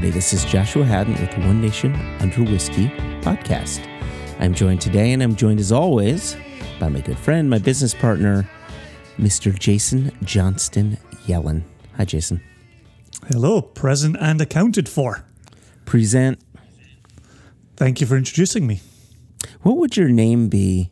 [0.00, 0.18] Everybody.
[0.18, 2.86] This is Joshua Hatton with One Nation Under Whiskey
[3.20, 3.86] podcast.
[4.38, 6.38] I'm joined today, and I'm joined as always
[6.78, 8.48] by my good friend, my business partner,
[9.18, 9.52] Mr.
[9.52, 10.96] Jason Johnston
[11.26, 11.64] Yellen.
[11.98, 12.40] Hi, Jason.
[13.28, 15.22] Hello, present and accounted for.
[15.84, 16.40] Present.
[17.76, 18.80] Thank you for introducing me.
[19.60, 20.90] What would your name be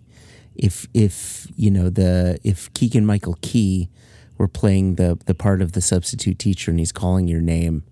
[0.55, 3.89] if, if you know, the if Keegan Michael Key
[4.37, 7.85] were playing the the part of the substitute teacher and he's calling your name?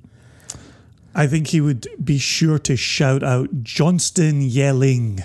[1.19, 5.21] I think he would be sure to shout out Johnston yelling.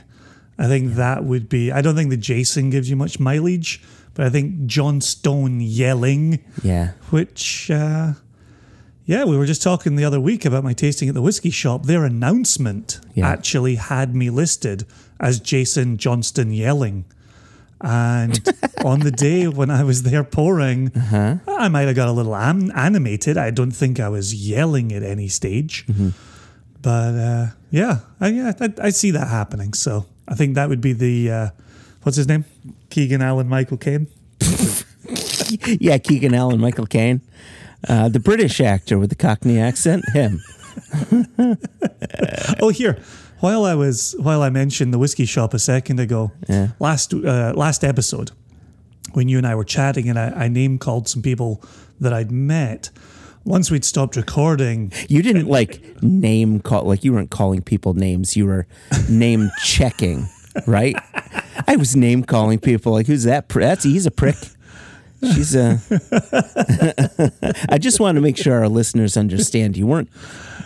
[0.58, 1.72] I think that would be.
[1.72, 3.82] I don't think the Jason gives you much mileage,
[4.14, 6.92] but I think Johnstone yelling, Yeah.
[7.10, 8.14] which, uh,
[9.06, 11.86] yeah, we were just talking the other week about my tasting at the whiskey shop.
[11.88, 13.28] Their announcement Yeah.
[13.28, 14.86] actually had me listed
[15.20, 17.04] as Jason Johnston yelling.
[17.84, 18.40] And
[18.86, 22.72] on the day when I was there pouring, I might have got a little am-
[22.76, 23.38] animated.
[23.38, 25.86] I don't think I was yelling at any stage.
[26.82, 29.74] But uh, yeah, I, yeah, I, I see that happening.
[29.74, 31.50] So I think that would be the, uh,
[32.04, 32.46] what's his name?
[32.90, 34.08] Keegan Allen Michael Caine.
[35.66, 37.20] Yeah, Keegan Allen, Michael Caine.
[37.88, 40.40] Uh, the British actor with the Cockney accent, him.
[42.62, 42.98] Oh, here.
[43.42, 46.70] While I was while I mentioned the whiskey shop a second ago, Yeah.
[46.80, 48.32] last uh, last episode,
[49.14, 51.62] when you and I were chatting, and I, I name called some people
[52.00, 52.90] that I'd met.
[53.44, 58.38] Once we'd stopped recording, You didn't like name call like you weren't calling people names.
[58.38, 58.68] You were
[59.10, 60.28] name checking,
[60.68, 60.96] right?
[61.68, 63.50] I was name calling people like who's that?
[63.50, 64.36] That's he's a prick.
[65.34, 65.80] She's a.
[67.70, 69.78] I just want to make sure our listeners understand.
[69.78, 70.10] You weren't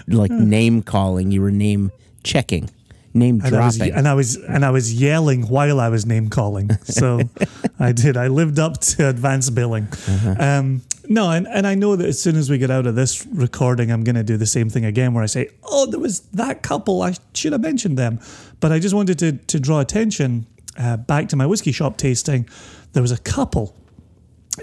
[0.07, 1.31] like name calling.
[1.31, 1.91] You were name
[2.25, 2.69] checking,
[3.13, 3.93] name and I, was, dropping.
[3.93, 6.69] and I was and I was yelling while I was name calling.
[6.83, 7.21] So
[7.79, 8.17] I did.
[8.17, 9.87] I lived up to advance billing.
[10.07, 10.35] Uh-huh.
[10.39, 13.25] Um, no, and, and I know that as soon as we get out of this
[13.27, 16.21] recording, I'm going to do the same thing again, where I say, "Oh, there was
[16.33, 17.01] that couple.
[17.03, 18.19] I should have mentioned them."
[18.59, 20.47] But I just wanted to to draw attention
[20.77, 22.49] uh, back to my whiskey shop tasting.
[22.93, 23.75] There was a couple,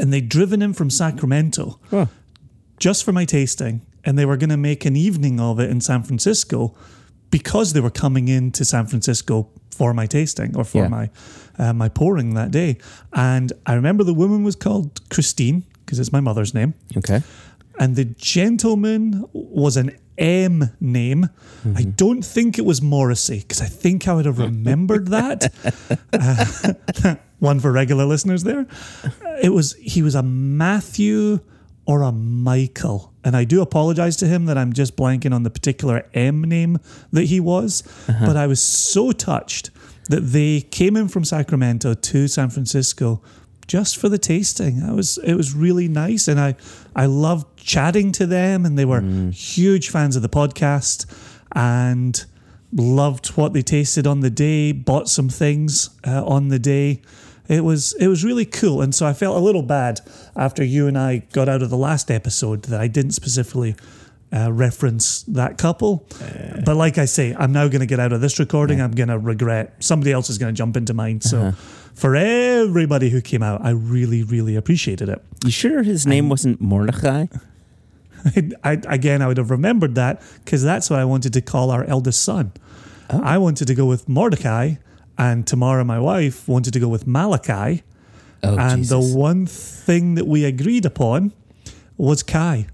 [0.01, 2.09] and they'd driven in from Sacramento Oh.
[2.81, 5.81] just for my tasting, and they were going to make an evening of it in
[5.81, 6.75] San Francisco
[7.33, 10.89] because they were coming into San Francisco for my tasting or for Yeah.
[10.89, 11.11] my
[11.59, 12.77] uh, my pouring that day.
[13.13, 17.23] And I remember the woman was called Christine because it's my mother's name, okay.
[17.79, 21.29] and the gentleman was an M name.
[21.77, 25.53] I don't think it was Morrissey because I think I would have remembered that.
[26.13, 28.67] Uh, one for regular listeners there.
[29.43, 31.41] It was he was a Matthew
[31.87, 35.51] or a Michael, and I do apologize to him that I'm just blanking on the
[35.51, 36.79] particular M name
[37.13, 37.83] that he was.
[38.07, 39.71] But I was so touched
[40.09, 43.23] that they came in from Sacramento to San Francisco
[43.69, 44.79] just for the tasting.
[44.79, 46.57] It was it was really nice, and I
[46.97, 49.01] I loved chatting to them, and they were
[49.33, 51.07] huge fans of the podcast,
[51.53, 52.25] and
[52.73, 54.73] loved what they tasted on the day.
[54.73, 57.03] Bought some things uh, on the day.
[57.49, 60.01] It was it was really cool, and so I felt a little bad
[60.37, 63.75] after you and I got out of the last episode that I didn't specifically.
[64.35, 66.07] Uh, reference that couple,
[66.65, 68.81] but like I say, I'm now going to get out of this recording.
[68.81, 69.75] I'm going to regret.
[69.81, 71.21] Somebody else is going to jump into mine.
[71.21, 71.53] So,
[71.93, 75.23] for everybody who came out, I really, really appreciated it.
[75.45, 77.27] You sure his name wasn't Mordecai?
[78.65, 81.85] I, again, I would have remembered that because that's what I wanted to call our
[81.85, 82.53] eldest son.
[83.11, 84.77] I wanted to go with Mordecai,
[85.23, 87.83] and Tamara, my wife, wanted to go with Malachi.
[88.43, 89.13] Oh, and Jesus.
[89.13, 91.33] the one thing that we agreed upon
[91.97, 92.67] was Kai.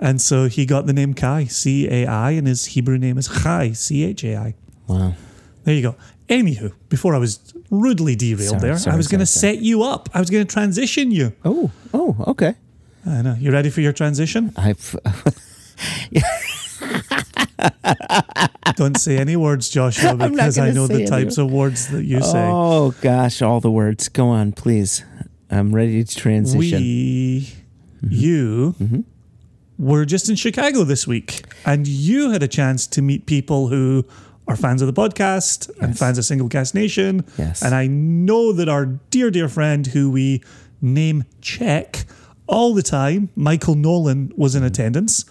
[0.00, 3.28] And so he got the name Kai, C A I, and his Hebrew name is
[3.28, 4.54] Chai, C H A I.
[4.88, 5.14] wow.
[5.62, 5.94] There you go.
[6.28, 7.38] Anywho, before I was
[7.70, 10.08] rudely derailed Sorry, there, sorry, I was going to set you up.
[10.12, 11.32] I was going to transition you.
[11.44, 12.54] Oh, oh, okay.
[13.06, 13.36] I know.
[13.38, 14.52] You ready for your transition?
[14.56, 14.96] I've.
[15.04, 15.12] Uh,
[18.76, 22.48] Don't say any words, Joshua, because I know the types of words that you say.
[22.50, 24.08] Oh gosh, all the words.
[24.08, 25.04] Go on, please.
[25.50, 26.58] I'm ready to transition.
[26.80, 27.52] We,
[28.04, 28.14] Mm-hmm.
[28.14, 29.04] you,
[29.78, 34.04] were just in Chicago this week, and you had a chance to meet people who
[34.48, 37.24] are fans of the podcast and fans of Single Cask Nation.
[37.38, 37.62] Yes.
[37.62, 40.42] And I know that our dear, dear friend who we
[40.80, 42.04] name check
[42.46, 44.64] all the time, Michael Nolan, was Mm-hmm.
[44.64, 45.24] in attendance.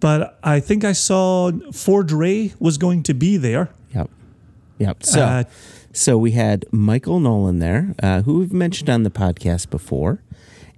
[0.00, 3.70] But I think I saw Ford Ray was going to be there.
[3.94, 4.10] Yep.
[4.78, 5.02] Yep.
[5.04, 5.44] So, Uh,
[5.92, 10.20] so we had Michael Nolan there, uh, who we've mentioned on the podcast before,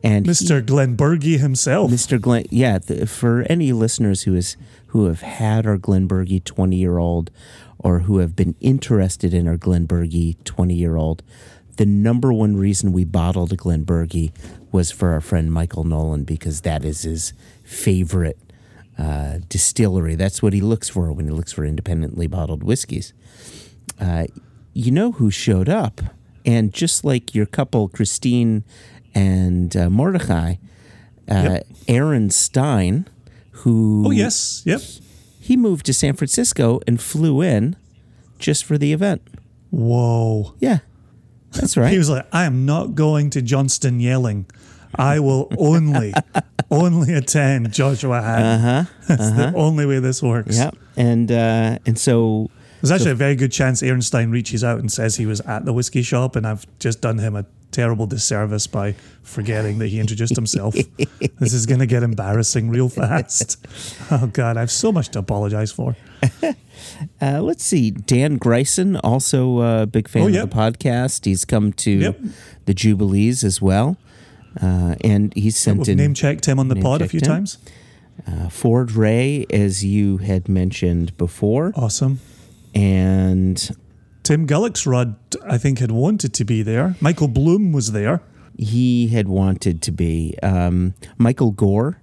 [0.05, 0.65] and he- Mr.
[0.65, 1.91] Glenn Berge himself.
[1.91, 2.21] Mr.
[2.21, 4.57] Glenn, yeah, the, for any listeners who is
[4.89, 7.31] who have had our Glenburgie twenty year old,
[7.79, 11.23] or who have been interested in our Glenburgie twenty year old,
[11.77, 14.31] the number one reason we bottled a Glenburgie
[14.73, 17.33] was for our friend Michael Nolan because that is his
[17.65, 18.39] favorite
[18.99, 20.15] uh, distillery.
[20.15, 23.13] That's what he looks for when he looks for independently bottled whiskeys.
[24.01, 24.27] Uh,
[24.75, 26.01] you know who showed up?
[26.45, 28.65] And just like your couple, Christine
[29.15, 30.55] and uh, Mordecai,
[31.31, 31.67] uh, Yep.
[31.89, 33.07] Aaron Stein,
[33.51, 34.81] who Oh yes, yep.
[35.41, 37.77] he moved to San Francisco and flew in
[38.39, 39.23] just for the event.
[39.71, 40.55] Whoa.
[40.61, 40.79] Yeah,
[41.53, 41.91] that's right.
[41.93, 44.47] He was like, I am not going to Johnston yelling.
[44.95, 46.13] I will only,
[46.71, 48.47] only attend Joshua Hatton.
[48.47, 48.93] uh huh.
[49.09, 50.57] That's the only way this works.
[50.57, 50.77] Yep.
[50.97, 52.51] And uh, and so
[52.81, 55.73] There's actually a very good chance Ehrenstein reaches out and says he was at the
[55.73, 58.93] whiskey shop, and I've just done him a terrible disservice by
[59.23, 60.75] forgetting that he introduced himself.
[61.39, 63.59] this is going to get embarrassing real fast.
[64.11, 65.95] Oh, God, I have so much to apologize for.
[67.21, 67.91] Uh, let's see.
[67.91, 71.27] Dan Greisen, also a big fan Oh, of the podcast.
[71.27, 72.21] He's come to Yep.
[72.65, 73.97] the Jubilees as well.
[74.61, 77.27] Uh, and he's sent We've in name checked him on the pod a few him.
[77.27, 77.59] times.
[78.27, 81.73] uh, Ford Ray, as you had mentioned before.
[81.77, 82.19] Awesome.
[82.75, 83.57] And
[84.25, 85.15] Tim Gullicksrud,
[85.47, 86.97] I think, had wanted to be there.
[87.01, 88.21] Michael Bloom was there.
[88.59, 90.35] he had wanted to be.
[90.43, 92.01] Um, Michael Gore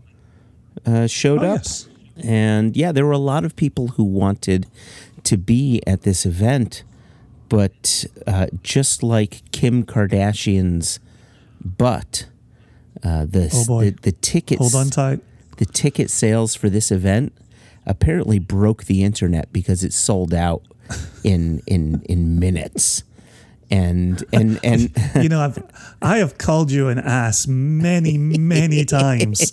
[0.85, 1.57] uh, showed Oh, up.
[1.57, 1.89] yes.
[2.23, 4.67] And yeah, there were a lot of people who wanted
[5.23, 6.83] to be at this event.
[7.49, 10.99] But uh, just like Kim Kardashian's
[11.63, 12.27] butt,
[13.03, 13.91] uh, the, Oh, boy.
[13.91, 15.19] the the tickets Hold on tight.
[15.57, 17.33] the ticket sales for this event
[17.85, 20.61] apparently broke the internet because it sold out
[21.23, 23.03] in in in minutes.
[23.71, 24.91] And and and
[25.23, 25.57] You know, I've
[25.99, 29.51] I have called you an ass many, many times.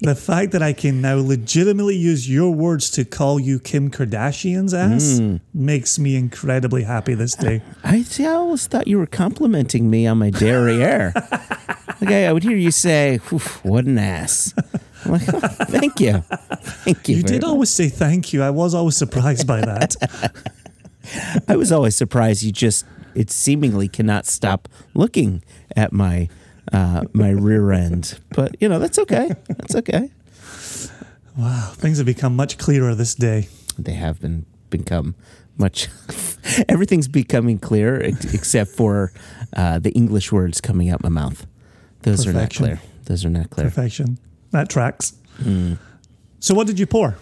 [0.00, 4.72] The fact that I can now legitimately use your words to call you Kim Kardashian's
[4.72, 5.36] ass Hmm.
[5.52, 7.60] makes me incredibly happy this day.
[7.84, 11.12] I, see, I always thought you were complimenting me on my derriere.
[12.00, 13.16] like I, I would hear you say,
[13.62, 14.54] "What an ass!"
[15.04, 16.22] I'm like, "Oh, "Thank you,
[16.84, 18.42] thank you." You did much." always say thank you.
[18.42, 19.96] I was always surprised by that.
[21.48, 25.42] I was always surprised you just it seemingly cannot stop looking
[25.76, 26.28] at my
[26.72, 28.18] uh, my rear end.
[28.30, 29.30] But you know that's okay.
[29.48, 30.10] That's okay.
[31.36, 33.48] Wow, things have become much clearer this day.
[33.78, 35.14] They have been become
[35.56, 35.88] much.
[36.68, 39.12] everything's becoming clear except for
[39.54, 41.46] uh, the English words coming out my mouth.
[42.02, 42.80] Those are not clear.
[43.04, 43.66] Those are not clear.
[43.66, 44.18] Perfection.
[44.52, 45.14] That tracks.
[45.38, 45.74] Hmm.
[46.40, 47.16] So, what did you pour?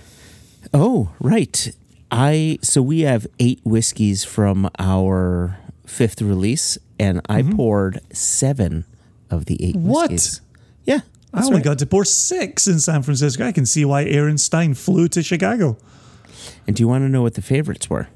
[0.72, 1.72] Oh, right.
[2.10, 8.84] I so we have eight whiskeys from our fifth release, and I poured seven
[9.30, 9.88] of the eight Mm-hmm.
[9.88, 10.10] What?
[10.10, 10.40] whiskeys.
[10.84, 11.00] Yeah,
[11.34, 11.64] I only right.
[11.64, 13.44] got to pour six in San Francisco.
[13.46, 15.76] I can see why Aaron Stein flew to Chicago.
[16.66, 18.08] And do you want to know what the favorites were?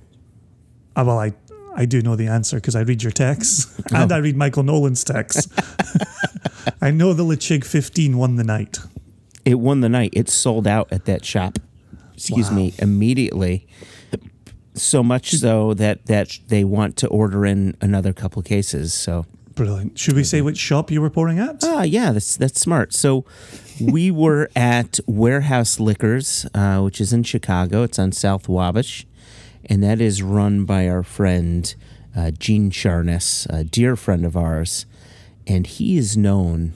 [0.96, 1.32] Ah, well, I
[1.74, 5.04] I do know the answer because I read your texts and I read Michael Nolan's
[5.04, 5.48] texts.
[6.80, 8.78] I know the Ledaig 15 won the night.
[9.44, 10.10] It won the night.
[10.12, 11.58] It sold out at that shop.
[12.14, 12.56] Excuse Wow.
[12.56, 13.66] me, immediately.
[14.74, 18.94] So much so that that they want to order in another couple cases.
[18.94, 19.98] So Brilliant.
[19.98, 21.56] Should we say which shop you were pouring at?
[21.62, 22.94] Ah, yeah, that's that's smart.
[22.94, 23.26] So
[23.80, 27.82] we were at Warehouse Liquors, uh, which is in Chicago.
[27.82, 29.04] It's on South Wabash,
[29.66, 31.74] and that is run by our friend
[32.16, 34.86] uh, Gene Charness, a dear friend of ours,
[35.46, 36.72] and he is known,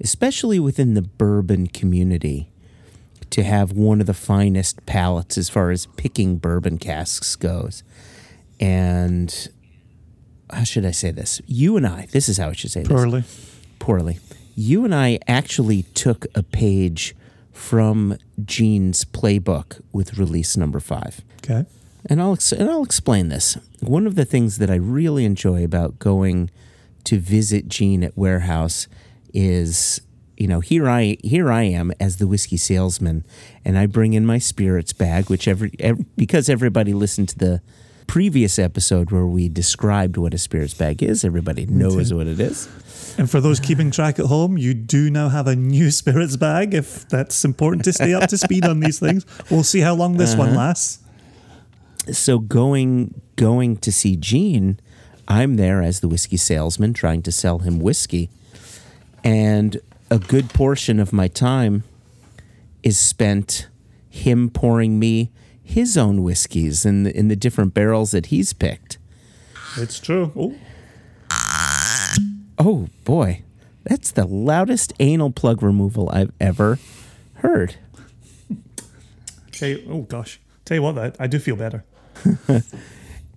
[0.00, 2.50] especially within the bourbon community,
[3.30, 7.82] to have one of the finest palates as far as picking bourbon casks goes,
[8.60, 9.48] and.
[10.50, 11.40] How should I say this?
[11.46, 13.24] You and I, this is how I should say this Poorly.
[13.78, 14.18] poorly.
[14.54, 17.16] You and I actually took a page
[17.50, 21.22] from Gene's playbook with release number five.
[21.42, 21.64] Okay.
[22.06, 23.56] And I'll, ex- and I'll explain this.
[23.80, 26.50] One of the things that I really enjoy about going
[27.04, 28.88] to visit Gene at Warehouse
[29.32, 30.00] is,
[30.36, 33.24] you know, here I here I am as the whiskey salesman,
[33.64, 37.62] and I bring in my spirits bag, which every, every because everybody listened to the
[38.06, 41.24] previous episode where we described what a spirits bag is.
[41.24, 42.68] Everybody knows what it is.
[43.16, 46.74] And for those keeping track at home, you do now have a new spirits bag
[46.74, 49.24] if that's important to stay up to speed on these things.
[49.50, 50.58] We'll see how long this one uh-huh.
[50.58, 50.98] lasts.
[52.12, 54.80] so going going to see Gene,
[55.28, 58.30] I'm there as the whiskey salesman trying to sell him whiskey.
[59.22, 61.84] And a good portion of my time
[62.82, 63.68] is spent
[64.10, 65.30] him pouring me
[65.62, 68.98] his own whiskeys in the, in the different barrels that he's picked.
[69.76, 70.30] It's true.
[70.36, 70.54] Oh,
[72.56, 73.42] Oh boy,
[73.82, 76.78] that's the loudest anal plug removal I've ever
[77.34, 77.76] heard.
[79.52, 80.40] tell you, oh gosh.
[80.64, 81.84] Tell you what, that I do feel better.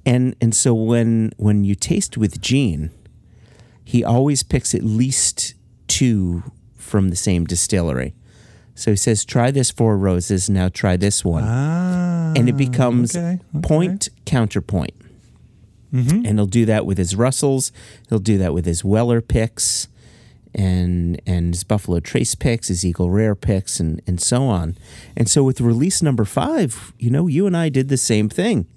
[0.08, 2.92] And and so when when you taste with Gene,
[3.84, 5.54] he always picks at least
[5.88, 6.44] two
[6.78, 8.14] from the same distillery.
[8.74, 10.50] So he says, try this four roses.
[10.50, 11.44] Now try this one.
[11.46, 13.68] Ah, and it becomes okay, okay.
[13.68, 14.94] point counterpoint.
[15.94, 16.26] Mhm.
[16.28, 17.72] And he'll do that with his Russells.
[18.08, 19.88] He'll do that with his Weller picks
[20.56, 24.78] and and his Buffalo Trace picks, his Eagle Rare picks, and, and so on.
[25.18, 28.68] And so with release number five, you know, you and I did the same thing.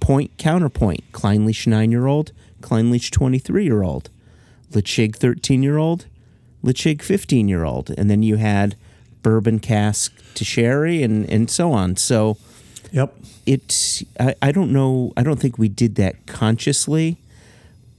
[0.00, 1.10] Point counterpoint.
[1.12, 4.10] Clynelish nine year old, Clynelish 23 year old,
[4.72, 6.06] Ledaig 13 year old,
[6.64, 7.90] Ledaig 15 year old.
[7.90, 8.76] And then you had
[9.22, 11.96] bourbon cask to sherry and, and so on.
[11.96, 12.36] So
[12.92, 13.14] Yep.
[13.46, 17.18] it's I, I don't know i don't think we did that consciously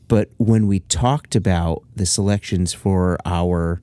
[0.07, 3.81] but when we talked about the selections for our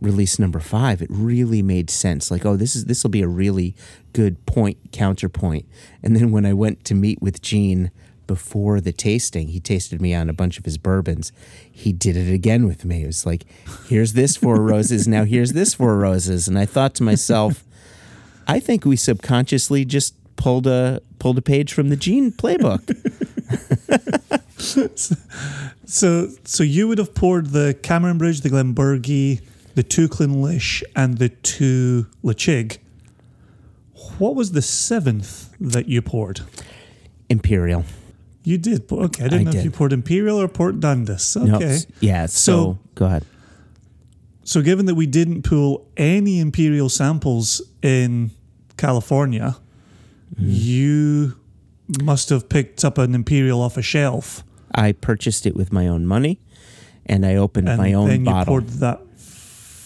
[0.00, 2.30] release number five it really made sense.
[2.30, 3.74] Like oh this is this will be a really
[4.12, 5.66] good point counterpoint.
[6.02, 7.90] And then when i went to meet with gene
[8.26, 11.32] before the tasting he tasted me on a bunch of his bourbons.
[11.70, 13.04] He did it again with me.
[13.04, 13.44] It was like
[13.88, 16.48] here's this four roses now here's this four roses.
[16.48, 17.64] And i thought to myself
[18.46, 22.82] I think we subconsciously just pulled a pulled a page from the Gene playbook.
[25.92, 29.42] So, so you would have poured the Cameron Bridge, the Glenburgie,
[29.74, 32.78] the two Clynelish, and the two Ledaig.
[34.18, 36.40] What was the seventh that you poured?
[37.28, 37.84] Imperial.
[38.44, 38.90] You did.
[38.90, 41.36] Okay, I didn't I know if you poured Imperial or Port Dundas.
[41.36, 41.46] Okay.
[41.50, 42.26] No, s- yeah.
[42.26, 43.24] So, So- go ahead.
[44.44, 48.30] So, given that we didn't pull any Imperial samples in
[48.76, 49.56] California,
[50.34, 50.46] Mm-hmm.
[50.50, 51.36] you
[52.02, 54.42] must have picked up an Imperial off a shelf.
[54.74, 56.40] I purchased it with my own money,
[57.04, 58.46] and I opened and my own then you bottle.
[58.54, 59.00] poured that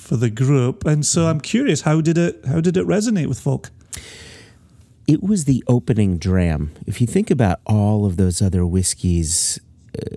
[0.07, 0.87] for the group.
[0.87, 3.71] And so I'm curious, how did it how did it resonate with folk?
[5.07, 6.73] it was the opening dram.
[6.87, 9.61] If you think about all of those other whiskeys,
[9.97, 10.17] uh,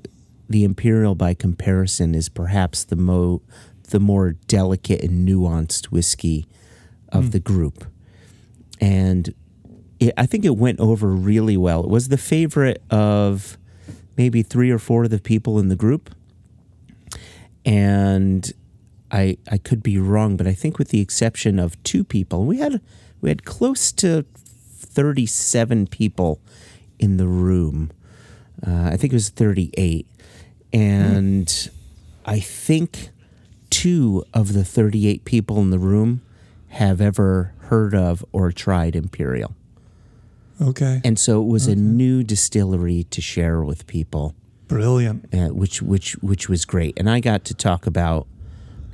[0.49, 3.41] the Imperial, by comparison, is perhaps the mo
[3.89, 6.45] the more delicate and nuanced whiskey
[7.11, 7.85] of the group,
[8.79, 9.33] and
[9.99, 11.83] it, I think it went over really well.
[11.83, 13.57] It was the favorite of
[14.15, 16.11] maybe three or four of the people in the group,
[17.65, 18.51] and
[19.11, 22.57] I I could be wrong, but I think with the exception of two people, we
[22.57, 22.81] had
[23.21, 24.25] we had close to
[24.79, 26.39] 37 people
[26.97, 27.91] in the room.
[28.65, 30.05] Uh, I think it was 38.
[30.73, 31.69] And
[32.25, 33.09] I think
[33.69, 36.21] two of the 38 people in the room
[36.69, 39.55] have ever heard of or tried Imperial.
[40.61, 41.01] Okay.
[41.05, 44.35] And so it was a new distillery to share with people
[44.67, 45.33] Brilliant.
[45.33, 46.99] uh, which which which was great.
[46.99, 48.27] And I got to talk about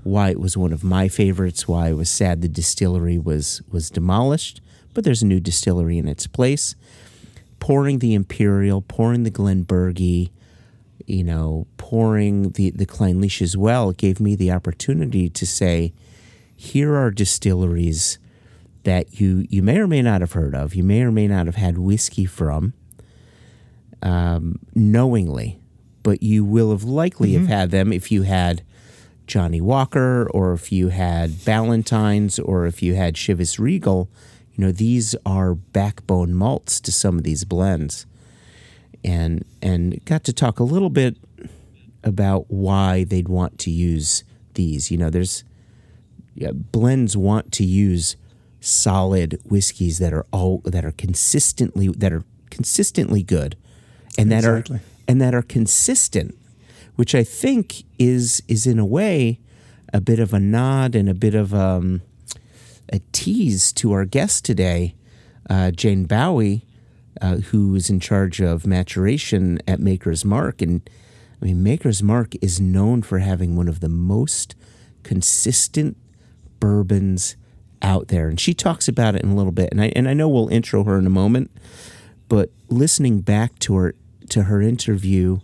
[0.05, 3.89] why it was one of my favorites, why I was sad the distillery was was
[3.89, 4.62] demolished,
[4.93, 6.75] but there's a new distillery in its place.
[7.59, 10.29] Pouring the Imperial, pouring the Glenburgie,
[11.07, 15.91] you know, pouring the the Clynelish as well, gave me the opportunity to say,
[16.55, 18.19] here are distilleries
[18.83, 21.47] that you you may or may not have heard of, you may or may not
[21.47, 22.74] have had whiskey from
[24.03, 25.59] um, knowingly,
[26.03, 28.62] but you will have likely have had them if you had
[29.27, 34.10] Johnnie Walker or if you had Ballantines or if you had Chivas Regal.
[34.53, 38.05] You know, these are backbone malts to some of these blends.
[39.03, 41.17] And and got to talk a little bit
[42.03, 44.89] about why they'd want to use these.
[44.91, 45.44] You know, there's
[46.34, 48.15] yeah, blends want to use
[48.60, 53.55] solid whiskeys that are all that are consistently that are consistently good
[54.17, 54.77] and that Exactly.
[54.77, 56.36] are and that are consistent
[56.96, 59.40] which i think is is in a way
[59.94, 62.02] a bit of a nod and a bit of um,
[62.92, 64.96] a tease to our guest today
[65.50, 66.66] uh, jane bowie
[67.22, 70.62] uh, who is in charge of maturation at maker's mark.
[70.62, 70.82] And
[71.42, 74.56] i mean maker's mark is known for having one of the most
[75.04, 75.98] consistent
[76.60, 77.36] bourbons
[77.82, 78.28] out there.
[78.28, 79.70] And she talks about it in a little bit.
[79.72, 81.52] And I and I know we'll intro her in a moment
[82.28, 83.96] but listening back to her
[84.30, 85.40] to her interview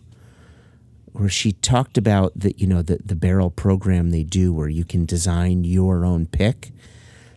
[1.13, 4.85] where she talked about the you know the the barrel program they do where you
[4.85, 6.71] can design your own pick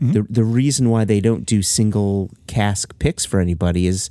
[0.00, 0.12] mm-hmm.
[0.12, 4.10] the the reason why they don't do single cask picks for anybody is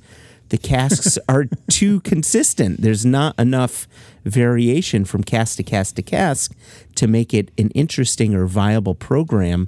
[0.54, 2.80] the casks are too consistent.
[2.82, 3.88] There's not enough
[4.24, 6.56] variation from cask to cask to cask
[6.94, 9.68] to make it an interesting or viable program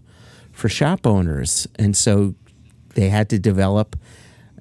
[0.51, 1.67] for shop owners.
[1.77, 2.35] And so
[2.93, 3.95] they had to develop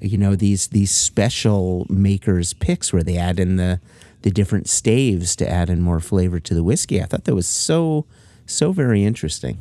[0.00, 3.80] you know these these special makers picks where they add in the
[4.25, 7.00] the different staves to add in more flavor to the whiskey.
[7.02, 8.07] I thought that was so
[8.47, 9.59] so very interesting.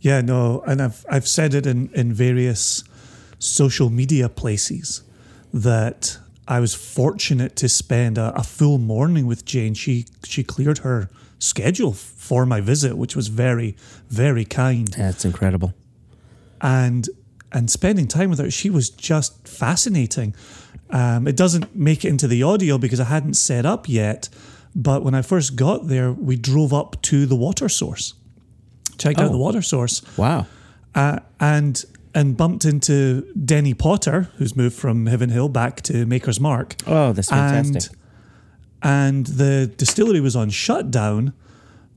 [0.00, 2.82] Yeah, no, and I've I've said it in, in various
[3.38, 5.02] social media places
[5.52, 9.74] that I was fortunate to spend a, a full morning with Jane.
[9.74, 13.76] She she cleared her schedule for my visit, which was very,
[14.08, 14.88] very kind.
[14.88, 15.74] That's incredible.
[16.62, 17.06] And
[17.52, 20.34] and spending time with her, she was just fascinating.
[20.90, 24.28] Um, it doesn't make it into the audio because I hadn't set up yet.
[24.74, 28.14] But when I first got there, we drove up to the water source,
[28.98, 29.32] checked out Oh.
[29.32, 30.46] the water source, Wow.
[30.94, 36.40] uh, and and bumped into Denny Potter, who's moved from Heaven Hill back to Maker's
[36.40, 36.74] Mark.
[36.86, 37.92] Oh, that's fantastic.
[38.82, 41.32] And, and the distillery was on shutdown,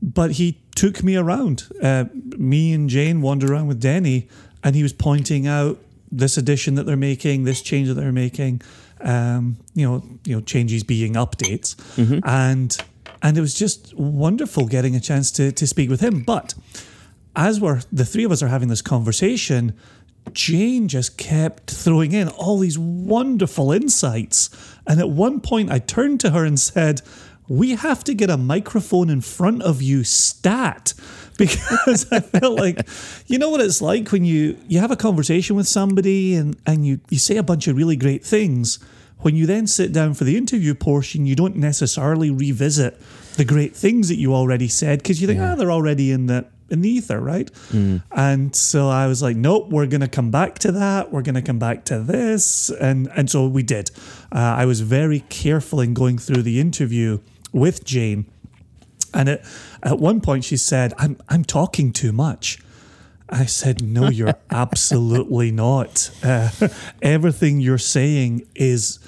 [0.04, 1.64] but he took me around.
[1.82, 2.06] Uh,
[2.38, 4.28] me and Jane wandered around with Denny,
[4.64, 5.80] and he was pointing out
[6.12, 8.62] this addition that they're making, this change that they're making.
[9.02, 11.76] Um, you know, you know, changes being updates,
[12.24, 12.78] and
[13.22, 16.22] and it was just wonderful getting a chance to to speak with him.
[16.24, 16.54] But
[17.36, 19.74] as we're the three of us are having this conversation,
[20.32, 24.50] Jane just kept throwing in all these wonderful insights.
[24.88, 27.02] And at one point, I turned to her and said,
[27.48, 30.94] We have to get a microphone in front of you stat.
[31.38, 32.88] Because I felt like,
[33.28, 36.86] you know what it's like when you, you have a conversation with somebody and, and
[36.86, 38.80] you, you say a bunch of really great things.
[39.20, 43.02] When you then sit down for the interview portion, you don't necessarily revisit
[43.36, 46.46] the great things that you already said because you think, ah, they're already in the
[46.70, 47.50] in the ether, right?
[48.12, 51.12] And so I was like, nope, we're going to come back to that.
[51.12, 53.92] We're going to come back to this, and and so we did.
[54.32, 57.20] Uh, I was very careful in going through the interview
[57.52, 58.26] with Jane,
[59.14, 59.46] and at
[59.84, 62.60] at one point she said, "I'm I'm talking too much."
[63.30, 66.12] I said, No, you're absolutely not.
[66.22, 66.50] Uh,
[67.02, 69.00] everything you're saying is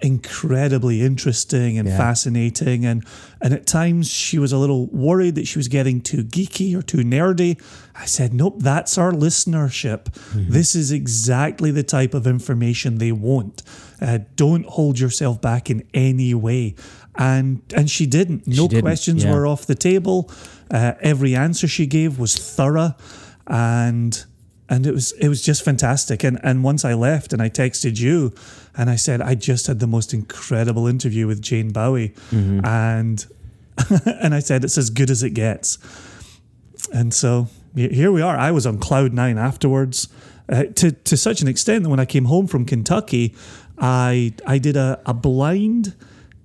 [0.00, 1.96] incredibly interesting and Yeah.
[1.98, 2.84] fascinating.
[2.86, 3.04] And,
[3.40, 6.82] and at times she was a little worried that she was getting too geeky or
[6.82, 7.60] too nerdy.
[7.94, 10.12] I said, Nope, that's our listenership.
[10.34, 13.62] This is exactly the type of information they want.
[14.00, 16.74] Uh, don't hold yourself back in any way.
[17.16, 18.46] And and she didn't.
[18.46, 19.32] No didn't, questions yeah.
[19.32, 20.30] were off the table.
[20.70, 22.94] Uh, every answer she gave was thorough,
[23.46, 24.24] and
[24.68, 26.24] and it was it was just fantastic.
[26.24, 28.32] And and once I left, and I texted you,
[28.76, 32.14] and I said I just had the most incredible interview with Jane Bowie,
[32.64, 33.24] and
[34.06, 35.78] and I said it's as good as it gets.
[36.92, 38.36] And so here we are.
[38.36, 40.08] I was on cloud nine afterwards,
[40.48, 43.34] uh, to to such an extent that when I came home from Kentucky,
[43.78, 45.94] I I did a, a blind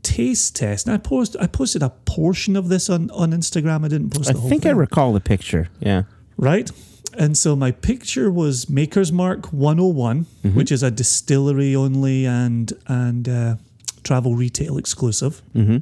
[0.04, 0.88] taste test.
[0.88, 3.86] And I post I posted a portion of this on on Instagram.
[3.86, 5.70] I didn't post I whole think thing I recall the picture.
[5.80, 6.04] Yeah.
[6.38, 6.72] right?
[7.18, 10.56] And so my picture was Maker's Mark 101, mm-hmm.
[10.56, 13.56] which is a distillery only and and uh,
[14.04, 15.42] travel retail exclusive.
[15.56, 15.78] Mm-hmm.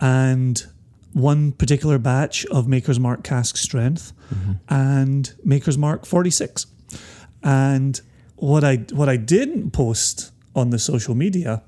[0.00, 0.66] And
[1.12, 4.52] one particular batch of Maker's Mark cask strength mm-hmm.
[4.68, 6.66] and Maker's Mark 46.
[7.42, 8.00] And
[8.36, 11.62] what I what I didn't post on the social media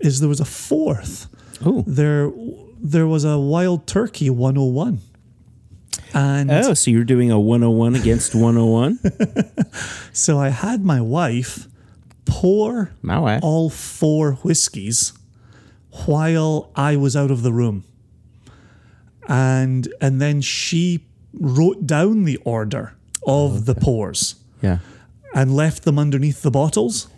[0.00, 1.26] is there was a fourth.
[1.64, 1.84] Oh.
[1.86, 2.30] There
[2.82, 5.00] there was a wild turkey 101.
[6.14, 8.98] And Oh, so you're doing a 101 against 101?
[10.12, 11.68] So I had my wife
[12.24, 13.40] pour My wife.
[13.44, 15.12] all four whiskeys
[16.06, 17.84] while I was out of the room.
[19.28, 22.94] And and then she wrote down the order
[23.26, 24.78] of the pours Yeah.
[25.34, 27.08] and left them underneath the bottles.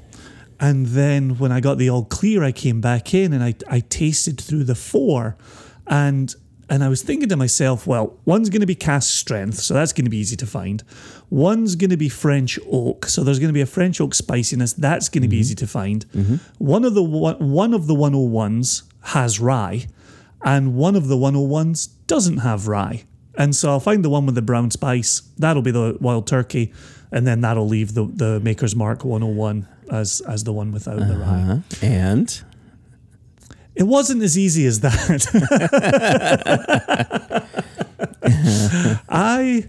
[0.63, 3.81] And then when I got the all clear, I came back in and I, I
[3.81, 5.37] tasted through the four.
[5.89, 6.33] And
[6.71, 9.93] and I was thinking to myself, well, one's going to be cask strength, so that's
[9.93, 10.83] going to be easy to find.
[11.29, 14.73] One's going to be French oak, so there's going to be a French oak spiciness,
[14.73, 15.41] that's going to be mm-hmm.
[15.41, 16.07] easy to find.
[16.13, 16.37] Mm-hmm.
[16.65, 19.87] One of the one, one of the 101s has rye,
[20.45, 23.05] and one of the 101s doesn't have rye.
[23.37, 25.23] And so I'll find the one with the brown spice.
[25.37, 26.73] That'll be the wild turkey,
[27.11, 31.17] and then that'll leave the the Maker's Mark 101 as as the one without the
[31.17, 31.41] rye.
[31.43, 31.59] Uh-huh.
[31.83, 32.43] And
[33.75, 35.23] It wasn't as easy as that.
[39.09, 39.69] I,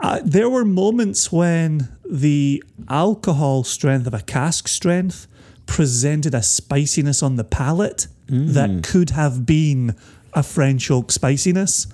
[0.00, 5.26] I there were moments when the alcohol strength of a cask strength
[5.66, 9.94] presented a spiciness on the palate that could have been
[10.32, 11.86] a French oak spiciness.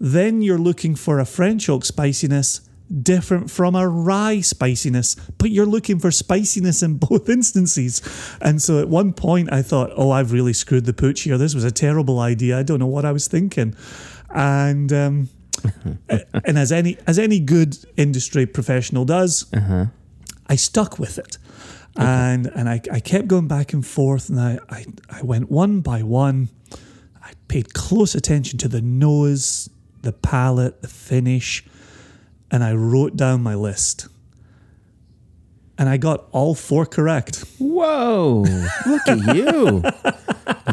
[0.00, 2.60] Then you're looking for a French oak spiciness
[3.02, 8.02] different from a rye spiciness, but you're looking for spiciness in both instances.
[8.40, 11.38] And so at one point I thought, oh, I've really screwed the pooch here.
[11.38, 12.58] This was a terrible idea.
[12.58, 13.74] I don't know what I was thinking.
[14.30, 15.28] And um,
[16.08, 19.46] and as any as any good industry professional does,
[20.46, 21.38] I stuck with it.
[21.96, 25.80] And and I, I kept going back and forth and I, I, I went one
[25.80, 26.48] by one.
[27.22, 29.68] I paid close attention to the nose,
[30.02, 31.64] the palate, the finish,
[32.50, 34.08] and I wrote down my list.
[35.80, 37.44] and I got all four correct.
[37.58, 38.44] Whoa!
[38.84, 39.82] Look at you!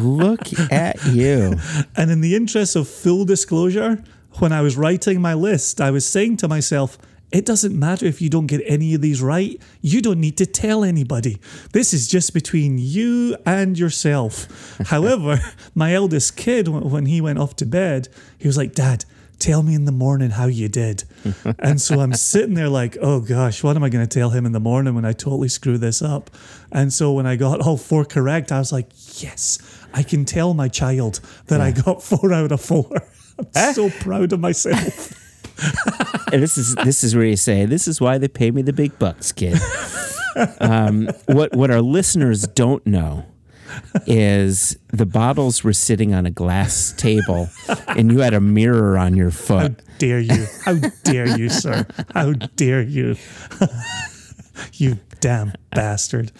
[0.00, 1.54] Look at you!
[1.96, 4.02] And in the interest of full disclosure,
[4.40, 6.98] when I was writing my list, I was saying to myself,
[7.32, 9.60] it doesn't matter if you don't get any of these right.
[9.80, 11.38] You don't need to tell anybody.
[11.72, 14.46] This is just between you and yourself.
[14.86, 15.40] However,
[15.74, 18.08] my eldest kid, when he went off to bed,
[18.38, 19.04] he was like, Dad,
[19.38, 21.04] tell me in the morning how you did.
[21.58, 24.46] and so I'm sitting there like, oh gosh, what am I going to tell him
[24.46, 26.30] in the morning when I totally screw this up?
[26.72, 28.90] And so when I got all four correct, I was like,
[29.22, 29.58] yes,
[29.92, 32.90] I can tell my child that I got four out of four.
[33.54, 35.22] I'm so proud of myself.
[36.32, 38.72] And this is this is where you say, "This is why they pay me the
[38.72, 39.58] big bucks, kid."
[40.60, 43.24] um, what what our listeners don't know
[44.06, 47.48] is the bottles were sitting on a glass table,
[47.88, 49.80] and you had a mirror on your foot.
[49.86, 50.46] How dare you?
[50.64, 51.86] How dare you, sir?
[52.14, 53.16] How dare you?
[54.74, 56.32] you damn bastard.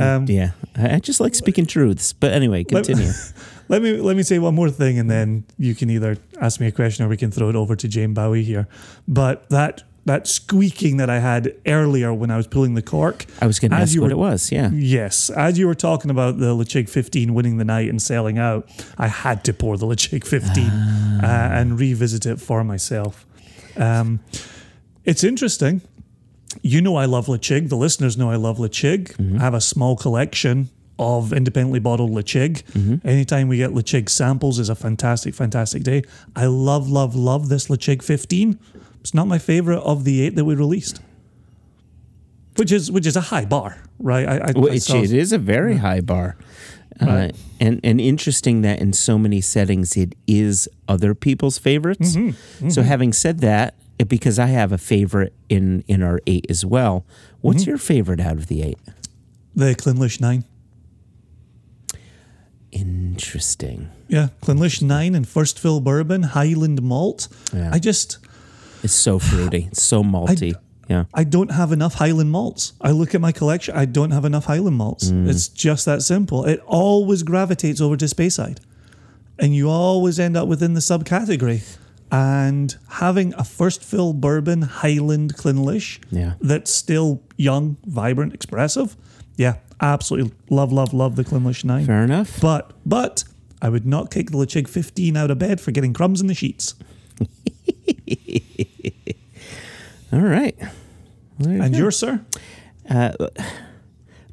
[0.00, 2.12] Um, Yeah, I just like speaking truths.
[2.12, 3.10] But anyway, continue.
[3.68, 6.66] Let me let me say one more thing, and then you can either ask me
[6.66, 8.66] a question or we can throw it over to Jane Bowie here.
[9.06, 13.26] But that that squeaking that I had earlier when I was pulling the cork.
[13.40, 14.50] I was going to as ask you what it was.
[14.50, 14.70] Yeah.
[14.72, 18.68] Yes, as you were talking about the Ledaig 15 winning the night and selling out,
[18.98, 23.26] I had to pour the Ledaig 15 uh, and revisit it for myself.
[23.76, 24.20] Um,
[25.04, 25.82] it's interesting.
[26.62, 27.68] You know I love Ledaig.
[27.68, 29.38] The listeners know I love Ledaig.
[29.38, 32.62] I have a small collection of independently bottled Ledaig.
[33.04, 36.02] Anytime we get Ledaig samples is a fantastic, fantastic day.
[36.36, 38.58] I love, love, love this Ledaig 15.
[39.00, 41.00] It's not my favorite of the eight that we released.
[42.56, 44.28] Which is which is a high bar, right?
[44.28, 46.36] I, I, Well, I it is a very high bar.
[47.00, 52.14] Uh, and and interesting that in so many settings it is other people's favorites.
[52.14, 52.68] Mm-hmm.
[52.68, 52.88] So mm-hmm.
[52.88, 57.06] having said that, it, because I have a favorite in in our eight as well.
[57.40, 57.70] What's mm-hmm.
[57.70, 58.78] your favorite out of the eight?
[59.54, 60.44] the Clynelish 9.
[62.72, 63.90] Interesting.
[64.08, 67.28] Yeah, Clynelish 9 and First Fill Bourbon, Highland Malt.
[67.52, 67.70] Yeah.
[67.72, 68.18] I just,
[68.82, 69.68] It's so fruity.
[69.70, 70.54] It's so malty.
[70.88, 71.04] yeah.
[71.14, 72.72] I don't have enough Highland malts.
[72.80, 75.10] I look at my collection, I don't have enough Highland malts.
[75.10, 75.28] Mm.
[75.28, 76.44] It's just that simple.
[76.44, 78.58] It always gravitates over to Speyside.
[79.38, 81.62] And you always end up within the subcategory.
[82.12, 86.34] And having a first fill bourbon Highland Clynelish Yeah.
[86.40, 88.96] that's still young, vibrant, expressive.
[89.36, 91.86] Yeah, absolutely love, love, love the Clynelish 9.
[91.86, 92.40] Fair enough.
[92.40, 93.22] But but
[93.62, 96.34] I would not kick the Ledaig 15 out of bed for getting crumbs in the
[96.34, 96.74] sheets.
[100.12, 100.56] All right.
[101.38, 101.78] You And go.
[101.78, 102.20] yours, sir?
[102.88, 103.12] Uh,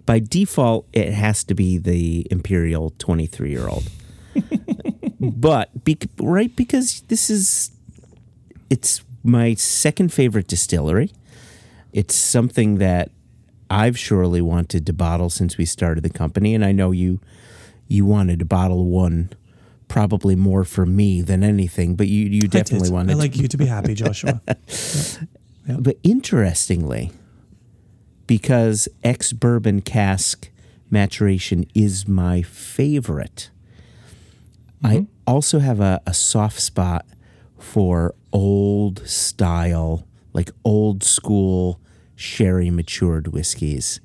[0.05, 3.89] by default, it has to be the Imperial 23 year old.
[5.19, 7.71] but, bec- right, because this is,
[8.69, 11.11] it's my second favorite distillery.
[11.93, 13.11] It's something that
[13.69, 16.55] I've surely wanted to bottle since we started the company.
[16.55, 17.19] And I know you,
[17.87, 19.29] you wanted to bottle one
[19.87, 22.93] probably more for me than anything, but you, you definitely did.
[22.93, 24.41] wanted I to like you to be happy, Joshua.
[25.67, 27.11] but interestingly,
[28.25, 30.49] because ex bourbon cask
[30.89, 33.49] maturation is my favorite,
[34.83, 35.11] I mm-hmm.
[35.25, 37.05] also have a, a soft spot
[37.57, 41.79] for old style, like old school
[42.15, 43.99] sherry matured whiskeys.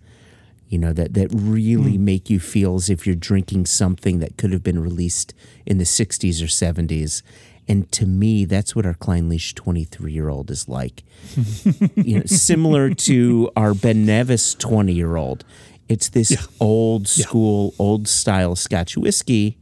[0.72, 2.04] You know, that, that really hmm.
[2.06, 5.34] make you feel as if you're drinking something that could have been released
[5.66, 7.22] in the 60s or 70s.
[7.68, 11.04] And to me, that's what our Clynelish 23 year old is like
[11.94, 15.44] you know, similar to our Ben Nevis 20 year old.
[15.88, 19.58] It's this old school, old style Scotch whiskey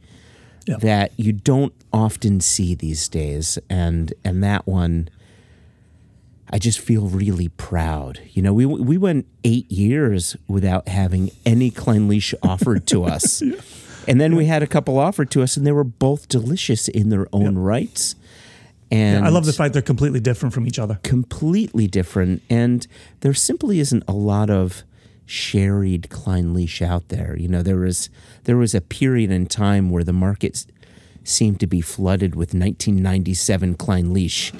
[0.65, 0.77] Yeah.
[0.77, 3.59] that you don't often see these days.
[3.69, 5.09] And, and that one,
[6.51, 8.19] I just feel really proud.
[8.33, 13.41] You know, we, we went eight years without having any Clynelish offered to us.
[14.07, 17.09] And then we had a couple offered to us, and they were both delicious in
[17.09, 18.15] their own rights.
[18.91, 20.99] And I love the fact they're completely different from each other.
[21.03, 22.85] completely different, and
[23.21, 24.83] there simply isn't a lot of
[25.25, 27.37] sherried Clynelish out there.
[27.37, 28.09] You know, there was
[28.43, 30.65] there was a period in time where the market
[31.23, 34.51] seemed to be flooded with 1997 Clynelish,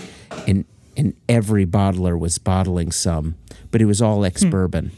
[0.47, 0.63] and
[1.01, 3.35] and every bottler was bottling some,
[3.71, 4.25] but it was all hmm.
[4.25, 4.91] ex bourbon,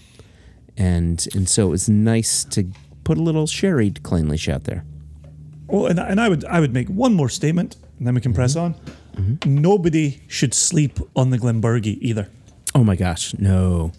[0.78, 2.68] and and so it was nice to
[3.06, 4.84] put a little sherried Clynelish out there.
[5.68, 8.34] Well, and, and I would I would make one more statement, and then we can
[8.34, 8.76] press mm-hmm.
[8.76, 8.96] on.
[9.16, 9.62] Mm-hmm.
[9.62, 12.28] Nobody should sleep on the Glenburgie either.
[12.76, 13.94] Oh my gosh, no.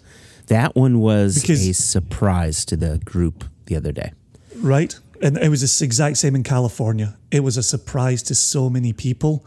[0.47, 4.11] That one was Because- a surprise to the group the other day.
[4.57, 4.95] right?
[5.21, 7.17] And it was this exact same in California.
[7.31, 9.45] It was a surprise to so many people.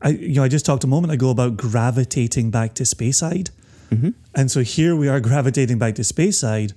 [0.00, 3.50] I, you know, I just talked a moment ago about gravitating back to Speyside.
[3.90, 4.10] Mm-hmm.
[4.34, 6.72] And so here we are gravitating back to Speyside,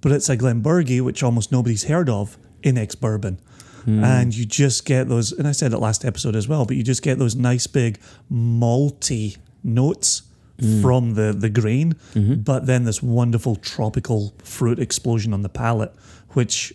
[0.00, 3.40] but it's a Glenburgie, which almost nobody's heard of, in ex bourbon.
[3.84, 4.02] Hmm.
[4.02, 6.82] And you just get those, and I said it last episode as well, but you
[6.82, 10.22] just get those nice big malty notes
[10.58, 10.82] hmm.
[10.82, 12.34] from the, the grain, mm-hmm.
[12.34, 15.94] but then this wonderful tropical fruit explosion on the palate,
[16.30, 16.74] which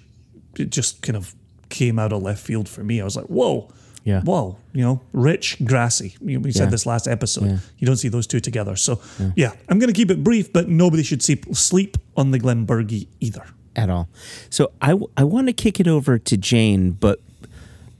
[0.57, 1.35] it just kind of
[1.69, 3.01] came out of left field for me.
[3.01, 3.71] I was like, whoa.
[4.03, 4.21] Yeah.
[4.21, 6.15] Whoa, you know, rich, grassy.
[6.21, 6.69] We we said Yeah.
[6.71, 7.59] this last episode.
[7.77, 8.75] You don't see those two together.
[8.75, 8.99] So,
[9.35, 13.07] yeah, I'm going to keep it brief, but nobody should sleep, sleep on the Glenburgie
[13.19, 13.45] either.
[13.75, 14.09] at all.
[14.49, 17.21] So I, w- I want to kick it over to Jane, but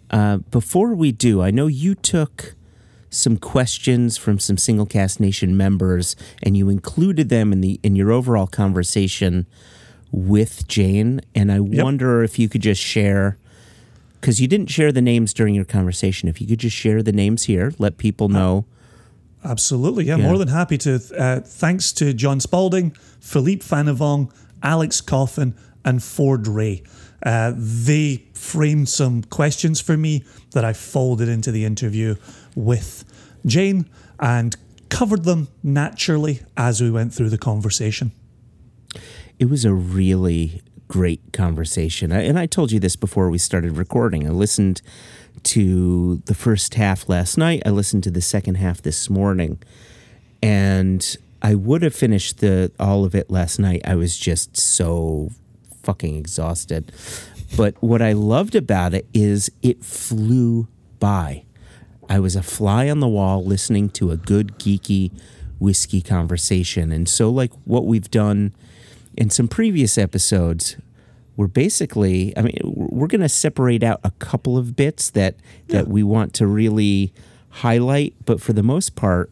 [0.10, 2.56] uh, before we do, I know you took
[3.10, 7.96] some questions from some Single Cask Nation members and you included them in the in
[7.96, 9.46] your overall conversation
[10.12, 11.22] with Jane.
[11.36, 13.38] And I wonder if you could just share
[14.22, 16.30] because you didn't share the names during your conversation.
[16.30, 18.66] If you could just share the names here, let people know.
[19.44, 20.06] Absolutely.
[20.06, 20.28] Yeah, Yeah.
[20.28, 21.02] more than happy to.
[21.18, 24.30] Uh, thanks to John Spalding, Philippe Fanavong,
[24.62, 26.84] Alex Coffin, and Ford Ray.
[27.26, 32.16] Uh, they framed some questions for me that I folded into the interview
[32.56, 33.04] with
[33.46, 33.88] Jane
[34.20, 34.56] and
[34.90, 38.12] covered them naturally as we went through the conversation.
[39.40, 42.12] It was a really great conversation.
[42.12, 44.28] And I told you this before we started recording.
[44.28, 44.82] I listened
[45.44, 49.64] to the first half last night, I listened to the second half this morning.
[50.44, 53.84] And I would have finished the all of it last night.
[53.86, 55.30] I was just so
[55.82, 56.92] fucking exhausted.
[57.56, 60.68] But what I loved about it is it flew
[61.00, 61.46] by.
[62.10, 65.12] I was a fly on the wall listening to a good geeky
[65.58, 66.92] whiskey conversation.
[66.92, 68.54] And so like what we've done
[69.18, 70.78] in some previous episodes,
[71.36, 75.36] we're basically I mean we're going to separate out a couple of bits that
[75.68, 77.14] that we want to really
[77.50, 79.32] highlight, but for the most part,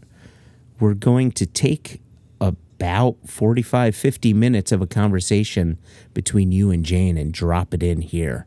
[0.79, 2.01] we're going to take
[2.39, 5.77] about 45 50 minutes of a conversation
[6.13, 8.45] between you and Jane and drop it in here.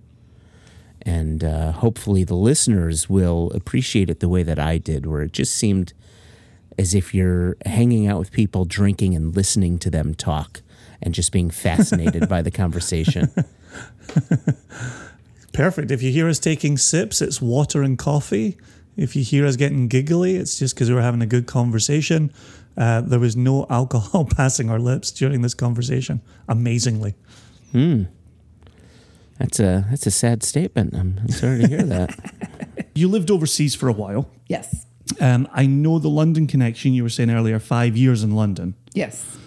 [1.05, 5.33] And uh, hopefully the listeners will appreciate it the way that I did, where it
[5.33, 5.93] just seemed
[6.79, 10.62] as if you're hanging out with people, drinking and listening to them talk
[11.03, 13.31] and just being fascinated by the conversation.
[15.53, 15.91] Perfect.
[15.91, 18.57] If you hear us taking sips, it's water and coffee.
[18.97, 22.33] If you hear us getting giggly, it's just because we're having a good conversation.
[22.77, 27.15] Uh, there was no alcohol passing our lips during this conversation, amazingly.
[27.73, 28.05] Hmm.
[29.39, 30.95] That's a that's a sad statement.
[30.95, 32.19] I'm, I'm sorry to hear that.
[32.95, 34.29] You lived overseas for a while.
[34.49, 34.85] Yes.
[35.19, 38.75] Um, I know the London connection you were saying earlier, five years in London.
[38.93, 39.39] Yes.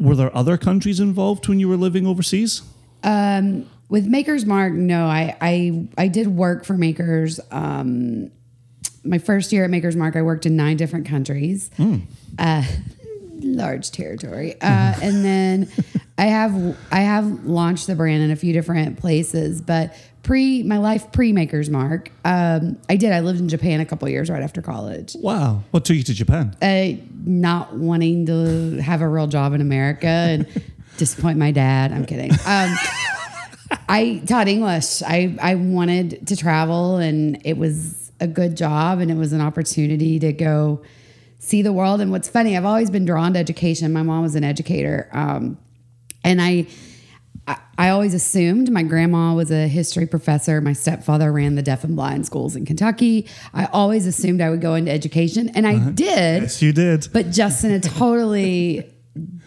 [0.00, 2.62] Were there other countries involved when you were living overseas?
[3.02, 7.40] Um, with Maker's Mark, no, I, I I did work for Makers.
[7.50, 8.30] Um,
[9.04, 11.70] my first year at Maker's Mark, I worked in nine different countries,
[12.38, 12.64] uh,
[13.40, 15.68] large territory, uh, and then
[16.18, 19.62] I have I have launched the brand in a few different places.
[19.62, 23.12] But pre my life pre Maker's Mark, um, I did.
[23.12, 25.16] I lived in Japan a couple years right after college.
[25.20, 25.62] Wow.
[25.70, 26.56] What took you to Japan?
[26.62, 26.92] uh,
[27.24, 30.46] not wanting to have a real job in America and
[30.96, 31.92] disappoint my dad.
[31.92, 32.32] I'm kidding.
[32.46, 32.76] Um,
[33.88, 35.02] I taught English.
[35.02, 39.40] I, I wanted to travel and it was a good job and it was an
[39.40, 40.82] opportunity to go
[41.38, 42.00] see the world.
[42.00, 43.92] And what's funny, I've always been drawn to education.
[43.92, 45.08] My mom was an educator.
[45.12, 45.58] Um,
[46.24, 46.66] and I,
[47.78, 50.60] I, always assumed my grandma was a history professor.
[50.60, 53.26] My stepfather ran the deaf and blind schools in Kentucky.
[53.54, 57.08] I always assumed I would go into education, and I did Yes, you did.
[57.12, 58.90] but just in a totally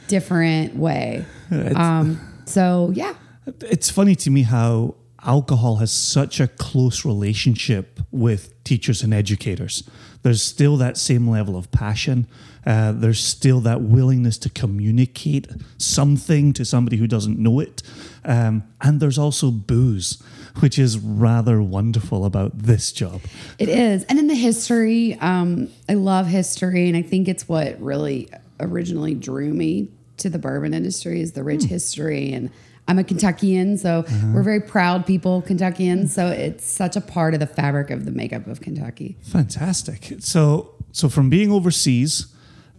[0.08, 1.26] different way.
[1.52, 3.14] Um, so yeah,
[3.62, 9.88] It's funny to me how alcohol has such a close relationship with teachers and educators.
[10.24, 12.28] There's still that same level of passion.
[12.66, 15.48] Uh, there's still that willingness to communicate
[15.78, 17.82] something to somebody who doesn't know it.
[18.24, 20.22] Um, and there's also booze,
[20.60, 23.22] which is rather wonderful about this job.
[23.58, 24.04] it is.
[24.06, 29.16] And in the history, um, I love history, and I think it's what really originally
[29.16, 32.52] drew me to the bourbon industry is the rich history and.
[32.88, 36.14] I'm a Kentuckian, so we're very proud people, Kentuckians.
[36.14, 39.18] So it's such a part of the fabric of the makeup of Kentucky.
[39.22, 40.16] Fantastic.
[40.20, 42.31] So, so from being overseas,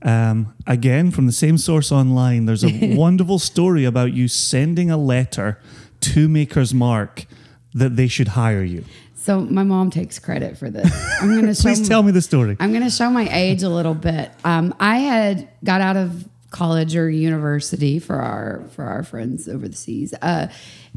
[0.04, 4.96] um, again from the same source online, there's a wonderful story about you sending a
[4.96, 5.60] letter
[6.00, 7.26] to Maker's Mark
[7.74, 8.84] that they should hire you.
[9.14, 10.90] So my mom takes credit for this.
[11.20, 11.60] I'm going to.
[11.60, 12.56] Please tell me the story.
[12.58, 14.32] I'm going to show my age a little bit.
[14.44, 19.68] Um, I had got out of college or university for our for our friends over
[19.68, 20.48] the seas, uh,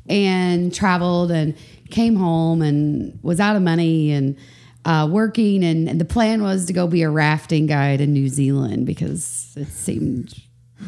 [0.10, 1.56] and traveled and
[1.92, 4.38] came home and was out of money and
[4.86, 5.64] uh, working.
[5.64, 9.54] And, and the plan was to go be a rafting guide in New Zealand because
[9.58, 10.34] it seemed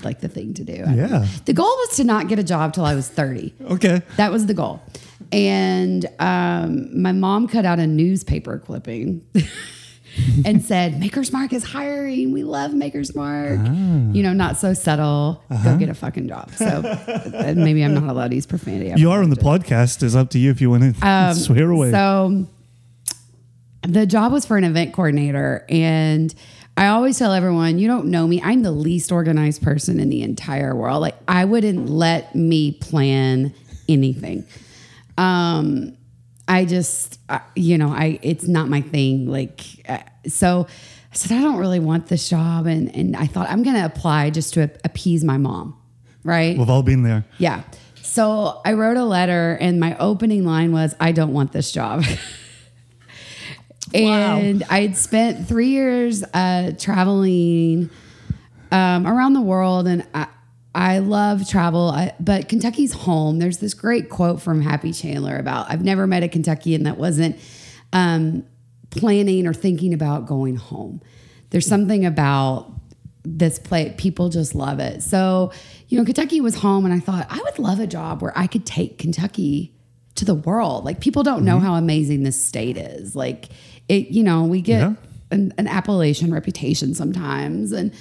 [0.04, 0.74] like the thing to do.
[0.74, 1.26] Yeah.
[1.46, 3.54] The goal was to not get a job till I was 30.
[3.72, 4.02] Okay.
[4.18, 4.82] That was the goal.
[5.32, 9.26] And um, my mom cut out a newspaper clipping
[10.46, 12.32] and said, Maker's Mark is hiring.
[12.32, 13.60] We love Maker's Mark.
[13.60, 15.44] You know, not so subtle.
[15.64, 16.52] Go get a fucking job.
[16.54, 18.94] So uh, maybe I'm not allowed to use profanity.
[19.00, 20.04] You are on the podcast.
[20.04, 21.92] It's up to you if you want to swear away.
[21.92, 22.48] Um, So
[23.88, 25.66] the job was for an event coordinator.
[25.70, 26.34] And
[26.76, 28.42] I always tell everyone, you don't know me.
[28.44, 31.02] I'm the least organized person in the entire world.
[31.02, 33.54] Like, I wouldn't let me plan
[33.90, 34.46] anything.
[35.18, 35.98] Um,
[36.48, 37.20] I just,
[37.56, 39.28] you know, I it's not my thing.
[39.28, 40.68] Like, uh, so
[41.12, 44.30] I said I don't really want this job, and and I thought I'm gonna apply
[44.30, 45.78] just to appease my mom,
[46.24, 46.58] right?
[46.58, 47.26] We've all been there.
[47.38, 47.64] Yeah.
[48.02, 52.06] So I wrote a letter, and my opening line was, I don't want this job.
[53.94, 57.90] and I had spent three years uh, traveling
[58.72, 60.28] um, around the world, and I,
[60.76, 63.40] I love travel, I, but Kentucky's home.
[63.40, 67.38] There's this great quote from Happy Chandler about I've never met a Kentuckian that wasn't
[67.94, 68.46] um,
[68.90, 71.02] planning or thinking about going home.
[71.50, 72.72] There's something about
[73.24, 75.04] this place, people just love it.
[75.04, 75.52] So,
[75.90, 78.48] you know, Kentucky was home, and I thought I would love a job where I
[78.48, 79.74] could take Kentucky
[80.16, 80.86] to the world.
[80.86, 83.16] Like, people don't know how amazing this state is.
[83.16, 83.50] Like,
[83.90, 84.94] it, you know, we get Yeah.
[85.32, 87.72] an, an Appalachian reputation sometimes.
[87.72, 87.94] And,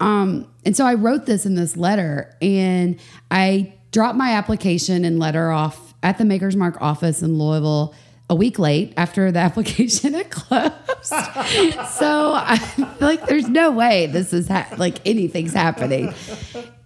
[0.00, 2.98] um, and so I wrote this in this letter, and
[3.30, 7.94] I dropped my application and letter off at the Maker's Mark office in Louisville
[8.30, 10.72] a week late after the application had closed.
[11.04, 16.12] so I feel like there's no way this is ha- like anything's happening.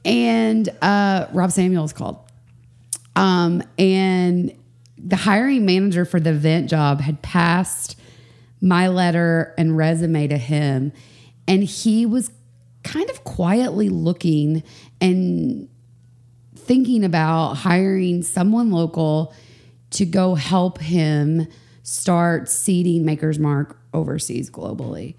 [0.04, 2.18] And uh, Rob Samuels called.
[3.16, 4.52] Um, and
[4.96, 7.97] the hiring manager for the event job had passed
[8.60, 10.92] my letter and resume to him.
[11.46, 12.30] And he was
[12.84, 14.62] kind of quietly looking
[15.00, 15.68] and
[16.54, 19.34] thinking about hiring someone local
[19.90, 21.46] to go help him
[21.82, 25.16] start seeding Maker's Mark overseas globally.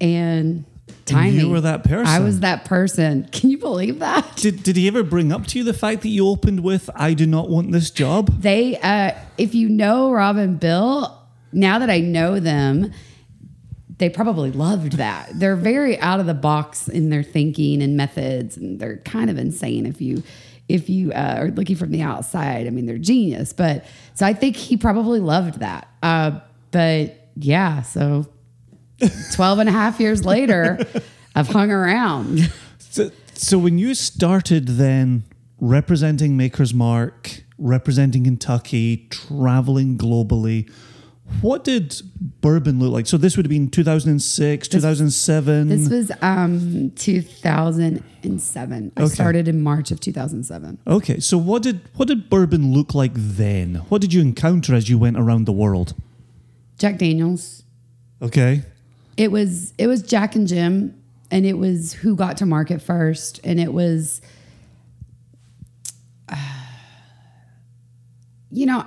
[0.00, 0.64] And
[1.04, 1.50] timing.
[1.50, 2.06] were that person.
[2.06, 3.24] I was that person.
[3.32, 4.36] Can you believe that?
[4.36, 7.14] Did, did he ever bring up to you the fact that you opened with, I
[7.14, 8.40] do not want this job?
[8.40, 11.19] They, uh, if you know Rob and Bill,
[11.52, 12.92] now that I know them,
[13.98, 15.30] they probably loved that.
[15.34, 19.38] They're very out of the box in their thinking and methods, and they're kind of
[19.38, 20.22] insane if you
[20.68, 22.66] if you uh, are looking from the outside.
[22.66, 23.52] I mean, they're genius.
[23.52, 23.84] But
[24.14, 25.88] so I think he probably loved that.
[26.02, 28.26] Uh, but yeah, so
[29.34, 30.78] 12 and a half years later,
[31.34, 32.52] I've hung around.
[32.78, 35.24] So, so when you started then
[35.60, 40.70] representing Maker's Mark, representing Kentucky, traveling globally,
[41.40, 42.00] what did
[42.40, 43.06] bourbon look like?
[43.06, 45.68] So this would have been 2006, 2007.
[45.68, 48.92] This was um 2007.
[48.96, 49.14] I Okay.
[49.14, 50.78] started in March of 2007.
[50.86, 53.76] okay, so what did what did bourbon look like then?
[53.88, 55.94] What did you encounter as you went around the world?
[56.78, 57.62] Jack Daniels.
[58.22, 58.62] Okay.
[59.16, 60.94] It was it was Jack and Jim
[61.30, 64.20] and it was who got to market first and it was
[66.28, 66.36] uh,
[68.50, 68.84] you know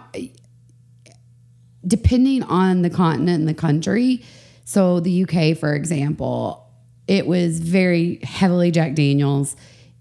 [1.86, 4.24] depending on the continent and the country
[4.66, 6.68] so the UK for example
[7.08, 9.56] it was very heavily Jack Daniels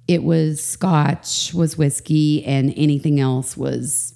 [0.08, 4.14] it was scotch was whiskey and anything else was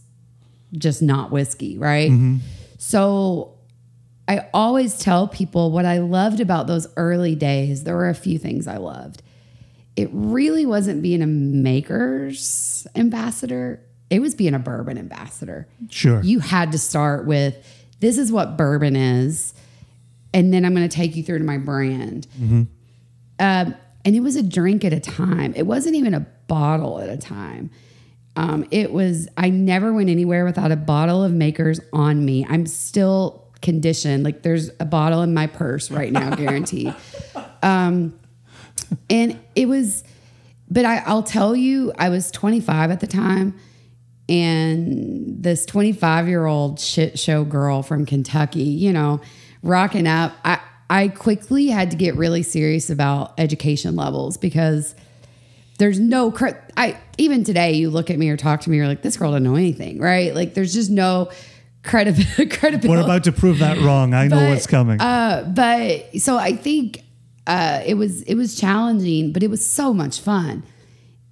[0.72, 2.36] just not whiskey right mm-hmm.
[2.78, 3.56] so
[4.28, 7.84] I always tell people what I loved about those early days.
[7.84, 9.22] There were a few things I loved.
[9.94, 15.66] It really wasn't being a maker's ambassador, it was being a bourbon ambassador.
[15.90, 16.22] Sure.
[16.22, 17.56] You had to start with
[18.00, 19.54] this is what bourbon is,
[20.34, 22.26] and then I'm going to take you through to my brand.
[23.38, 27.08] Um, and it was a drink at a time, it wasn't even a bottle at
[27.08, 27.70] a time.
[28.36, 32.46] Um, it was, I never went anywhere without a bottle of makers on me.
[32.48, 34.24] I'm still conditioned.
[34.24, 36.94] Like there's a bottle in my purse right now, guaranteed.
[37.62, 38.18] Um,
[39.08, 40.04] and it was,
[40.70, 43.58] but I, I'll tell you, I was 25 at the time.
[44.28, 49.20] And this 25 year old shit show girl from Kentucky, you know,
[49.62, 50.32] rocking up.
[50.44, 54.94] I, I quickly had to get really serious about education levels because
[55.78, 56.34] there's no
[56.76, 59.32] I even today you look at me or talk to me you're like this girl
[59.32, 61.28] doesn't know anything right like there's just no
[61.86, 64.12] credibility credibility We're about to prove that wrong.
[64.12, 65.00] I know what's coming.
[65.00, 67.02] uh, but so I think
[67.46, 70.64] uh, it was it was challenging, but it was so much fun,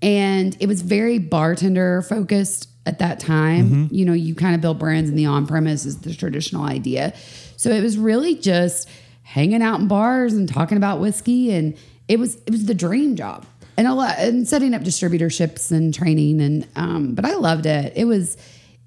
[0.01, 3.89] and it was very bartender focused at that time.
[3.91, 7.14] You know, you kind of build brands in the on premise is the traditional idea,
[7.57, 8.89] so it was really just
[9.22, 11.76] hanging out in bars and talking about whiskey, and
[12.09, 13.47] it was it was the dream job.
[13.76, 17.93] and a lot and setting up distributorships and training and um, but I loved it.
[17.97, 18.37] It was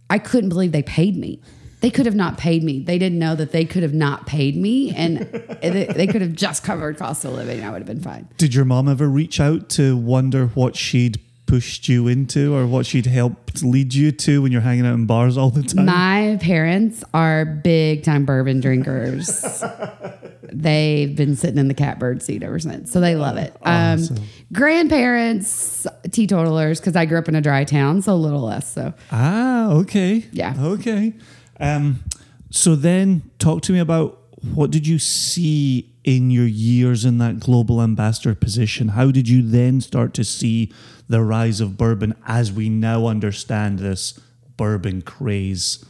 [0.10, 1.42] I couldn't believe they paid me.
[1.80, 2.80] They could have not paid me.
[2.80, 5.20] They didn't know that they could have not paid me, and
[5.62, 7.64] they, they could have just covered cost of living.
[7.64, 8.28] I would have been fine.
[8.38, 12.86] Did your mom ever reach out to wonder what she'd pushed you into or what
[12.86, 15.86] she'd helped lead you to when you're hanging out in bars all the time?
[15.86, 19.64] My parents are big time bourbon drinkers.
[20.52, 23.54] They've been sitting in the catbird seat ever since, so they love it.
[23.64, 24.18] Um, Awesome.
[24.54, 28.72] grandparents, teetotalers, because I grew up in a dry town, so a little less.
[28.74, 30.26] So Ah, okay.
[30.32, 30.54] Yeah.
[30.58, 31.14] Okay.
[31.60, 32.04] Um,
[32.50, 34.20] so then talk to me about
[34.54, 38.90] what did you see in your years in that global ambassador position?
[38.90, 40.72] How did you then start to see
[41.08, 44.20] the rise of bourbon as we now understand this
[44.58, 45.84] bourbon craze?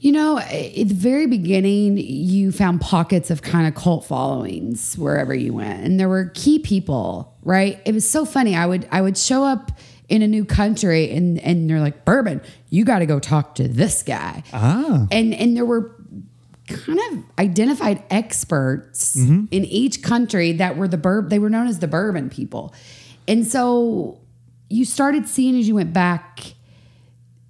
[0.00, 5.34] You know, at the very beginning, you found pockets of kind of cult followings wherever
[5.34, 7.80] you went, and there were key people, right?
[7.84, 8.54] It was so funny.
[8.54, 9.72] I would I would show up
[10.08, 13.66] in a new country, and and they're like, "Bourbon, you got to go talk to
[13.66, 15.08] this guy." Ah.
[15.10, 15.96] and and there were
[16.68, 21.30] kind of identified experts in each country that were the bourbon.
[21.30, 22.72] They were known as the bourbon people,
[23.28, 24.18] and so
[24.68, 26.54] you started seeing as you went back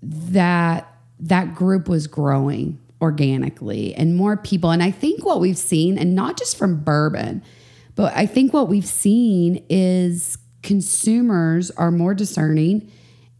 [0.03, 4.71] that that group was growing organically and more people.
[4.71, 7.43] And i think what we've seen and not just from bourbon
[7.95, 12.91] but i think what we've seen is consumers are more discerning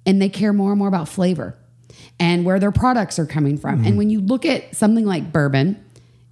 [0.07, 1.57] and they care more and more about flavor
[2.21, 3.75] and where their products are coming from.
[3.75, 3.97] And mm-hmm.
[3.97, 5.85] when you look at something like bourbon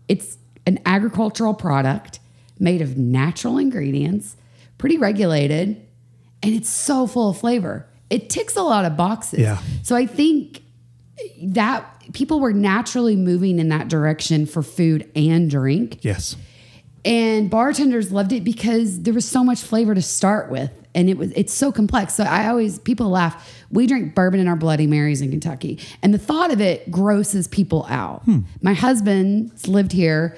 [0.08, 2.20] it's an agricultural product
[2.58, 4.36] made of natural ingredients
[4.78, 5.85] pretty regulated
[6.46, 7.86] and it's so full of flavor.
[8.08, 9.40] It ticks a lot of boxes.
[9.40, 9.58] Yeah.
[9.82, 10.62] So I think
[11.42, 16.04] that people were naturally moving in that direction for food and drink.
[16.04, 16.36] Yes.
[17.04, 20.70] And bartenders loved it because there was so much flavor to start with.
[20.94, 22.14] And it was it's so complex.
[22.14, 23.64] So I always people laugh.
[23.70, 25.78] We drink bourbon in our Bloody Marys in Kentucky.
[26.02, 28.22] And the thought of it grosses people out.
[28.22, 28.40] Hmm.
[28.62, 30.36] My husband's lived here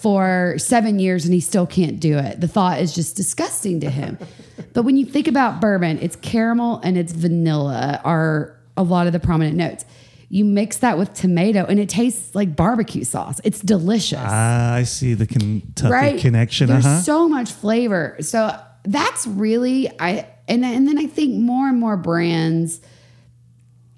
[0.00, 2.40] for seven years and he still can't do it.
[2.40, 4.18] The thought is just disgusting to him.
[4.72, 9.12] but when you think about bourbon, it's caramel and it's vanilla are a lot of
[9.12, 9.84] the prominent notes.
[10.28, 13.40] You mix that with tomato and it tastes like barbecue sauce.
[13.44, 16.68] It's delicious Ah, I see the Kentucky right connection.
[16.68, 17.00] There's Uh-huh.
[17.02, 18.16] so much flavor.
[18.20, 22.80] So that's really I and and then I think more and more brands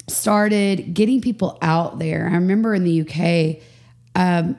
[0.08, 2.28] started getting people out there.
[2.30, 3.62] I remember in the UK,
[4.14, 4.56] um,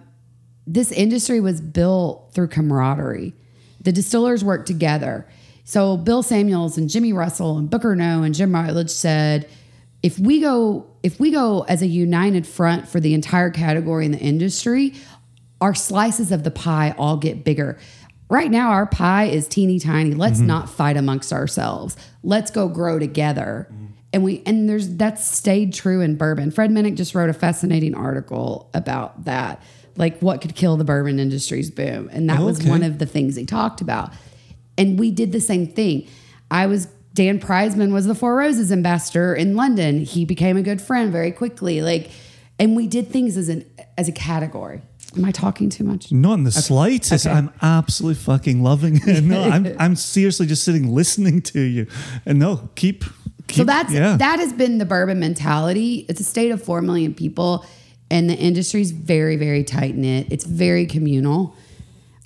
[0.68, 3.34] this industry was built through camaraderie.
[3.82, 5.28] The distillers worked together.
[5.64, 9.50] So Bill Samuels and Jimmy Russell and Booker Noe and Jim Rutledge said,
[10.04, 14.12] if we go if we go as a united front for the entire category in
[14.12, 14.94] the industry,
[15.62, 17.78] our slices of the pie all get bigger.
[18.30, 20.14] Right now, our pie is teeny tiny.
[20.16, 20.48] Let's mm-hmm.
[20.48, 21.96] not fight amongst ourselves.
[22.24, 23.68] Let's go grow together.
[24.14, 26.50] And we and there's that's stayed true in bourbon.
[26.52, 29.62] Fred Minnick just wrote a fascinating article about that,
[29.98, 32.70] like what could kill the bourbon industry's boom, and that was Okay.
[32.70, 34.12] one of the things he talked about.
[34.78, 36.08] And we did the same thing.
[36.52, 40.02] I was Dan Prizeman was the Four Roses ambassador in London.
[40.02, 41.82] He became a good friend very quickly.
[41.82, 42.10] Like,
[42.60, 43.66] and we did things as an
[43.98, 44.82] as a category.
[45.16, 46.12] Am I talking too much?
[46.12, 47.26] Not in the slightest.
[47.26, 47.34] Okay.
[47.34, 49.24] I'm absolutely fucking loving it.
[49.24, 51.88] No, I'm I'm seriously just sitting listening to you.
[52.26, 53.06] And no, keep,
[53.48, 54.18] keep So that's yeah.
[54.18, 56.06] that has been the bourbon mentality.
[56.10, 57.66] It's a state of four million people,
[58.10, 60.28] and the industry's very, very tight knit.
[60.32, 61.56] It's very communal.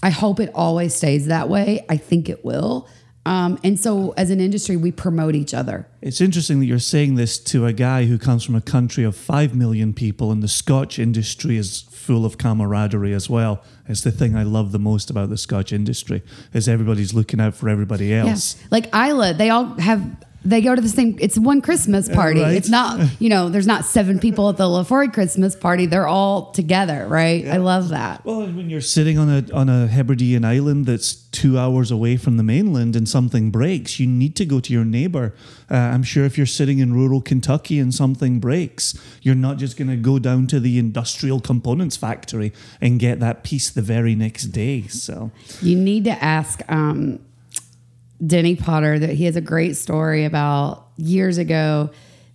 [0.01, 1.85] I hope it always stays that way.
[1.89, 2.87] I think it will.
[3.25, 5.87] Um, and so, as an industry, we promote each other.
[6.01, 9.15] It's interesting that you're saying this to a guy who comes from a country of
[9.15, 13.61] 5 million people, and the Scotch industry is full of camaraderie as well.
[13.87, 16.23] It's the thing I love the most about the Scotch industry
[16.53, 18.55] is everybody's looking out for everybody else.
[18.59, 18.67] Yeah.
[18.71, 20.01] Like Islay, they all have
[20.43, 22.41] they go to the same it's one Christmas party.
[22.41, 22.55] right.
[22.55, 25.85] It's not, you know, there's not seven people at the Laphroaig Christmas party.
[25.85, 27.45] They're all together, right?
[27.47, 28.23] I love that.
[28.25, 32.37] Well, when you're sitting on a on a Hebridean island that's two hours away from
[32.37, 35.33] the mainland and something breaks, you need to go to your neighbor.
[35.69, 39.77] Uh, I'm sure if you're sitting in rural Kentucky and something breaks, you're not just
[39.77, 44.15] going to go down to the industrial components factory and get that piece the very
[44.15, 44.87] next day.
[44.87, 45.31] So,
[45.61, 47.19] You need to ask um,
[48.25, 51.89] Denny Potter that he has a great story about years ago.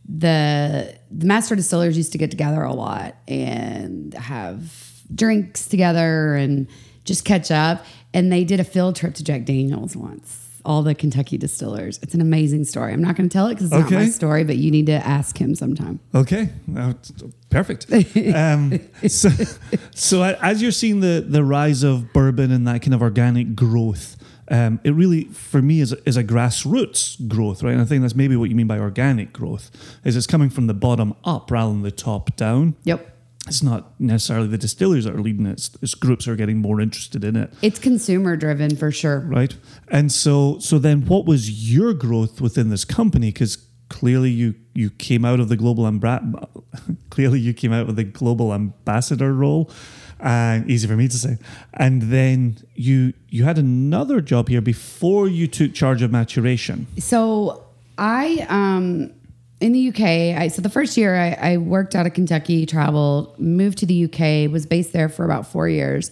[0.08, 6.66] The the master distillers used to get together a lot and have drinks together and
[7.04, 7.84] just catch up.
[8.12, 10.40] And they did a field trip to Jack Daniels once.
[10.64, 11.98] All the Kentucky distillers.
[12.02, 12.94] It's an amazing story.
[12.94, 14.94] I'm not going to tell it because it's not my story, but you need to
[14.94, 16.00] ask him sometime.
[16.14, 16.94] okay, uh,
[17.50, 17.86] perfect.
[18.34, 19.28] um, so,
[19.94, 24.16] so as you're seeing the the rise of bourbon and that kind of organic growth,
[24.48, 27.72] um, it really, for me, is a, is a grassroots growth, right?
[27.72, 29.70] And I think that's maybe what you mean by organic growth,
[30.04, 32.74] is it's coming from the bottom up rather than the top down.
[32.84, 33.10] Yep.
[33.46, 36.58] It's not necessarily the distillers that are leading it; it's, it's groups that are getting
[36.58, 39.20] more interested in it, It's consumer driven for sure.
[39.20, 39.54] right?
[39.88, 43.28] And so, so then, what was your growth within this company?
[43.30, 43.58] Because
[43.90, 46.48] clearly, you you came out of the global ambra-
[47.10, 49.70] clearly you came out of the global ambassador role.
[50.24, 51.36] And easy for me to say.
[51.74, 56.86] And then you you had another job here before you took charge of maturation.
[56.98, 57.62] So
[57.98, 59.12] I um
[59.60, 60.00] in the UK,
[60.40, 64.04] I so the first year I, I worked out of Kentucky, traveled, moved to the
[64.04, 66.10] UK, was based there for about four years,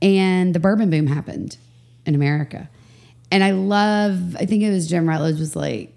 [0.00, 1.58] and the bourbon boom happened
[2.06, 2.68] in America.
[3.30, 5.94] And I love, I think it was Jim Rutledge was like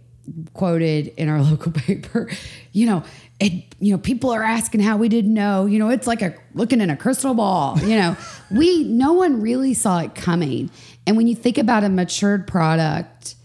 [0.53, 2.29] quoted in our local paper,
[2.73, 3.03] you know,
[3.39, 6.35] it, you know, people are asking how we didn't know, you know, it's like a
[6.53, 8.17] looking in a crystal ball, you know,
[8.51, 10.71] we, no one really saw it coming.
[11.05, 13.35] And when you think about a matured product,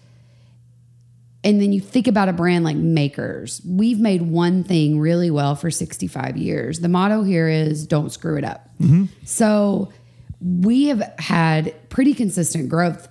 [1.44, 3.60] and then you think about a brand like Makers.
[3.66, 6.80] We've made one thing really well for 65 years.
[6.80, 8.68] The motto here is don't screw it up.
[8.80, 9.06] Mm-hmm.
[9.24, 9.92] So
[10.40, 13.08] we have had pretty consistent growth.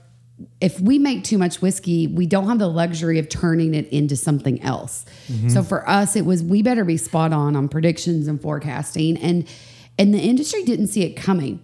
[0.62, 4.16] If we make too much whiskey, we don't have the luxury of turning it into
[4.16, 5.06] something else.
[5.26, 5.62] So mm-hmm.
[5.64, 9.18] for us, it was we better be spot on on predictions and forecasting.
[9.18, 9.48] And
[9.98, 11.62] and the industry didn't see it coming.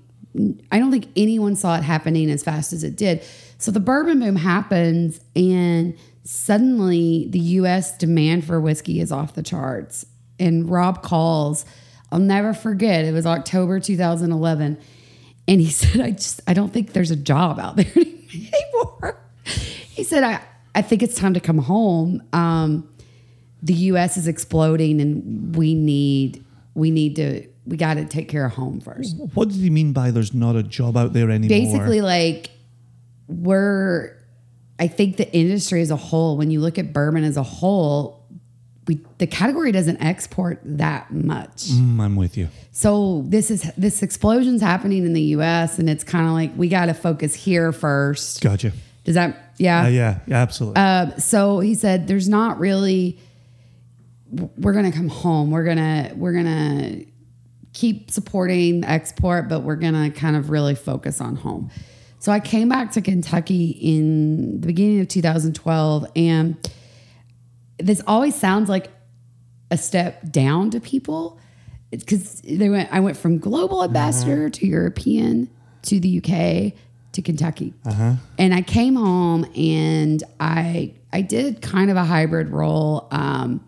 [0.72, 3.24] I don't think anyone saw it happening as fast as it did.
[3.58, 9.43] So the bourbon boom happens, and suddenly the US demand for whiskey is off the
[9.43, 10.06] charts.
[10.39, 11.66] And Rob calls,
[12.12, 14.78] I'll never forget, it was October 2011.
[15.48, 19.21] And he said, I just, I don't think there's a job out there anymore.
[19.97, 20.41] He said, I,
[20.75, 22.21] I think it's time to come home.
[22.32, 22.88] Um,
[23.63, 28.45] the US is exploding and we need, we need to, we got to take care
[28.45, 31.49] of home first What did he mean by there's not a job out there anymore?
[31.49, 32.51] basically like
[33.28, 34.15] we're
[34.80, 38.16] i think the industry as a whole when you look at bourbon as a whole
[38.88, 42.47] we the category doesn't export that much Mm, I'm with you.
[42.71, 46.69] so this is this explosion's happening in the us and it's kind of like we
[46.69, 48.71] got to focus here first Gotcha.
[49.03, 50.81] does that yeah Uh, yeah, yeah, absolutely.
[50.81, 53.19] uh, so he said there's not really
[54.57, 57.01] we're gonna come home we're gonna we're gonna
[57.73, 61.69] keep supporting export but we're gonna kind of really focus on home
[62.19, 66.57] so i came back to kentucky in the beginning of 2012 and
[67.80, 68.89] this always sounds like
[69.71, 71.39] a step down to people.
[71.89, 74.51] Because they went i went from global ambassador mm-hmm.
[74.51, 75.49] to european
[75.84, 76.73] to the uk
[77.13, 77.73] to kentucky.
[77.86, 78.15] Uh-huh.
[78.38, 83.65] And i came home and i i did kind of a hybrid role um,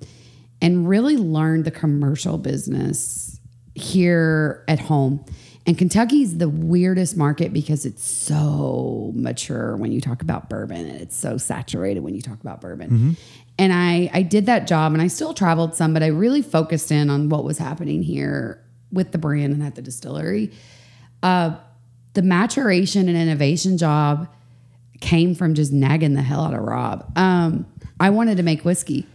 [0.62, 3.40] and really learned the commercial business
[3.74, 5.24] here at home.
[5.66, 11.00] And kentucky's the weirdest market because it's so mature when you talk about bourbon and
[11.00, 13.12] it's so saturated when you talk about bourbon mm-hmm.
[13.60, 16.92] And I, I did that job and I still traveled some, but I really focused
[16.92, 20.52] in on what was happening here with the brand and at the distillery.
[21.22, 21.58] Uh,
[22.14, 24.30] the maturation and innovation job
[25.02, 27.12] came from just nagging the hell out of Rob.
[27.18, 27.68] Um,
[28.00, 29.06] I wanted to make whiskey.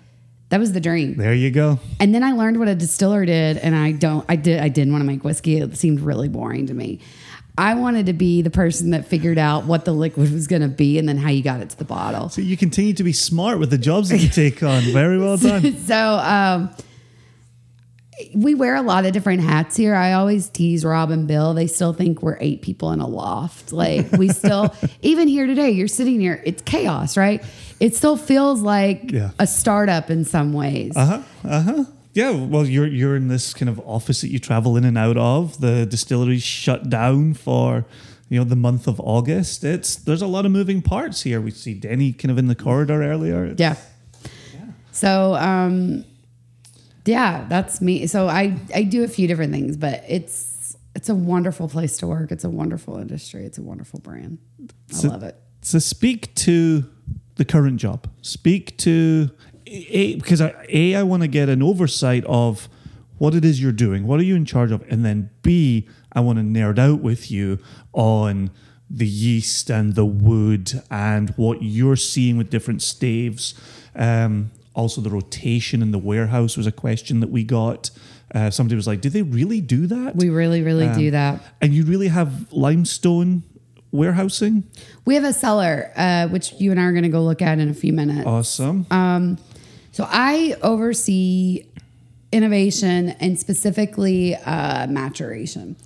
[0.50, 1.16] That was the dream.
[1.16, 1.80] there you go.
[1.98, 4.24] And then I learned what a distiller did, and I don't.
[4.28, 4.60] I did.
[4.60, 5.56] I didn't want to make whiskey.
[5.56, 7.00] It seemed really boring to me.
[7.56, 10.68] I wanted to be the person that figured out what the liquid was going to
[10.68, 12.28] be, and then how you got it to the bottle.
[12.28, 14.82] So you continue to be smart with the jobs that you take on.
[14.82, 15.76] Very well done.
[15.78, 16.74] so um,
[18.34, 19.94] we wear a lot of different hats here.
[19.94, 21.54] I always tease Rob and Bill.
[21.54, 23.72] They still think we're eight people in a loft.
[23.72, 26.42] Like we still, even here today, you're sitting here.
[26.44, 27.42] It's chaos, right?
[27.80, 29.30] It still feels like Yeah.
[29.38, 30.96] a startup in some ways.
[30.96, 31.22] Uh huh.
[31.48, 31.84] Uh huh.
[32.14, 32.30] Yeah.
[32.30, 35.60] Well, you're you're in this kind of office that you travel in and out of.
[35.60, 37.84] The distillery's shut down for
[38.30, 39.62] you know the month of August.
[39.64, 41.40] It's there's a lot of moving parts here.
[41.40, 43.44] We see Denny kind of in the corridor earlier.
[43.44, 43.76] It's- Yeah.
[44.92, 46.04] So, um,
[47.04, 48.06] yeah, that's me.
[48.06, 52.06] So I, I do a few different things, but it's, it's a wonderful place to
[52.06, 52.30] work.
[52.30, 53.44] It's a wonderful industry.
[53.44, 54.38] It's a wonderful brand.
[54.62, 55.36] I So- love it.
[55.62, 56.84] So speak to
[57.34, 58.06] the current job.
[58.22, 59.30] Speak to
[59.90, 62.68] a because I, a I want to get an oversight of
[63.18, 64.06] what it is you're doing.
[64.06, 64.82] What are you in charge of?
[64.90, 67.58] And then b I want to nerd out with you
[67.92, 68.50] on
[68.90, 73.54] the yeast and the wood and what you're seeing with different staves.
[73.96, 77.90] Um, also, the rotation in the warehouse was a question that we got.
[78.34, 81.40] Uh, somebody was like, "Did they really do that?" We really, really Um, do that.
[81.60, 83.44] and you really have limestone
[83.92, 84.64] warehousing.
[85.04, 87.60] We have a cellar, uh, which you and I are going to go look at
[87.60, 88.26] in a few minutes.
[88.26, 88.86] Awesome.
[89.94, 91.68] So I oversee
[92.32, 95.76] innovation and specifically uh, maturation.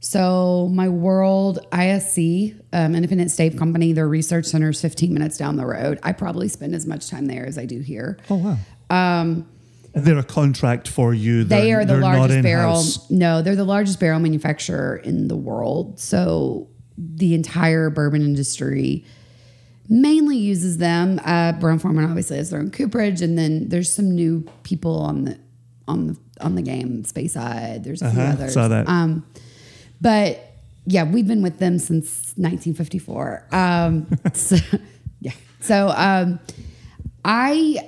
[0.00, 5.56] So my World ISC, um, Independent Stave Company, their research center is 15 minutes down
[5.56, 5.98] the road.
[6.02, 8.18] I probably spend as much time there as I do here.
[8.28, 8.58] Oh wow.
[8.90, 9.48] Um,
[9.94, 11.42] they're a contract for you.
[11.44, 12.84] They They're- the they're not largest barrel.
[13.08, 15.98] No, they're the largest barrel manufacturer in the world.
[15.98, 19.06] So the entire bourbon industry
[19.88, 21.20] mainly uses them.
[21.24, 25.24] Uh, Brown Forman obviously has their own cooperage, and then there's some new people on
[25.24, 25.38] the
[25.88, 27.84] on the on the game space side.
[27.84, 28.52] There's a few Uh-huh, others.
[28.54, 28.88] saw that.
[28.88, 29.24] Um,
[30.00, 30.38] but
[30.86, 33.46] yeah, we've been with them since 1954.
[33.52, 34.56] Um, so,
[35.20, 35.32] yeah.
[35.60, 36.38] So um,
[37.24, 37.78] I,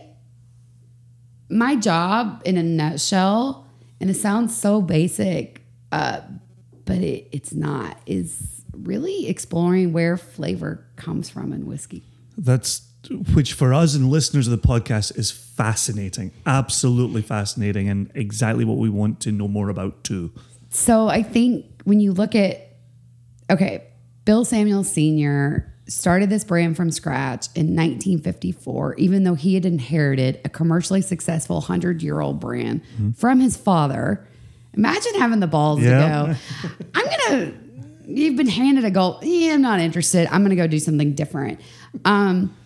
[1.50, 3.66] my job in a nutshell,
[4.00, 6.20] and it sounds so basic, uh,
[6.84, 12.02] but it, it's not, is really exploring where flavor comes from in whiskey.
[12.36, 12.82] That's
[13.34, 18.76] which for us and listeners of the podcast is fascinating, absolutely fascinating, and exactly what
[18.76, 20.32] we want to know more about too.
[20.68, 22.68] So I think when you look at,
[23.50, 23.84] okay,
[24.24, 25.72] Bill Samuel Sr.
[25.86, 31.56] started this brand from scratch in 1954, even though he had inherited a commercially successful
[31.56, 33.12] 100 year old brand mm-hmm.
[33.12, 34.26] from his father.
[34.74, 35.98] Imagine having the balls Yeah.
[36.26, 37.18] to go, I'm going
[37.52, 37.67] to,
[38.08, 39.18] you've been handed a goal.
[39.22, 40.26] Yeah, I'm not interested.
[40.30, 41.60] I'm going to go do something different.
[42.04, 42.56] Um,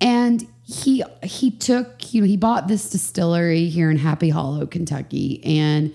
[0.00, 5.42] and he he took you know he bought this distillery here in Happy Hollow, Kentucky,
[5.44, 5.94] and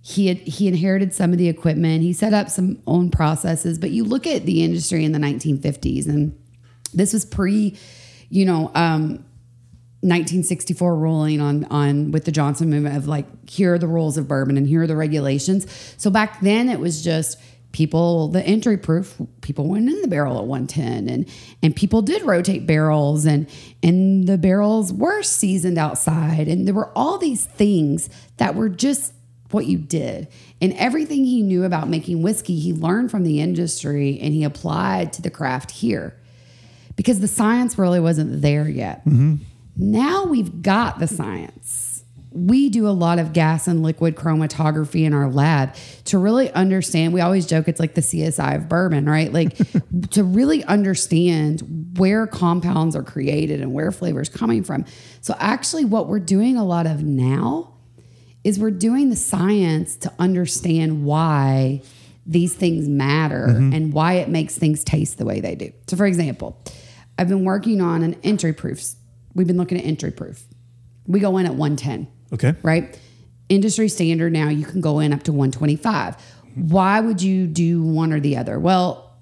[0.00, 2.02] he had he inherited some of the equipment.
[2.02, 6.08] He set up some own processes, but you look at the industry in the 1950s,
[6.08, 6.36] and
[6.92, 7.76] this was pre,
[8.28, 9.24] you know, um,
[10.04, 14.26] 1964 ruling on on with the Johnson movement of like here are the rules of
[14.26, 15.66] bourbon and here are the regulations.
[15.96, 17.38] So back then it was just
[17.72, 21.28] people the entry proof people went in the barrel at 110 and
[21.62, 23.48] and people did rotate barrels and
[23.82, 29.14] and the barrels were seasoned outside and there were all these things that were just
[29.50, 30.28] what you did
[30.60, 35.12] and everything he knew about making whiskey he learned from the industry and he applied
[35.12, 36.16] to the craft here
[36.96, 39.04] because the science really wasn't there yet.
[39.04, 39.36] Mm-hmm.
[39.76, 41.81] Now we've got the science.
[42.34, 45.74] We do a lot of gas and liquid chromatography in our lab
[46.06, 47.12] to really understand.
[47.12, 49.32] We always joke it's like the CSI of bourbon, right?
[49.32, 49.56] Like
[50.10, 54.84] to really understand where compounds are created and where flavors coming from.
[55.20, 57.74] So actually what we're doing a lot of now
[58.44, 61.82] is we're doing the science to understand why
[62.26, 63.72] these things matter mm-hmm.
[63.72, 65.72] and why it makes things taste the way they do.
[65.88, 66.60] So, for example,
[67.18, 68.96] I've been working on an entry proofs.
[69.34, 70.44] We've been looking at entry proof.
[71.06, 72.54] We go in at 110, Okay.
[72.62, 72.98] right?
[73.48, 76.16] Industry standard now, you can go in up to 125.
[76.54, 78.58] Why would you do one or the other?
[78.58, 79.12] Well,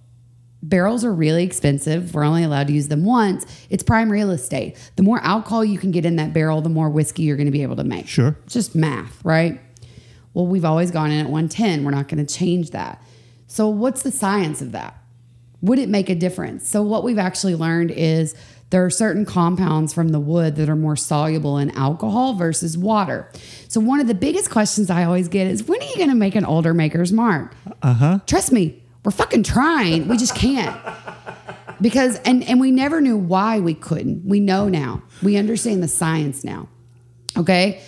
[0.63, 2.15] barrels are really expensive.
[2.15, 3.47] We're only allowed to use them once.
[3.71, 4.77] It's prime real estate.
[4.97, 7.53] The more alcohol you can get in that barrel, the more whiskey you're going to
[7.53, 8.09] be able to make.
[8.09, 8.37] Sure.
[8.45, 9.61] It's just math, right?
[10.35, 11.85] Well, we've always gone in at 110.
[11.85, 13.03] We're not going to change that.
[13.47, 14.97] So, what's the science of that?
[15.63, 16.69] Would it make a difference?
[16.69, 18.35] So, what we've actually learned is
[18.71, 23.29] there are certain compounds from the wood that are more soluble in alcohol versus water.
[23.69, 26.15] So, one of the biggest questions I always get is when are you going to
[26.15, 27.55] make an older maker's mark?
[27.83, 28.19] Uh huh.
[28.27, 30.09] Trust me, we're fucking trying.
[30.09, 30.79] We just can't.
[31.81, 34.27] Because, and, and we never knew why we couldn't.
[34.27, 35.03] We know now.
[35.23, 36.69] We understand the science now.
[37.37, 37.83] Okay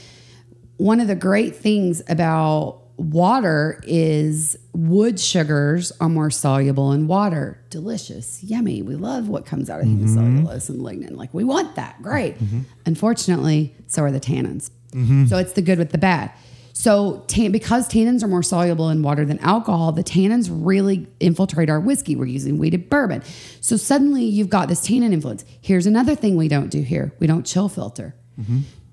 [0.83, 7.63] one of the great things about water is wood sugars are more soluble in water.
[7.71, 8.83] Delicious, yummy.
[8.83, 10.73] We love what comes out of hemicellulose mm-hmm.
[10.73, 11.17] and lignin.
[11.17, 12.01] Like we want that.
[12.03, 12.39] Great.
[12.39, 12.61] Mm-hmm.
[12.87, 14.71] Unfortunately, so are the tannins.
[14.93, 15.27] Mm-hmm.
[15.27, 16.33] So it's the good with the bad.
[16.73, 21.71] So tan- because tannins are more soluble in water than alcohol, the tannins really infiltrate
[21.71, 22.17] our whiskey.
[22.17, 23.23] We're using wheated bourbon.
[23.61, 25.45] So suddenly you've got this tannin influence.
[25.61, 27.15] Here's another thing we don't do here.
[27.19, 28.15] We don't chill filter.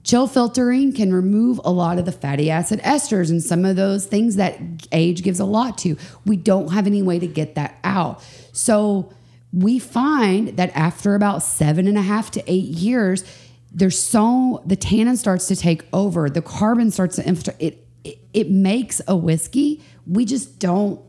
[0.09, 4.07] Chill filtering can remove a lot of the fatty acid esters and some of those
[4.07, 4.59] things that
[4.91, 5.97] age gives a lot to.
[6.25, 8.23] We don't have any way to get that out.
[8.51, 9.13] So
[9.53, 13.23] we find that after about seven and a half to eight years,
[13.71, 17.61] there's so the tannin starts to take over, the carbon starts to infiltrate.
[17.61, 19.83] It, it it makes a whiskey.
[20.07, 20.99] We just don't.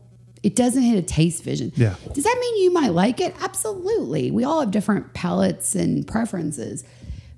[0.43, 1.71] It doesn't hit a taste vision.
[1.75, 1.95] Yeah.
[2.13, 3.35] Does that mean you might like it?
[3.41, 4.29] Absolutely.
[4.29, 6.83] We all have different palates and preferences,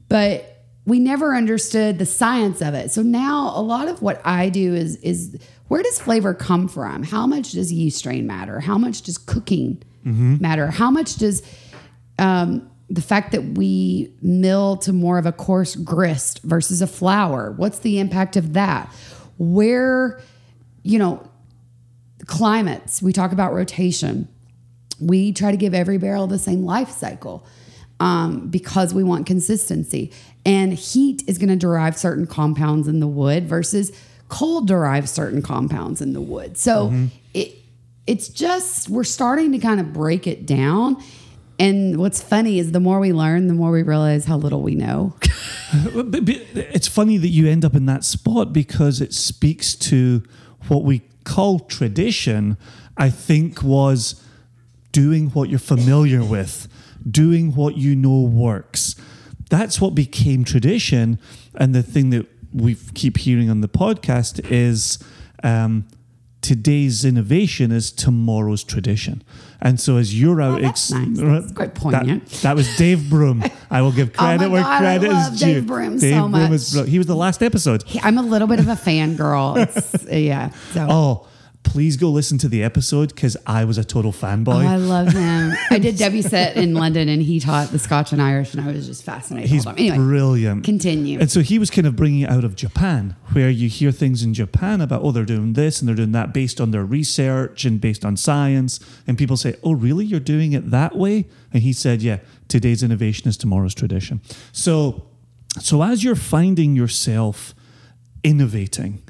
[0.10, 0.53] but
[0.86, 2.92] we never understood the science of it.
[2.92, 7.04] So now a lot of what I do is is where does flavor come from?
[7.04, 8.60] How much does yeast strain matter?
[8.60, 9.82] How much does cooking
[10.42, 10.68] matter?
[10.68, 11.42] How much does
[12.20, 17.54] um, the fact that we mill to more of a coarse grist versus a flour?
[17.54, 18.94] What's the impact of that?
[19.38, 20.20] Where,
[20.84, 21.28] you know,
[22.26, 24.28] climates, we talk about rotation.
[25.00, 27.48] We try to give every barrel the same life cycle
[28.00, 30.12] um, because we want consistency.
[30.46, 33.92] And heat is going to derive certain compounds in the wood versus
[34.28, 36.58] cold derives certain compounds in the wood.
[36.58, 37.06] So mm-hmm.
[37.34, 37.56] it
[38.06, 41.02] it's just we're starting to kind of break it down.
[41.60, 44.76] And what's funny is the more we learn, the more we realize how little we
[44.76, 45.16] know.
[45.76, 50.24] It's funny that you end up in that spot because it speaks to
[50.68, 52.58] what we call tradition.
[52.96, 54.24] I think was
[54.92, 56.68] doing what you're familiar with,
[57.10, 58.96] doing what you know works.
[59.54, 61.20] That's what became tradition.
[61.54, 64.98] And the thing that we keep hearing on the podcast is
[65.44, 65.86] um,
[66.42, 69.22] today's innovation is tomorrow's tradition.
[69.62, 71.20] And so as you're out, Oh, that's nice.
[71.20, 72.26] That's quite poignant.
[72.26, 73.44] That, that was Dave Broom.
[73.70, 75.46] I will give Oh credit where God, I credit is due.
[75.54, 76.52] Dave Broom so much.
[76.52, 77.84] is he was the last episode.
[78.02, 79.58] I'm a little bit of a fangirl.
[79.68, 80.50] It's, yeah.
[80.72, 80.88] So.
[80.90, 81.28] Oh,
[81.64, 84.66] please go listen to the episode because I was a total Oh, fanboy.
[84.66, 85.54] I love him.
[85.70, 88.86] I did set in London and he taught the Scotch and Irish and I was
[88.86, 89.50] just fascinated.
[89.50, 89.66] He's.
[89.66, 90.64] Anyway, brilliant.
[90.64, 91.20] continue.
[91.20, 94.22] And so he was kind of bringing it out of Japan, where you hear things
[94.24, 97.66] in Japan about, oh, they're doing this and they're doing that based on their research
[97.66, 98.80] and based on science.
[99.08, 100.06] And people say, oh, really?
[100.06, 101.26] You're doing it that way?
[101.54, 104.22] And he said, yeah, today's innovation is tomorrow's tradition.
[104.52, 105.06] So,
[105.60, 107.56] so as you're finding yourself
[108.24, 109.02] innovating,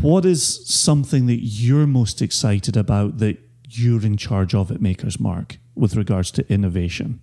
[0.00, 3.38] what is something that you're most excited about that
[3.68, 7.20] you're in charge of at Maker's Mark with regards to innovation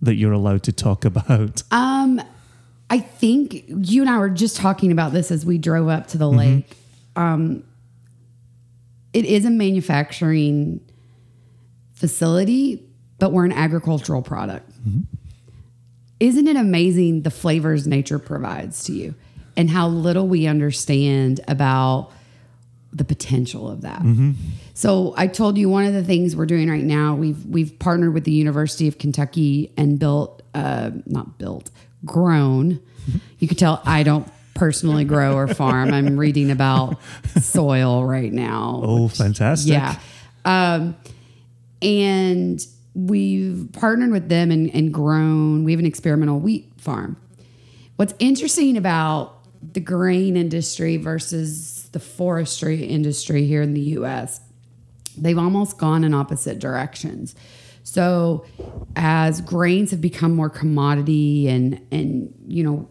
[0.00, 1.62] that you're allowed to talk about?
[1.70, 2.20] Um,
[2.90, 6.18] I think you and I were just talking about this as we drove up to
[6.18, 6.38] the Mm-hmm.
[6.38, 6.76] lake.
[7.16, 7.64] Um,
[9.12, 10.80] it is a manufacturing
[11.92, 12.86] facility,
[13.18, 14.70] but we're an agricultural product.
[14.88, 15.00] Mm-hmm.
[16.20, 19.14] Isn't it amazing the flavors nature provides to you
[19.58, 22.10] and how little we understand about
[22.92, 24.00] the potential of that?
[24.72, 27.14] So I told you one of the things we're doing right now.
[27.14, 31.70] We've we've partnered with the University of Kentucky and built, uh, not built,
[32.06, 32.80] grown.
[33.38, 35.92] You could tell I don't personally grow or farm.
[35.92, 36.98] I'm reading about
[37.40, 38.80] soil right now.
[38.82, 39.72] Oh, fantastic.
[39.72, 39.98] Yeah.
[40.44, 40.96] Um,
[41.82, 45.64] and we've partnered with them and, and grown.
[45.64, 47.16] We have an experimental wheat farm.
[47.96, 49.37] What's interesting about
[49.72, 54.40] the grain industry versus the forestry industry here in the US,
[55.16, 57.34] they've almost gone in opposite directions.
[57.82, 58.44] So
[58.96, 62.88] as grains have become more commodity and and you know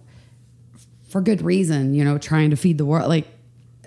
[1.07, 3.28] for good reason, you know, trying to feed the world like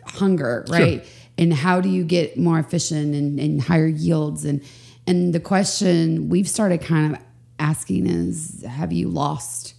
[0.04, 1.04] hunger, right?
[1.36, 4.44] And how do you get more efficient and, and higher yields?
[4.44, 4.62] And
[5.06, 7.22] and the question we've started kind of
[7.58, 9.74] asking is have you lost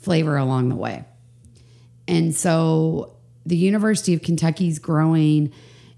[0.00, 1.04] flavor along the way?
[2.08, 5.52] And so the University of Kentucky's growing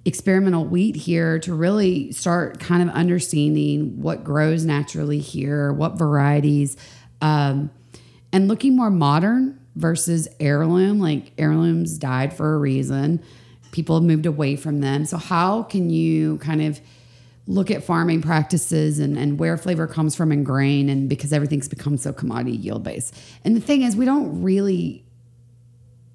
[0.04, 6.76] experimental wheat here to really start kind of understanding what grows naturally here, what varieties,
[7.20, 7.70] um,
[8.32, 10.98] and looking more modern versus heirloom.
[10.98, 13.22] Like heirlooms died for a reason,
[13.70, 15.04] people have moved away from them.
[15.04, 16.80] So, how can you kind of
[17.46, 21.68] look at farming practices and, and where flavor comes from in grain and because everything's
[21.68, 25.02] become so commodity yield based and the thing is we don't really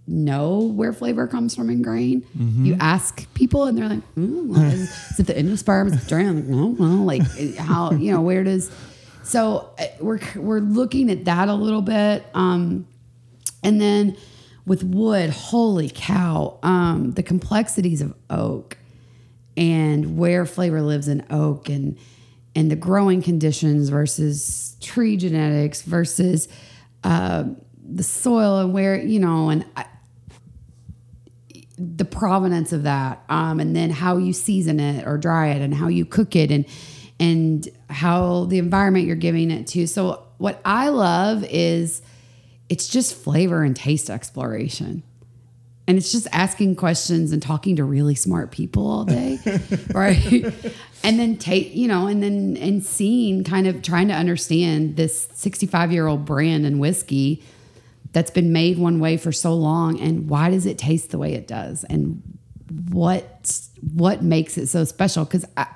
[0.07, 2.25] know where flavor comes from in grain.
[2.65, 5.87] You ask people, and they're like, mm, is, is it the endosperm?
[5.87, 8.71] Is it I'm like, no, well, like how you know where it is.
[9.23, 12.85] So uh, we're we're looking at that a little bit, um,
[13.63, 14.17] and then
[14.65, 18.77] with wood, holy cow, um, the complexities of oak
[19.55, 21.97] and where flavor lives in oak and
[22.55, 26.47] and the growing conditions versus tree genetics versus
[27.03, 27.45] uh,
[27.83, 29.85] the soil and where you know and I,
[31.77, 35.73] the provenance of that um, and then how you season it or dry it and
[35.73, 36.65] how you cook it and
[37.19, 39.87] and how the environment you're giving it to.
[39.87, 42.01] So what i love is
[42.69, 45.03] it's just flavor and taste exploration.
[45.85, 49.37] And it's just asking questions and talking to really smart people all day
[49.93, 50.45] right?
[51.03, 55.27] And then take you know and then and seeing kind of trying to understand this
[55.33, 57.43] 65 year old brand and whiskey
[58.13, 61.33] that's been made one way for so long and why does it taste the way
[61.33, 61.83] it does?
[61.85, 62.21] And
[62.91, 63.59] what
[63.93, 65.25] what makes it so special?
[65.25, 65.67] Because I,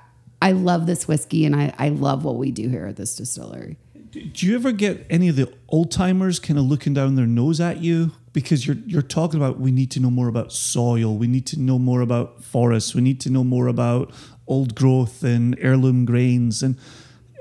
[0.42, 3.78] I love this whiskey and I, I love what we do here at this distillery.
[4.12, 7.60] Do you ever get any of the old timers kind of looking down their nose
[7.60, 8.12] at you?
[8.34, 11.60] Because you're you're talking about we need to know more about soil, we need to
[11.60, 14.14] know more about forests, we need to know more about
[14.48, 16.62] old growth and heirloom grains.
[16.62, 16.78] And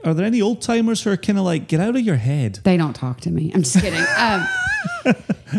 [0.07, 2.61] are there any old timers who are kind of like get out of your head?
[2.64, 3.50] They don't talk to me.
[3.54, 4.04] I'm just kidding.
[4.18, 4.46] Um,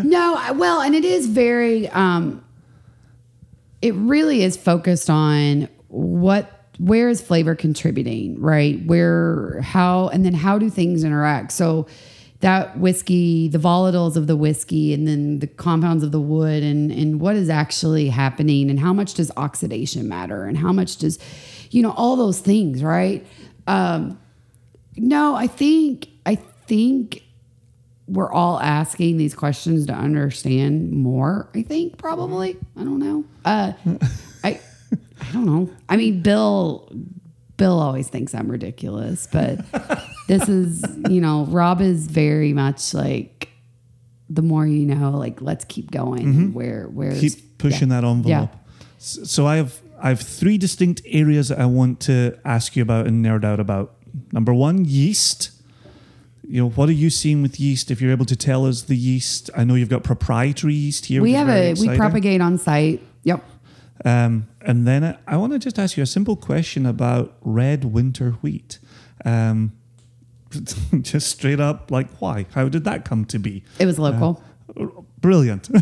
[0.04, 1.88] no, I- well, and it is very.
[1.88, 2.44] Um,
[3.82, 8.84] it really is focused on what where is flavor contributing, right?
[8.86, 11.52] Where how and then how do things interact?
[11.52, 11.86] So
[12.40, 16.90] that whiskey, the volatiles of the whiskey, and then the compounds of the wood, and
[16.90, 21.18] and what is actually happening, and how much does oxidation matter, and how much does
[21.70, 23.26] you know, all those things, right?
[23.66, 24.18] Um,
[24.98, 27.22] no, I think I think
[28.06, 31.48] we're all asking these questions to understand more.
[31.54, 32.56] I think probably.
[32.76, 33.24] I don't know.
[33.44, 33.72] Uh,
[34.44, 34.60] I
[35.20, 35.70] I don't know.
[35.88, 36.90] I mean, Bill
[37.56, 39.60] Bill always thinks I'm ridiculous, but
[40.28, 43.48] this is you know Rob is very much like
[44.30, 45.10] the more you know.
[45.10, 46.22] Like let's keep going.
[46.22, 48.50] and Where where Keep pushing that envelope.
[48.98, 52.82] S- So I have I have three distinct areas that I want to ask you
[52.82, 53.94] about and nerd out about.
[54.32, 55.50] Number one, yeast.
[56.46, 57.90] You know, what are you seeing with yeast?
[57.90, 61.20] If you're able to tell us the yeast, I know you've got proprietary yeast here.
[61.20, 63.02] we have a we propagate on site.
[63.24, 63.44] Yep.
[64.04, 67.84] Um, and then I, I want to just ask you a simple question about red
[67.84, 68.78] winter wheat.
[69.24, 69.72] Um,
[71.02, 72.46] just straight up, like why?
[72.54, 73.64] How did that come to be?
[73.78, 74.42] It was local.
[75.20, 75.68] Brilliant.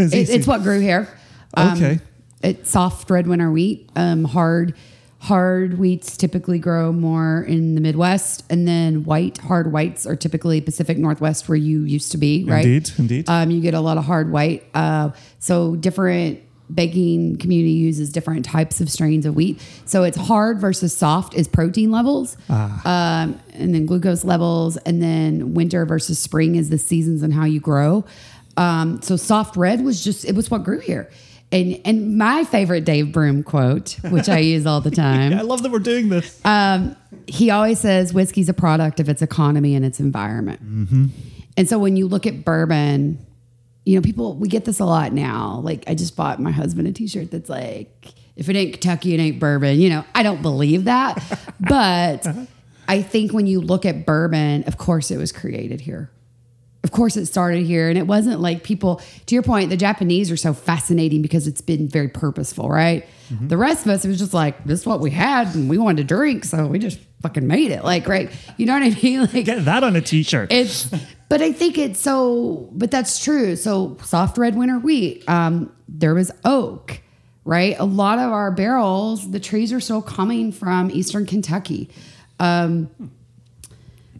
[0.00, 1.08] It's it, it's what grew here.
[1.54, 1.98] Um, Okay.
[2.40, 3.90] It's soft red winter wheat.
[3.96, 4.76] Um, hard
[5.20, 10.60] hard wheats typically grow more in the Midwest, and then white hard whites are typically
[10.60, 12.44] Pacific Northwest, where you used to be.
[12.44, 12.64] Right.
[12.64, 13.28] Indeed, indeed.
[13.28, 14.66] Um, you get a lot of hard white.
[14.74, 16.42] Uh, so different
[16.72, 19.60] baking community uses different types of strains of wheat.
[19.86, 22.36] So it's hard versus soft is protein levels,
[22.84, 27.44] um, and then glucose levels, and then winter versus spring is the seasons and how
[27.44, 28.04] you grow.
[28.56, 31.10] Um, so soft red was just it was what grew here.
[31.50, 35.62] And and my favorite Dave Broom quote, which I use all the time I love
[35.62, 36.44] that we're doing this.
[36.44, 36.94] um,
[37.26, 40.60] he always says whiskey's a product of its economy and its environment.
[41.56, 43.18] And so when you look at bourbon,
[43.84, 45.60] you know, people, we get this a lot now.
[45.64, 49.14] Like, I just bought my husband a t shirt that's like, if it ain't Kentucky,
[49.14, 49.80] it ain't bourbon.
[49.80, 51.20] You know, I don't believe that.
[51.60, 52.26] but
[52.86, 56.10] I think when you look at bourbon, of course it was created here.
[56.88, 57.90] Of course it started here.
[57.90, 61.60] And it wasn't like people, to your point, the Japanese are so fascinating because it's
[61.60, 63.04] been very purposeful, right?
[63.42, 65.76] The rest of us, it was just like, this is what we had and we
[65.76, 66.46] wanted to drink.
[66.46, 67.84] So we just fucking made it.
[67.84, 68.30] Like, right.
[68.56, 69.20] You know what I mean?
[69.34, 70.50] Like, Get that on a t-shirt.
[70.50, 70.88] it's
[71.28, 76.14] but i think it's so but that's true so soft red winter wheat um there
[76.14, 77.02] was oak
[77.44, 81.90] right a lot of our barrels the trees are still coming from eastern kentucky
[82.40, 82.88] um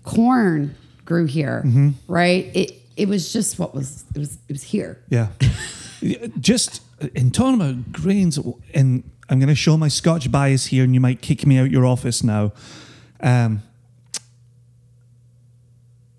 [0.04, 0.74] corn
[1.09, 1.64] grew here
[2.06, 5.28] right it it was just what was it was it was here Yeah.
[6.38, 6.82] Just
[7.14, 8.38] in talking about grains,
[8.72, 11.70] and I'm going to show my Scotch bias here, and you might kick me out
[11.72, 12.52] your office now.
[13.20, 13.62] Um,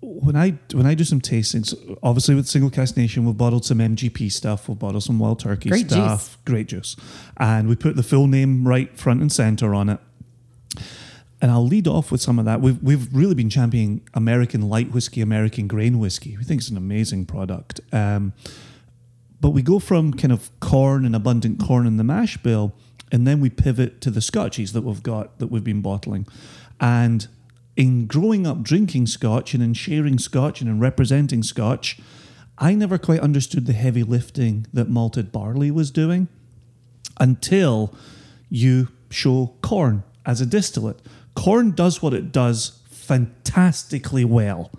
[0.00, 3.78] when I when I do some tastings, obviously with Single Cask Nation, we've bottled some
[3.78, 6.36] MGP stuff, we've bottled some Wild Turkey Great stuff, juice.
[6.44, 6.96] great juice,
[7.38, 10.00] and we put the full name right front and center on it.
[11.42, 12.60] And I'll lead off with some of that.
[12.60, 16.36] We've we've really been championing American light whiskey, American grain whiskey.
[16.36, 17.80] We think it's an amazing product.
[17.92, 18.34] Um,
[19.40, 22.74] but we go from kind of corn and abundant corn in the mash bill,
[23.10, 26.26] and then we pivot to the scotchies that we've got that we've been bottling.
[26.78, 27.26] And
[27.76, 31.98] in growing up drinking scotch and in sharing scotch and in representing scotch,
[32.58, 36.28] I never quite understood the heavy lifting that malted barley was doing
[37.18, 37.94] until
[38.50, 41.00] you show corn as a distillate.
[41.40, 44.70] Corn does what it does fantastically well,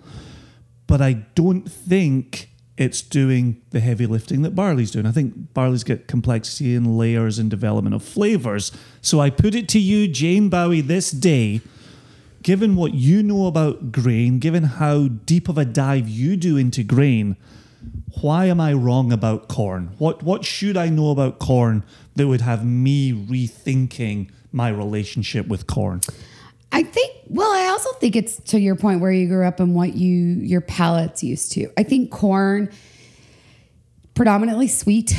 [0.86, 5.04] but I don't think it's doing the heavy lifting that barley's doing.
[5.04, 8.70] I think barley's got complexity and layers and development of flavors.
[9.00, 11.62] So I put it to you, Jane Bowie, this day,
[12.44, 16.84] given what you know about grain, given how deep of a dive you do into
[16.84, 17.36] grain,
[18.20, 19.90] why am I wrong about corn?
[19.98, 21.82] What what should I know about corn
[22.14, 26.02] that would have me rethinking my relationship with corn?
[26.72, 29.74] I think well, I also think it's to your point where you grew up and
[29.74, 31.70] what you your palate's used to.
[31.76, 32.70] I think corn
[34.14, 35.14] predominantly sweet.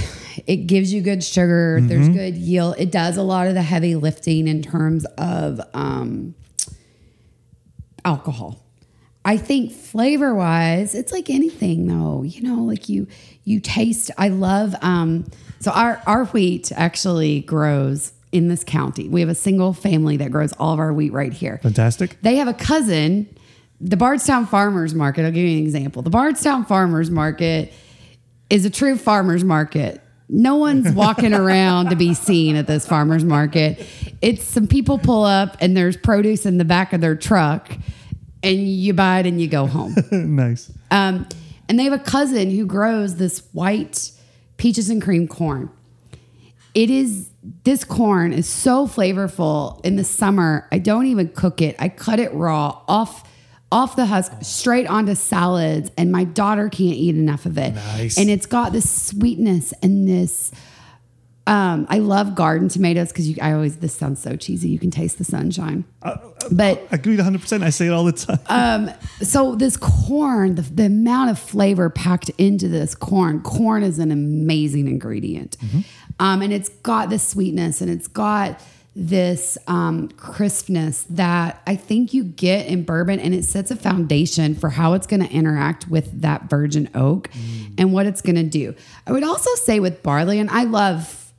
[0.47, 1.79] It gives you good sugar.
[1.79, 2.75] There's good yield.
[2.79, 6.33] It does a lot of the heavy lifting in terms of um,
[8.03, 8.63] alcohol.
[9.25, 12.23] I think flavor wise, it's like anything though.
[12.23, 13.07] You know, like you
[13.43, 14.11] you taste.
[14.17, 14.75] I love.
[14.81, 15.25] Um,
[15.59, 19.07] so our our wheat actually grows in this county.
[19.07, 21.59] We have a single family that grows all of our wheat right here.
[21.61, 22.17] Fantastic.
[22.23, 23.34] They have a cousin,
[23.79, 25.23] the Bardstown Farmers Market.
[25.23, 26.01] I'll give you an example.
[26.01, 27.71] The Bardstown Farmers Market
[28.49, 30.01] is a true farmers market.
[30.27, 33.86] No one's walking around to be seen at this farmers market.
[34.21, 37.71] It's some people pull up and there's produce in the back of their truck
[38.41, 39.95] and you buy it and you go home.
[40.11, 40.71] nice.
[40.89, 41.27] Um,
[41.69, 44.11] and they have a cousin who grows this white
[44.57, 45.69] peaches and cream corn.
[46.73, 47.29] It is
[47.63, 50.67] this corn is so flavorful in the summer.
[50.71, 51.75] I don't even cook it.
[51.79, 53.29] I cut it raw off
[53.71, 57.73] off the husk straight onto salads and my daughter can't eat enough of it.
[57.73, 58.19] Nice.
[58.19, 60.51] And it's got this sweetness and this
[61.45, 63.35] Um, I love garden tomatoes because you.
[63.41, 64.69] I always this sounds so cheesy.
[64.69, 65.83] You can taste the sunshine,
[66.51, 67.63] but I agree 100%.
[67.63, 68.39] I say it all the time.
[68.47, 68.89] Um,
[69.19, 74.09] so this corn, the, the amount of flavor packed into this corn, corn is an
[74.11, 75.57] amazing ingredient.
[76.20, 78.61] Um, and it's got this sweetness and it's got
[78.95, 84.53] this um, crispness that I think you get in bourbon and it sets a foundation
[84.53, 87.30] for how it's going to interact with that virgin oak
[87.78, 88.76] and what it's going to do.
[89.07, 91.32] I would also say with barley, and I love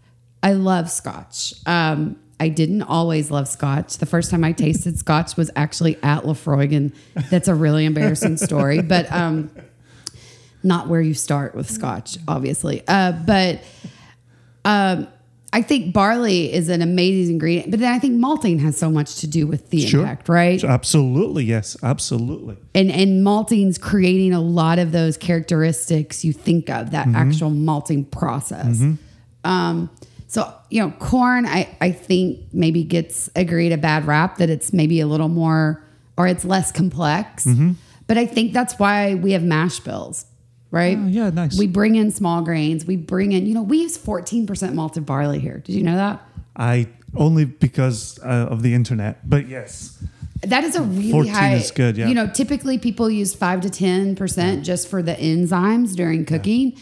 [0.43, 1.55] I love scotch.
[1.65, 3.99] Um, I didn't always love scotch.
[3.99, 6.93] The first time I tasted scotch was actually at Laphroaig,
[7.31, 9.51] that's a really embarrassing story, but um,
[10.63, 12.83] not where you start with scotch, obviously.
[12.89, 13.63] Uh, but
[14.65, 15.07] um,
[15.53, 19.17] I think barley is an amazing ingredient, but then I think malting has so much
[19.17, 20.01] to do with the Sure.
[20.01, 20.63] impact, right?
[20.65, 21.45] Absolutely.
[21.45, 21.77] Yes.
[21.83, 22.57] Absolutely.
[22.75, 28.05] and and malting's creating a lot of those characteristics you think of that actual malting
[28.07, 28.83] process.
[29.45, 29.91] Um,
[30.27, 34.73] so you know, corn, I I think maybe gets agreed a bad rap that it's
[34.73, 35.85] maybe a little more
[36.17, 37.47] or it's less complex.
[38.09, 40.27] But I think that's why we have mash bills,
[40.75, 40.99] right?
[40.99, 41.59] Oh, yeah, nice.
[41.59, 42.85] We bring in small grains.
[42.85, 45.59] We bring in, you know, we use fourteen percent malted barley here.
[45.59, 46.21] Did you know that?
[46.57, 50.03] I only because uh, of the internet, but yes.
[50.43, 51.55] That is a really 14 high.
[51.55, 52.07] is good, yeah.
[52.07, 56.77] You know, typically people use five to ten percent just for the enzymes during cooking.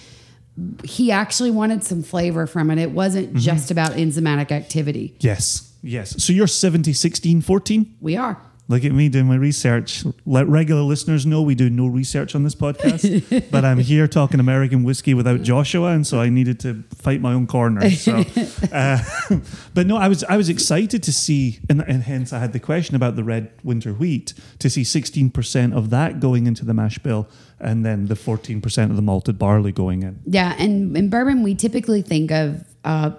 [0.85, 2.79] He actually wanted some flavor from it.
[2.79, 3.39] It wasn't Mm-hmm.
[3.39, 5.15] just about enzymatic activity.
[5.21, 5.73] Yes.
[5.83, 6.23] Yes.
[6.23, 7.97] So you're 70, 16, 14?
[8.01, 8.37] We are.
[8.69, 10.05] Look at me doing my research.
[10.25, 14.39] Let regular listeners know we do no research on this podcast, but I'm here talking
[14.39, 17.91] American whiskey without Joshua, and so I needed to fight my own corner.
[17.91, 18.25] So,
[18.73, 18.99] uh,
[19.75, 22.61] but no, I was I was excited to see, and, and hence I had the
[22.61, 26.99] question about the red winter wheat to see 16% of that going into the mash
[26.99, 30.21] bill, and then the 14% of the malted barley going in.
[30.25, 33.11] Yeah, and in bourbon we typically think of uh,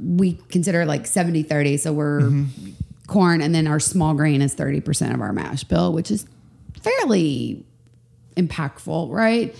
[0.00, 1.78] we consider like 70-30.
[1.80, 2.70] So we're Mm-hmm.
[3.12, 6.26] Corn and then our small grain is 30% of our mash bill, which is
[6.80, 7.64] fairly
[8.36, 9.54] impactful, right?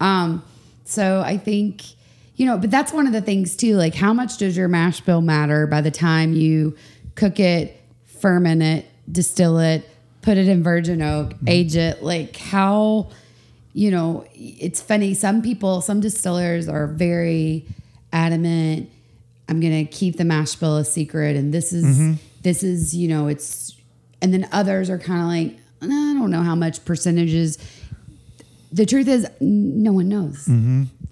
[0.00, 0.42] Um,
[0.84, 1.84] so I think,
[2.34, 3.76] you know, but that's one of the things too.
[3.76, 6.76] Like, how much does your mash bill matter by the time you
[7.14, 9.88] cook it, ferment it, distill it,
[10.22, 12.02] put it in virgin oak, age it?
[12.02, 13.10] Like, how,
[13.72, 15.14] you know, it's funny.
[15.14, 17.64] Some people, some distillers are very
[18.12, 18.90] adamant.
[19.48, 23.26] I'm gonna keep the mash bill a secret, and this is this is you know
[23.26, 23.74] it's,
[24.22, 27.58] and then others are kind of like I don't know how much percentages.
[28.72, 30.48] The truth is, no one knows,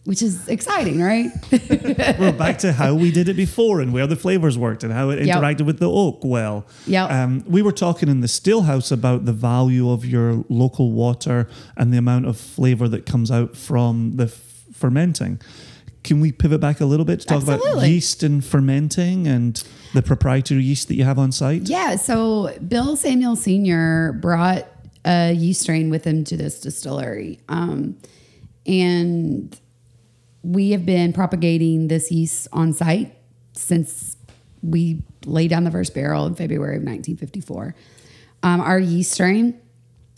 [0.05, 1.31] which is exciting, right?
[2.21, 5.11] We're back to how we did it before and where the flavors worked and how
[5.11, 5.37] it Yep.
[5.39, 6.67] interacted with the oak well.
[6.87, 7.11] Yep.
[7.11, 11.49] Um, we were talking in the still house about the value of your local water
[11.77, 14.41] and the amount of flavor that comes out from the f-
[14.73, 15.41] fermenting.
[16.05, 19.63] Can we pivot back a little bit to talk about yeast and fermenting and
[19.95, 21.63] the proprietary yeast that you have on site?
[21.63, 21.97] Yeah.
[21.97, 24.13] So Bill Samuel Sr.
[24.13, 24.67] brought
[25.05, 27.41] a yeast strain with him to this distillery.
[27.49, 27.97] Um,
[28.67, 29.59] and
[30.43, 33.17] we have been propagating this yeast on site
[33.55, 34.17] since
[34.63, 37.75] we laid down the first barrel in February of 1954.
[38.43, 39.59] Um, our yeast strain,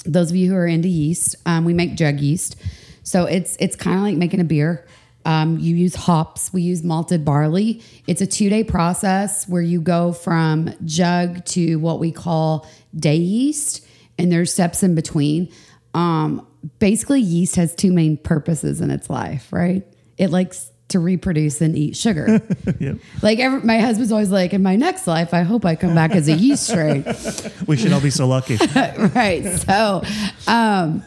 [0.05, 2.57] those of you who are into yeast, um, we make jug yeast.
[3.03, 4.84] So it's it's kind of like making a beer.
[5.27, 6.53] Um, you use hops.
[6.53, 7.83] We use malted barley.
[8.07, 13.16] It's a two day process where you go from jug to what we call day
[13.16, 13.85] yeast,
[14.18, 15.53] and there's steps in between.
[15.95, 16.47] Um,
[16.79, 19.85] basically, yeast has two main purposes in its life, right?
[20.16, 22.41] It likes to reproduce and eat sugar.
[22.79, 22.99] Yep.
[23.22, 26.12] like every, my husband's always like, in my next life, I hope I come back
[26.12, 27.05] as a yeast strain.
[27.66, 28.59] We should all be so lucky.
[29.14, 29.59] right.
[29.61, 30.03] So,
[30.47, 31.03] um,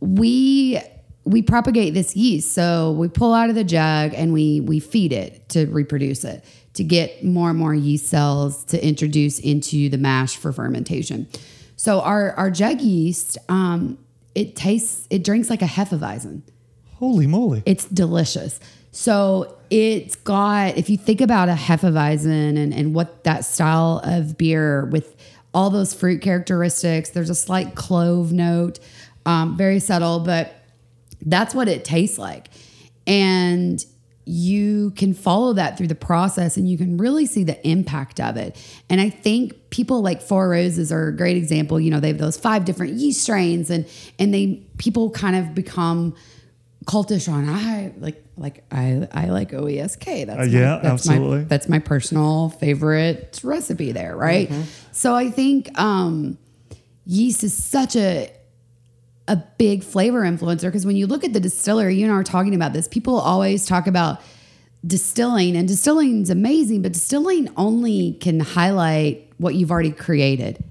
[0.00, 0.78] we
[1.28, 2.52] we propagate this yeast.
[2.52, 6.44] So we pull out of the jug and we we feed it to reproduce it
[6.74, 11.28] to get more and more yeast cells to introduce into the mash for fermentation.
[11.76, 13.98] So our our jug yeast, um,
[14.34, 16.42] it tastes it drinks like a hefeweizen.
[16.96, 17.62] Holy moly.
[17.64, 18.58] It's delicious.
[18.90, 24.38] So it's got, if you think about a Hefeweizen and, and what that style of
[24.38, 25.14] beer with
[25.54, 28.80] all those fruit characteristics, there's a slight clove note,
[29.26, 30.57] um, very subtle, but
[31.22, 32.48] that's what it tastes like.
[33.06, 33.84] And
[34.30, 38.36] you can follow that through the process and you can really see the impact of
[38.36, 38.54] it.
[38.90, 41.80] And I think people like Four Roses are a great example.
[41.80, 43.86] You know, they have those five different yeast strains and
[44.18, 46.14] and they people kind of become
[46.84, 50.26] cultish on I like like I I like OESK.
[50.26, 51.38] That's Uh, yeah, my, that's absolutely.
[51.38, 54.50] My, that's my personal favorite recipe there, right?
[54.92, 56.36] So I think um
[57.06, 58.30] yeast is such a
[59.28, 62.24] a big flavor influencer because when you look at the distillery, you and I are
[62.24, 62.88] talking about this.
[62.88, 64.20] People always talk about
[64.86, 70.62] distilling, and distilling is amazing, but distilling only can highlight what you've already created.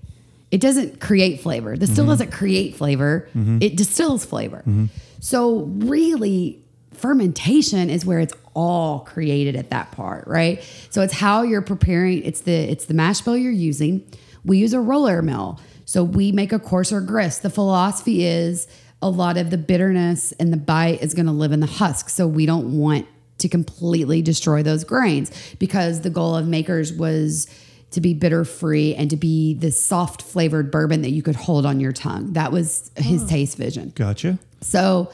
[0.50, 1.78] It doesn't create flavor.
[1.78, 2.12] The still mm-hmm.
[2.12, 3.28] doesn't create flavor.
[3.36, 3.60] Mm-hmm.
[3.62, 4.60] It distills flavor.
[4.60, 4.86] Mm-hmm.
[5.20, 10.64] So really, fermentation is where it's all created at that part, right?
[10.90, 12.24] So it's how you're preparing.
[12.24, 14.04] It's the it's the mash bill you're using.
[14.46, 17.44] We use a roller mill, so we make a coarser grist.
[17.44, 18.68] The philosophy is
[19.02, 22.10] a lot of the bitterness and the bite is going to live in the husk.
[22.10, 23.08] So we don't want
[23.38, 27.48] to completely destroy those grains because the goal of makers was
[27.92, 31.66] to be bitter free and to be this soft flavored bourbon that you could hold
[31.66, 32.34] on your tongue.
[32.34, 33.94] That was his taste vision.
[33.96, 34.40] Gotcha.
[34.60, 35.10] So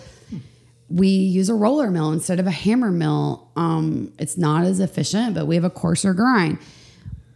[0.90, 3.48] we use a roller mill instead of a hammer mill.
[3.56, 6.58] Um, it's not as efficient, but we have a coarser grind.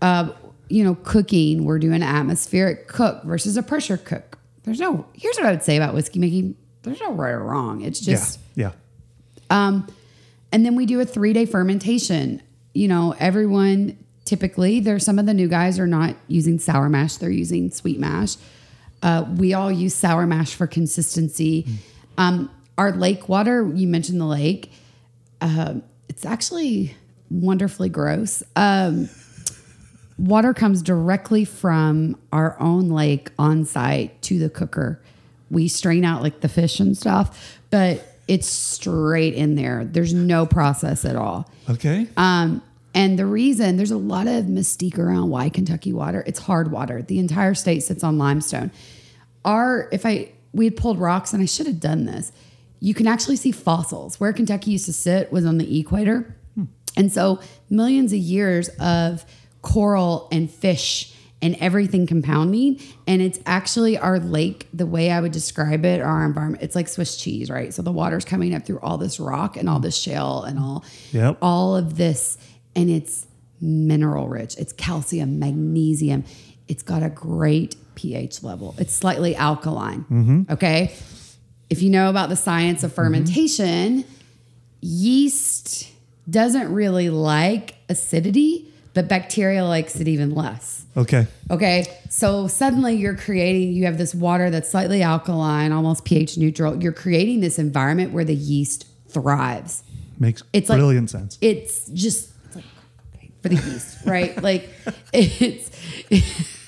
[0.01, 0.31] Uh,
[0.69, 4.37] you know, cooking, we're doing atmospheric cook versus a pressure cook.
[4.63, 7.81] There's no, here's what I would say about whiskey making there's no right or wrong.
[7.81, 8.71] It's just, yeah.
[9.49, 9.87] um,
[10.51, 12.41] and then we do a three day fermentation.
[12.73, 17.17] You know, everyone typically, there's some of the new guys are not using sour mash,
[17.17, 18.37] they're using sweet mash.
[19.01, 21.67] Uh, we all use sour mash for consistency.
[22.17, 24.71] Um, our lake water, you mentioned the lake,
[25.41, 25.75] uh,
[26.09, 26.95] it's actually
[27.29, 28.43] wonderfully gross.
[28.55, 29.09] Um,
[30.17, 35.01] water comes directly from our own lake on site to the cooker.
[35.49, 39.85] We strain out like the fish and stuff, but it's straight in there.
[39.85, 41.49] There's no process at all.
[41.69, 42.07] Okay.
[42.17, 42.61] Um,
[42.93, 47.01] and the reason there's a lot of mystique around why Kentucky water, it's hard water.
[47.01, 48.71] The entire state sits on limestone.
[49.45, 52.31] Our, if I, we had pulled rocks and I should have done this,
[52.79, 54.19] you can actually see fossils.
[54.19, 56.35] Where Kentucky used to sit was on the equator.
[56.95, 57.39] And so
[57.69, 59.23] millions of years of
[59.61, 62.79] coral and fish and everything compounding.
[63.05, 66.87] And it's actually our lake, the way I would describe it, our environment, it's like
[66.87, 67.73] Swiss cheese, right?
[67.73, 70.83] So the water's coming up through all this rock and all this shale and all,
[71.11, 71.37] Yep.
[71.41, 72.37] all of this.
[72.75, 73.27] And it's
[73.61, 74.57] mineral rich.
[74.57, 76.23] It's calcium, magnesium.
[76.67, 78.75] It's got a great pH level.
[78.77, 80.01] It's slightly alkaline.
[80.01, 80.41] Mm-hmm.
[80.51, 80.93] Okay.
[81.69, 83.01] If you know about the science of mm-hmm.
[83.01, 84.05] fermentation,
[84.81, 85.89] yeast
[86.29, 90.83] doesn't really like acidity, but bacteria likes it even less.
[90.97, 91.27] Okay.
[91.51, 91.85] Okay.
[92.09, 96.81] So suddenly you're creating, you have this water that's slightly alkaline, almost pH neutral.
[96.81, 99.83] You're creating this environment where the yeast thrives.
[100.17, 101.37] Makes It's like- brilliant sense.
[101.41, 102.65] It's just it's like
[103.43, 104.41] for the yeast, right?
[104.41, 104.67] Like
[105.13, 105.69] it's.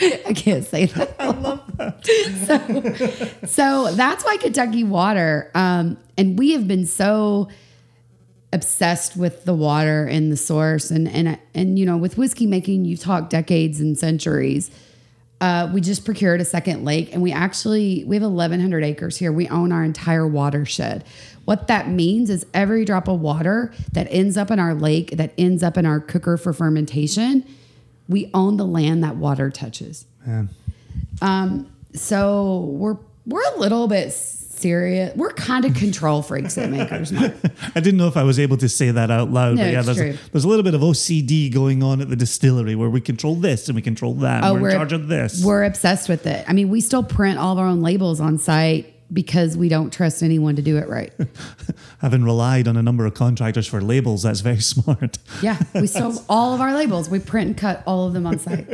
[0.00, 1.14] I can't say that.
[1.20, 3.36] I love that.
[3.44, 7.48] So, so that's why Kentucky water, um, and we have been so
[8.54, 12.84] obsessed with the water and the source, and and and you know, with whiskey making,
[12.86, 14.70] you talk decades and centuries.
[15.40, 19.32] Uh, we just procured a second lake, and we actually we have 1,100 acres here.
[19.32, 21.04] We own our entire watershed.
[21.44, 25.34] What that means is every drop of water that ends up in our lake, that
[25.36, 27.44] ends up in our cooker for fermentation,
[28.08, 30.06] we own the land that water touches.
[30.24, 30.48] Man.
[31.94, 32.96] So we're
[33.26, 34.12] we're a little bit
[34.64, 35.14] serious.
[35.14, 37.34] We're kind of control freaks at Makers Mark.
[37.74, 39.56] I didn't know if I was able to say that out loud.
[39.56, 40.16] No, but yeah, there's, true.
[40.32, 43.68] there's a little bit of OCD going on at the distillery where we control this
[43.68, 44.42] and we control that.
[44.42, 45.44] and oh, we're, in charge of this.
[45.44, 46.46] Oh, We're obsessed with it.
[46.48, 49.92] I mean, we still print all of our own labels on site because we don't
[49.92, 51.12] trust anyone to do it right.
[51.98, 55.18] Having relied on a number of contractors for labels, that's very smart.
[55.42, 57.10] Yeah, we still all of our labels.
[57.10, 58.66] We print and cut all of them on site.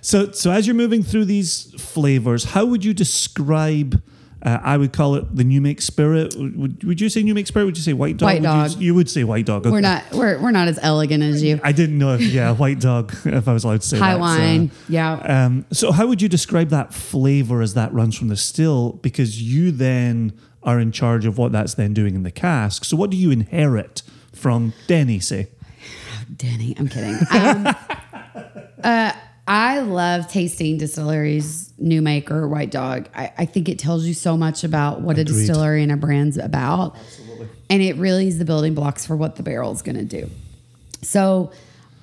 [0.00, 4.00] So, so as you're moving through these flavors, how would you describe?
[4.44, 6.34] Uh, I would call it the new make spirit.
[6.36, 7.64] Would, would you say new make spirit?
[7.66, 8.26] Would you say white dog?
[8.26, 8.80] White Would you- dog.
[8.80, 9.64] You, would say white dog.
[9.66, 11.60] We're not we're we're not as elegant as you.
[11.62, 13.14] I didn't know if yeah, white dog.
[13.24, 14.16] If I was allowed to say High that.
[14.16, 15.12] so- wine, yeah.
[15.44, 18.94] Um, so how would you describe that flavor as that runs from the still?
[18.94, 20.32] Because you then
[20.64, 22.84] are in charge of what that's then doing in the cask.
[22.84, 24.02] So what do you inherit
[24.32, 25.48] from Denny, say?
[26.36, 27.16] Denny, I'm kidding.
[27.30, 27.66] Um,
[28.84, 29.12] uh,
[29.46, 33.08] I love tasting distilleries, new maker, white dog.
[33.14, 36.36] I, I think it tells you so much about what a distillery and a brand's
[36.36, 36.94] about.
[36.96, 37.48] Absolutely.
[37.68, 40.30] And it really is the building blocks for what the barrel is going to do.
[41.02, 41.50] So,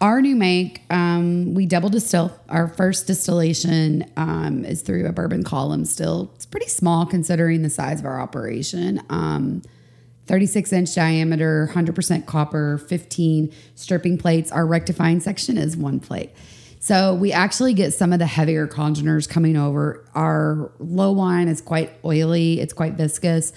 [0.02, 2.34] our new make, um, we double distill.
[2.48, 6.32] Our first distillation um, is through a bourbon column still.
[6.36, 9.02] It's pretty small considering the size of our operation.
[9.10, 9.62] Um,
[10.28, 14.52] 36 inch diameter, 100% copper, 15 stripping plates.
[14.52, 16.32] Our rectifying section is one plate.
[16.80, 20.06] So we actually get some of the heavier congeners coming over.
[20.16, 23.52] Our low wine is quite oily, it's quite viscous.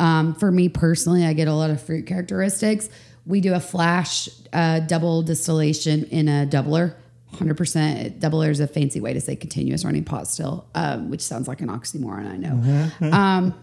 [0.00, 2.88] Um, for me personally, I get a lot of fruit characteristics.
[3.26, 6.96] We do a flash uh, double distillation in a doubler.
[7.34, 11.48] 100% doubler is a fancy way to say continuous running pot still, um, which sounds
[11.48, 13.12] like an oxymoron, I know.
[13.12, 13.54] Um,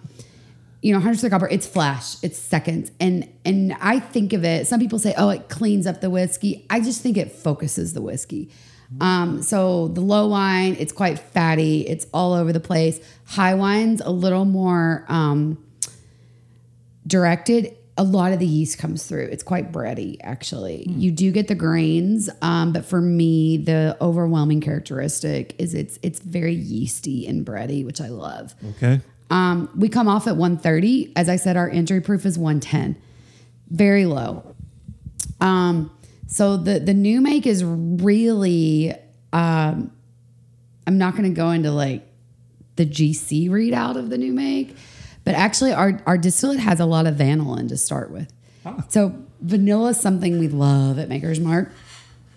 [0.82, 2.92] you know, 100% copper, it's flash, it's seconds.
[3.00, 6.66] And and I think of it, some people say, oh, it cleans up the whiskey.
[6.70, 8.50] I just think it focuses the whiskey.
[9.00, 13.00] Um, so the low wine, it's quite fatty, it's all over the place.
[13.26, 15.64] High wine's a little more um,
[17.08, 17.76] directed.
[17.98, 19.26] A lot of the yeast comes through.
[19.26, 20.86] It's quite bready, actually.
[20.90, 26.20] You do get the grains, um, but for me, the overwhelming characteristic is it's it's
[26.20, 28.56] very yeasty and bready, which I love.
[28.78, 29.02] Okay.
[29.30, 31.14] Um, we come off at 130.
[31.16, 32.96] As I said, our entry proof is 110.
[33.70, 34.56] Very low.
[35.40, 35.92] Um,
[36.32, 38.94] so the the new make is really
[39.34, 39.92] um,
[40.88, 42.08] I'm not gonna go into like
[42.78, 44.76] the GC readout of the new make,
[45.26, 48.32] but actually our our distillate has a lot of vanillin to start with.
[48.90, 51.72] So vanilla is something we love at Maker's Mark.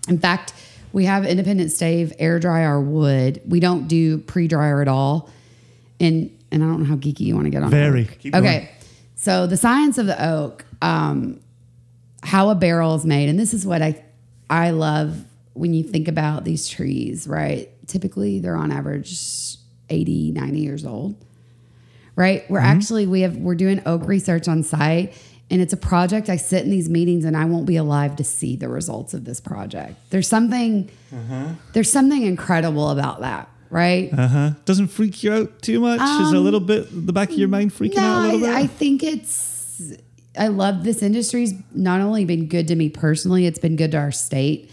[0.08, 0.54] In fact,
[0.92, 3.42] we have Independent Stave air dry our wood.
[3.46, 5.30] We don't do pre dryer at all.
[6.00, 7.70] And and I don't know how geeky you want to get on.
[7.70, 8.02] Very.
[8.02, 8.18] oak.
[8.18, 8.44] Keep going.
[8.44, 8.70] okay.
[9.14, 11.40] So the science of the oak, um,
[12.24, 14.02] how a barrel is made, and this is what I
[14.50, 15.24] I love
[15.54, 17.70] when you think about these trees, right?
[17.86, 19.16] Typically they're on average
[19.88, 21.16] 80, 90 years old.
[22.16, 22.48] Right?
[22.48, 22.66] We're mm-hmm.
[22.66, 25.14] actually we have we're doing oak research on site
[25.50, 28.24] and it's a project I sit in these meetings and I won't be alive to
[28.24, 29.96] see the results of this project.
[30.10, 31.54] There's something uh-huh.
[31.72, 34.12] there's something incredible about that, right?
[34.12, 34.50] Uh huh.
[34.64, 36.00] Doesn't freak you out too much?
[36.00, 38.54] Is a um, little bit the back of your mind freaking out a little bit?
[38.54, 39.53] I, I think it's.
[40.38, 43.98] I love this industry's not only been good to me personally, it's been good to
[43.98, 44.70] our state,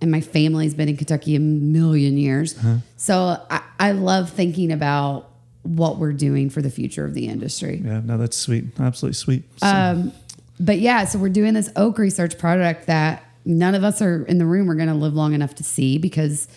[0.00, 2.56] and my family's been in Kentucky a million years.
[2.58, 2.76] Uh-huh.
[2.96, 5.30] So I, I love thinking about
[5.62, 7.82] what we're doing for the future of the industry.
[7.84, 8.00] yeah.
[8.04, 8.64] No, that's sweet.
[8.78, 9.44] Absolutely sweet.
[9.58, 10.12] So- Um,
[10.60, 14.38] but yeah, so we're doing this oak research project that none of us are in
[14.38, 16.48] the room are going to live long enough to see because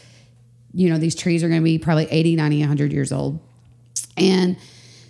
[0.74, 3.40] you know these trees are going to be probably 80 90 100 years old
[4.18, 4.58] and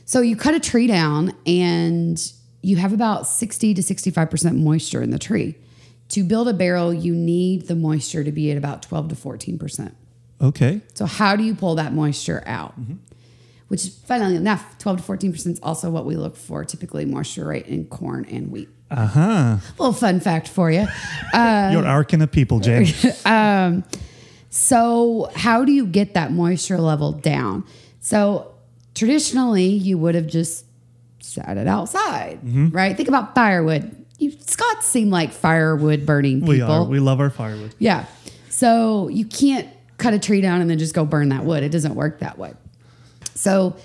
[0.06, 5.12] so you cut a tree down and you have about 60 to 65% moisture in
[5.12, 5.56] the tree
[6.10, 9.94] to build a barrel you need the moisture to be at about 12 to 14%
[10.42, 10.82] okay.
[10.94, 12.76] so how do you pull that moisture out?
[13.68, 17.48] Which, funnily enough, 12 to 14 percent is also what we look for typically moisture
[17.48, 18.68] rate in corn and wheat.
[18.90, 19.58] Uh huh.
[19.80, 20.86] little fun fact for you.
[21.34, 22.94] You're arcing of people, Jane.
[24.54, 27.64] So, how do you get that moisture level down?
[28.02, 28.54] So,
[28.94, 30.66] traditionally, you would have just
[31.22, 32.70] sat it outside, mm-hmm.
[32.70, 32.96] right?
[32.96, 33.96] Think about firewood.
[34.18, 36.54] You Scots seem like firewood burning people.
[36.54, 36.84] we are.
[36.84, 37.74] We love our firewood.
[37.80, 38.06] Yeah.
[38.50, 39.68] So you can't
[39.98, 41.64] cut a tree down and then just go burn that wood.
[41.64, 42.54] It doesn't work that way.
[43.34, 43.76] So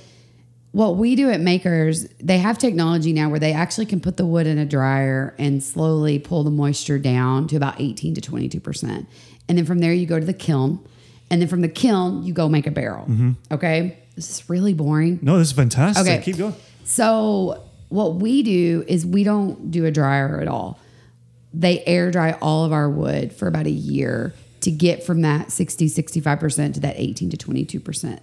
[0.72, 4.26] what we do at Makers, they have technology now where they actually can put the
[4.26, 9.06] wood in a dryer and slowly pull the moisture down to about 18 to 22%.
[9.48, 10.86] And then from there you go to the kiln.
[11.30, 13.06] And then from the kiln, you go make a barrel.
[13.06, 13.32] Mm-hmm.
[13.52, 13.98] Okay.
[14.16, 15.18] This is really boring.
[15.22, 16.06] No, this is fantastic.
[16.06, 16.22] Okay.
[16.22, 16.54] Keep going.
[16.86, 20.78] So what we do is we don't do a dryer at all.
[21.52, 25.50] They air dry all of our wood for about a year to get from that
[25.50, 28.20] 60, 65% to that 18 to 22%.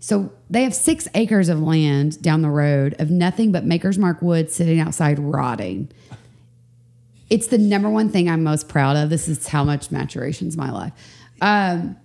[0.00, 4.20] So they have six acres of land down the road of nothing but Maker's Mark
[4.20, 5.90] wood sitting outside rotting.
[7.30, 9.08] It's the number one thing I'm most proud of.
[9.08, 10.92] This is how much maturation's my life.
[11.40, 11.96] Um,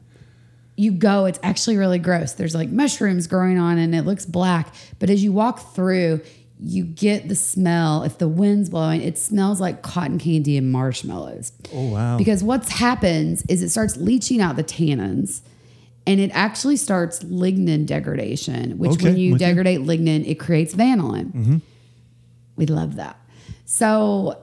[0.75, 2.33] you go, it's actually really gross.
[2.33, 4.73] There's like mushrooms growing on and it looks black.
[4.99, 6.21] But as you walk through,
[6.59, 8.03] you get the smell.
[8.03, 11.51] If the wind's blowing, it smells like cotton candy and marshmallows.
[11.73, 12.17] Oh wow.
[12.17, 15.41] Because what happens is it starts leaching out the tannins
[16.07, 21.33] and it actually starts lignin degradation, which Okay, when you degrade lignin, it creates vanillin.
[21.33, 21.57] Mm-hmm.
[22.55, 23.19] We love that.
[23.65, 24.41] So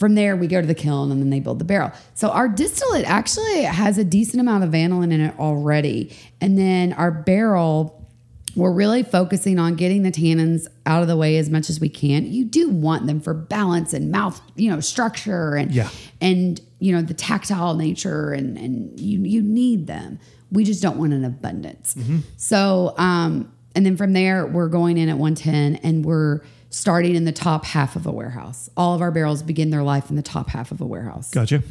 [0.00, 1.92] from there, we go to the kiln and then they build the barrel.
[2.14, 6.16] So our distillate actually has a decent amount of vanillin in it already.
[6.40, 8.08] And then our barrel,
[8.56, 11.88] we're really focusing on getting the tannins out of the way as much as we
[11.88, 12.26] can.
[12.32, 15.88] You do want them for balance and mouth, you know, structure and Yeah.
[16.20, 20.18] and you know the tactile nature and and you you need them.
[20.50, 21.94] We just don't want an abundance.
[22.38, 26.40] So um and then from there we're going in at 110 and we're
[26.70, 28.70] starting in the top half of a warehouse.
[28.76, 31.30] All of our barrels begin their life in the top half of a warehouse.
[31.30, 31.62] Gotcha.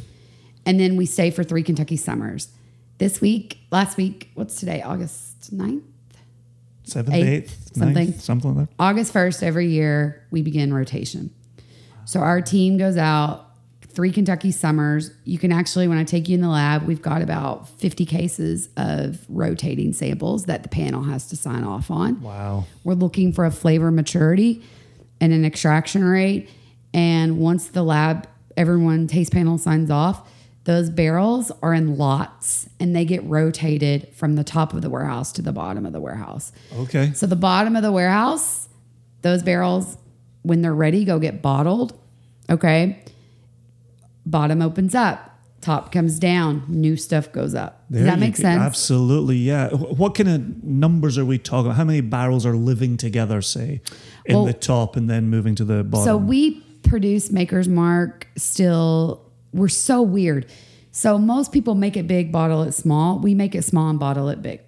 [0.66, 2.48] And then we stay for three Kentucky summers.
[2.98, 4.82] This week, last week, what's today?
[4.82, 5.82] August 9th?
[6.84, 7.94] Seventh, Eighth, eighth, something.
[7.94, 8.74] ninth, something like that.
[8.78, 11.30] August 1st, every year, we begin rotation.
[12.04, 13.46] So our team goes out
[13.82, 15.10] three Kentucky summers.
[15.24, 18.68] You can actually, when I take you in the lab, we've got about 50 cases
[18.76, 22.20] of rotating samples that the panel has to sign off on.
[22.20, 22.66] Wow.
[22.84, 24.62] We're looking for a flavor maturity
[25.20, 26.48] and an extraction rate.
[26.92, 30.28] And once the lab, everyone taste panel signs off,
[30.64, 35.32] those barrels are in lots and they get rotated from the top of the warehouse
[35.32, 36.52] to the bottom of the warehouse.
[36.76, 37.12] Okay.
[37.14, 38.68] So the bottom of the warehouse
[39.22, 39.96] those barrels,
[40.42, 41.98] when they're ready, go get bottled.
[42.48, 43.02] Okay.
[44.24, 45.29] Bottom opens up,
[45.60, 47.84] top comes down, new stuff goes up.
[47.90, 48.42] Does that make go.
[48.42, 48.60] sense?
[48.62, 49.68] Absolutely, yeah.
[49.70, 51.76] What kind of numbers are we talking about?
[51.76, 53.80] How many barrels are living together, say,
[54.24, 56.04] in Well- the top and then moving to the bottom?
[56.04, 59.22] So we produce Maker's Mark still.
[59.52, 60.46] We're so weird.
[60.92, 63.18] So most people make it big, bottle it small.
[63.18, 64.60] We make it small and bottle it big.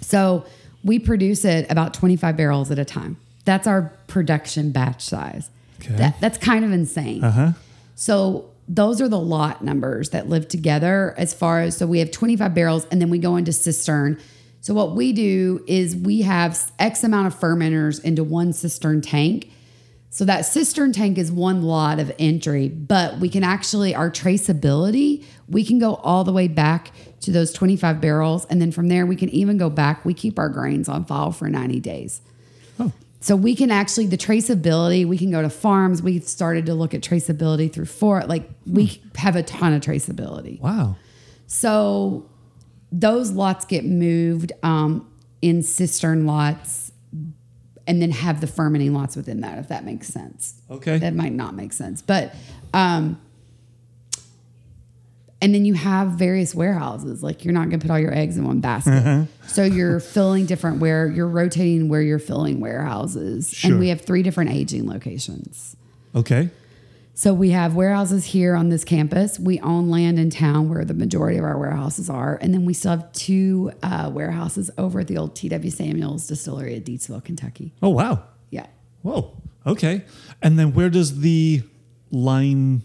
[0.00, 0.46] So
[0.84, 3.18] we produce it about 25 barrels at a time.
[3.44, 5.50] That's our production batch size.
[5.80, 5.94] Okay.
[5.96, 7.22] That, that's kind of insane.
[7.22, 7.52] uh-huh.
[7.94, 12.10] So those are the lot numbers that live together as far as so we have
[12.10, 14.20] 25 barrels and then we go into cistern.
[14.60, 19.50] So what we do is we have X amount of fermenters into one cistern tank.
[20.10, 25.24] So that cistern tank is one lot of entry, but we can actually our traceability,
[25.48, 29.06] we can go all the way back to those 25 barrels and then from there
[29.06, 30.04] we can even go back.
[30.04, 32.20] We keep our grains on file for 90 days.
[33.20, 35.06] So we can actually the traceability.
[35.06, 36.02] We can go to farms.
[36.02, 40.60] We've started to look at traceability through for like we have a ton of traceability.
[40.60, 40.96] Wow.
[41.46, 42.28] So
[42.92, 45.10] those lots get moved um,
[45.42, 46.92] in cistern lots,
[47.86, 49.58] and then have the fermenting lots within that.
[49.58, 50.60] If that makes sense.
[50.70, 50.98] Okay.
[50.98, 52.34] That might not make sense, but
[52.72, 53.20] um,
[55.40, 57.22] and then you have various warehouses.
[57.22, 58.92] Like you're not going to put all your eggs in one basket.
[58.94, 59.24] Uh-huh.
[59.46, 63.70] So you're filling different where you're rotating where you're filling warehouses, Sure.
[63.70, 65.76] and we have three different aging locations.
[66.14, 66.50] Okay.
[67.14, 69.40] So we have warehouses here on this campus.
[69.40, 72.72] We own land in town where the majority of our warehouses are, and then we
[72.74, 75.68] still have two uh, warehouses over at the old T.W.
[75.70, 77.72] Samuels Distillery at Deatsville, Kentucky.
[77.82, 78.22] Oh, wow.
[78.50, 78.66] Yeah.
[79.02, 79.36] Whoa.
[79.66, 80.04] Okay.
[80.42, 81.62] And then where does the
[82.12, 82.82] lime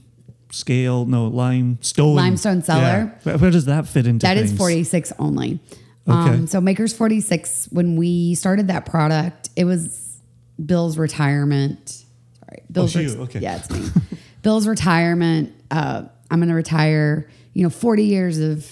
[0.53, 2.15] scale, no, limestone.
[2.15, 3.13] Limestone cellar?
[3.25, 3.37] Yeah.
[3.37, 4.57] Where, does that fit into That is things?
[4.59, 5.59] 46 only.
[6.07, 6.29] Okay.
[6.29, 10.19] Um, so Makers 46, when we started that product, it was
[10.63, 12.03] Bill's retirement.
[12.39, 13.39] Sorry, Bill's Oh, you, okay.
[13.39, 13.87] Yeah, it's me.
[14.41, 15.53] Bill's retirement.
[15.71, 17.29] Uh, I'm going to retire.
[17.53, 18.69] You know, 40 years of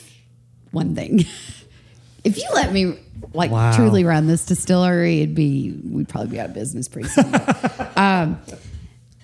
[0.71, 1.19] one thing.
[2.23, 2.97] if you let me
[3.33, 3.75] like Wow.
[3.75, 7.33] truly run this distillery, it'd be we'd probably be out of business pretty soon.
[7.95, 8.41] um,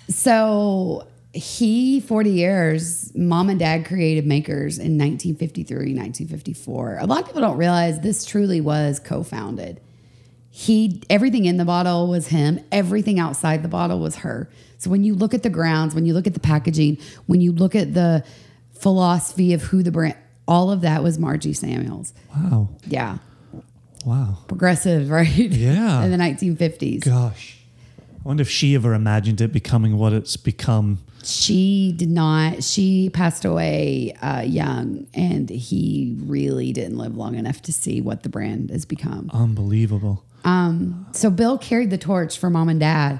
[0.09, 7.25] so he 40 years mom and dad created makers in 1953 1954 a lot of
[7.27, 9.79] people don't realize this truly was co-founded
[10.49, 15.03] he everything in the bottle was him everything outside the bottle was her so when
[15.03, 16.97] you look at the grounds when you look at the packaging
[17.27, 18.23] when you look at the
[18.71, 20.15] philosophy of who the brand
[20.47, 22.69] all of that was margie samuels Wow.
[22.85, 23.17] yeah
[24.05, 24.37] Wow.
[24.47, 26.03] progressive right Yeah.
[26.03, 27.57] in the 1950s Gosh.
[27.99, 30.99] I wonder if she ever imagined it becoming what it's become.
[31.27, 32.63] She did not.
[32.63, 38.23] She passed away uh, young, and he really didn't live long enough to see what
[38.23, 39.29] the brand has become.
[39.33, 40.23] Unbelievable.
[41.11, 43.19] So Bill carried the torch for mom and dad,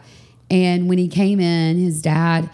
[0.50, 2.50] and when he came in, his dad,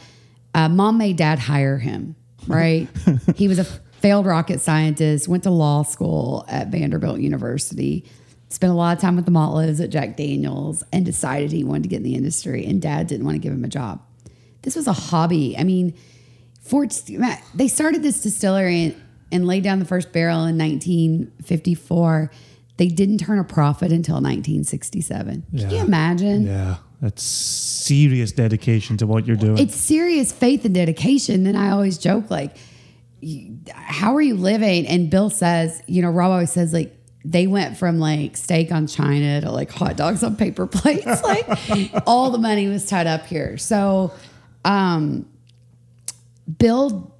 [0.55, 2.15] uh, mom made dad hire him.
[2.47, 2.87] Right?
[3.35, 8.05] he was a failed rocket scientist, went to law school at Vanderbilt University.
[8.49, 11.83] Spent a lot of time with the Motlow's at Jack Daniels and decided he wanted
[11.83, 12.65] to get in the industry.
[12.65, 14.01] And dad didn't want to give him a job.
[14.63, 15.55] This was a hobby.
[15.57, 15.93] I mean,
[16.61, 16.99] Fort,
[17.53, 22.31] they started this distillery and, and laid down the first barrel in 1954.
[22.77, 25.43] They didn't turn a profit until 1967.
[25.55, 26.47] Can you imagine?
[26.47, 26.77] Yeah.
[27.03, 29.57] That's serious dedication to what you're doing.
[29.57, 31.45] It's serious faith and dedication.
[31.45, 32.55] And I always joke, like,
[33.73, 34.87] how are you living?
[34.87, 36.95] And Bill says, you know, Rob always says, like,
[37.25, 41.23] they went from like steak on china to like hot dogs on paper plates.
[41.23, 41.45] like,
[42.05, 43.57] all the money was tied up here.
[43.57, 44.13] So,
[44.65, 45.25] um,
[46.57, 47.13] Bill,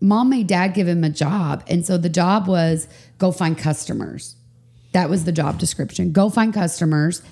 [0.00, 1.64] mom made dad give him a job.
[1.68, 2.88] And so the job was
[3.18, 4.36] go find customers.
[4.92, 6.12] That was the job description.
[6.12, 7.22] Go find customers.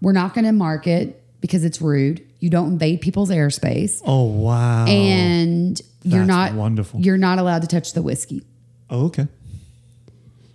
[0.00, 2.26] We're not going to market because it's rude.
[2.40, 4.02] You don't invade people's airspace.
[4.04, 4.86] oh, wow.
[4.86, 7.00] And you're That's not wonderful.
[7.00, 8.42] You're not allowed to touch the whiskey.
[8.90, 9.28] oh, okay.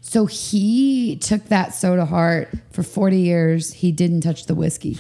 [0.02, 3.74] So he took that so to heart for 40 years.
[3.74, 4.98] He didn't touch the whiskey.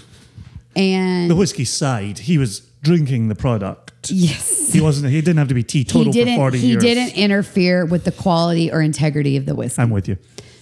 [0.75, 4.09] And The whiskey side, he was drinking the product.
[4.09, 4.71] yes.
[4.71, 5.11] He wasn't.
[5.11, 6.83] He didn't have to be teetotal he for forty he years.
[6.83, 9.81] He didn't interfere with the quality or integrity of the whiskey.
[9.81, 10.17] I'm with you.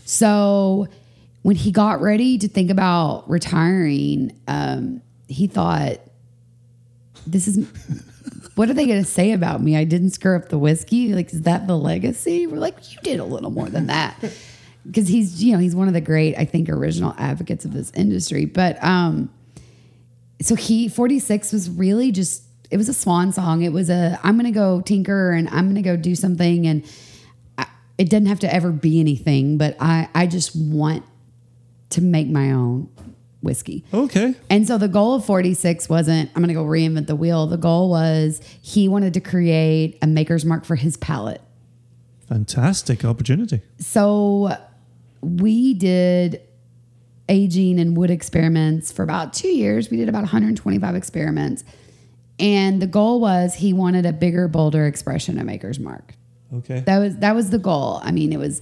[0.06, 0.88] So
[1.42, 6.00] when he got ready to think about retiring, um, he thought,
[7.26, 7.68] "This is
[8.56, 9.76] what are they going to say about me?
[9.76, 11.14] I didn't screw up the whiskey.
[11.14, 14.18] Like, is that the legacy?" We're like, "You did a little more than that."
[14.86, 17.92] Because he's, you know, he's one of the great, I think, original advocates of this
[17.96, 18.46] industry.
[18.46, 19.32] But um,
[20.42, 24.38] so he 46 was really just it was a swan song it was a i'm
[24.38, 26.84] gonna go tinker and i'm gonna go do something and
[27.58, 27.68] I,
[27.98, 31.04] it doesn't have to ever be anything but i i just want
[31.92, 32.90] to make my own
[33.46, 33.86] whiskey.
[33.94, 34.36] Okay.
[34.50, 37.48] And so the goal of 46 wasn't, I'm going to go reinvent the wheel.
[37.48, 41.42] The goal was he wanted to create a maker's mark for his palate.
[42.28, 43.62] Fantastic opportunity.
[43.78, 44.58] So
[45.22, 46.42] we did
[47.28, 49.90] aging and wood experiments for about two years.
[49.90, 51.64] We did about 125 experiments.
[52.40, 56.14] And the goal was he wanted a bigger, bolder expression of Maker's Mark.
[56.54, 56.82] Okay.
[56.82, 58.00] That was that was the goal.
[58.04, 58.62] I mean, it was,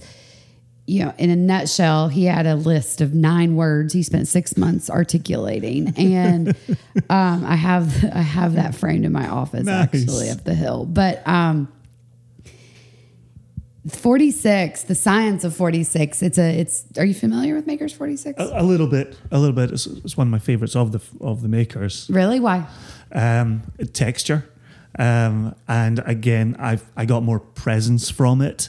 [0.86, 4.56] you know, in a nutshell, he had a list of nine words he spent six
[4.56, 6.48] months articulating, and
[7.10, 9.88] um, I have I have that framed in my office Nice.
[9.94, 10.86] actually up the hill.
[10.86, 11.70] But um,
[13.88, 16.22] forty six, the science of forty six.
[16.22, 16.84] It's a it's.
[16.98, 18.40] Are you familiar with Maker's forty six?
[18.40, 19.70] a, a little bit, a little bit.
[19.70, 22.08] It's, it's one of my favorites of the of the makers.
[22.10, 22.40] Really?
[22.40, 22.66] Why?
[23.12, 23.62] Um,
[23.92, 24.48] texture,
[24.98, 28.68] um, and again, i've I got more presence from it.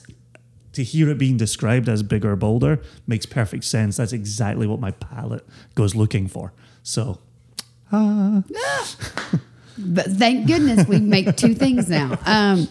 [0.74, 3.96] To hear it being described as bigger, bolder makes perfect sense.
[3.96, 6.52] That's exactly what my palate goes looking for.
[6.84, 7.20] So,
[9.78, 12.68] But thank goodness we make two things now, um,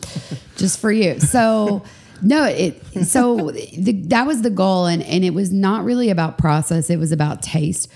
[0.57, 1.21] just for you.
[1.21, 1.83] So
[2.25, 6.39] no, it so the, that was the goal, and and it was not really about
[6.39, 7.91] process; it was about taste.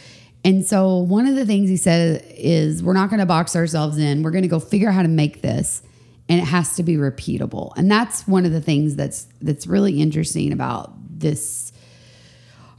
[0.45, 3.99] And so one of the things he said is, we're not going to box ourselves
[3.99, 4.23] in.
[4.23, 5.83] We're going to go figure out how to make this,
[6.29, 7.73] and it has to be repeatable.
[7.77, 11.73] And that's one of the things that's that's really interesting about this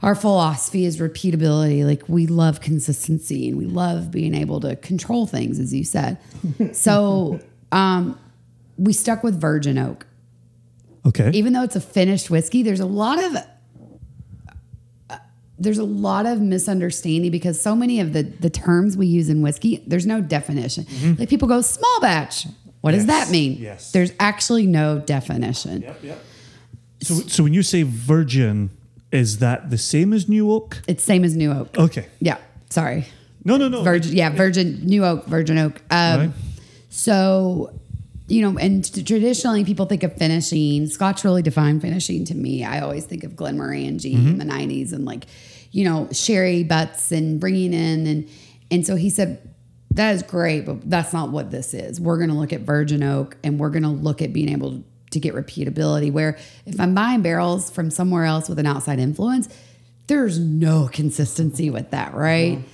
[0.02, 1.84] our philosophy is repeatability.
[1.84, 6.18] Like we love consistency and we love being able to control things, as you said.
[6.72, 7.40] so
[7.70, 8.18] um,
[8.78, 10.06] we stuck with virgin oak.
[11.06, 13.36] Okay, Even though it's a finished whiskey, there's a lot of
[15.10, 15.16] uh,
[15.58, 19.42] there's a lot of misunderstanding because so many of the the terms we use in
[19.42, 20.86] whiskey, there's no definition.
[21.18, 22.46] Like people go small batch.
[22.80, 23.08] What does Mm-hmm.
[23.08, 23.56] That mean?
[23.58, 23.92] yes.
[23.92, 25.82] There's actually no definition.
[25.82, 26.18] Yep, yep.
[27.02, 28.70] So, so when you say virgin,
[29.12, 30.80] is that the same as new oak?
[30.88, 31.76] It's same as new oak.
[31.78, 32.06] Okay.
[32.20, 32.38] Yeah.
[32.70, 33.06] Sorry.
[33.44, 33.82] No, no, no.
[33.82, 35.80] Virgin, yeah, virgin, new oak, virgin oak.
[35.90, 36.30] Um, Right.
[36.90, 37.78] So,
[38.30, 40.86] you know, and t- traditionally people think of finishing.
[40.86, 42.64] Scotch really defined finishing to me.
[42.64, 44.38] I always think of Glenmorangie in mm-hmm.
[44.38, 45.26] the '90s and like,
[45.72, 48.28] you know, sherry butts and bringing in and
[48.70, 49.50] and so he said
[49.92, 52.00] that is great, but that's not what this is.
[52.00, 54.84] We're going to look at virgin oak and we're going to look at being able
[55.10, 56.12] to get repeatability.
[56.12, 59.48] Where if I'm buying barrels from somewhere else with an outside influence,
[60.06, 62.58] there's no consistency with that, right?
[62.58, 62.66] Mm-hmm.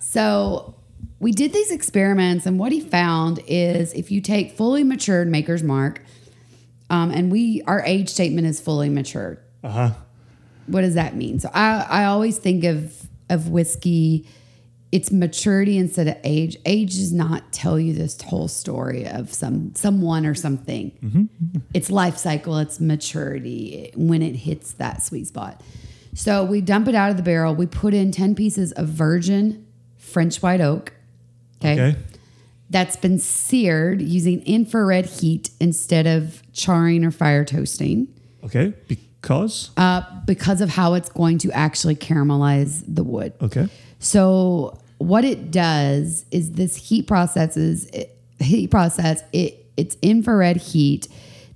[0.00, 0.74] So
[1.20, 5.62] we did these experiments, and what he found is if you take fully matured Maker's
[5.62, 6.02] Mark,
[6.90, 9.38] um, and we our age statement is fully matured.
[9.64, 9.90] Uh huh.
[10.66, 11.40] What does that mean?
[11.40, 14.26] So I I always think of of whiskey.
[14.90, 16.56] It's maturity instead of age.
[16.64, 21.28] Age does not tell you this whole story of some someone or something.
[21.74, 22.56] It's life cycle.
[22.58, 25.62] It's maturity when it hits that sweet spot.
[26.14, 27.54] So we dump it out of the barrel.
[27.54, 29.66] We put in ten pieces of virgin
[30.08, 30.92] French white oak.
[31.64, 31.96] Okay.
[32.70, 38.08] That's been seared using infrared heat instead of charring or fire toasting
[38.44, 38.72] Okay.
[38.86, 39.70] Because.
[39.76, 43.32] uh, because of how it's going to actually caramelize the wood.
[43.42, 43.68] Okay.
[43.98, 51.08] So what it does is this heat processes it, heat process it it's infrared heat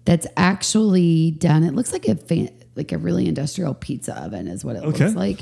[0.04, 1.62] that's actually done.
[1.62, 5.04] It looks like a fan, like a really industrial pizza oven is what it Okay.
[5.04, 5.40] looks like.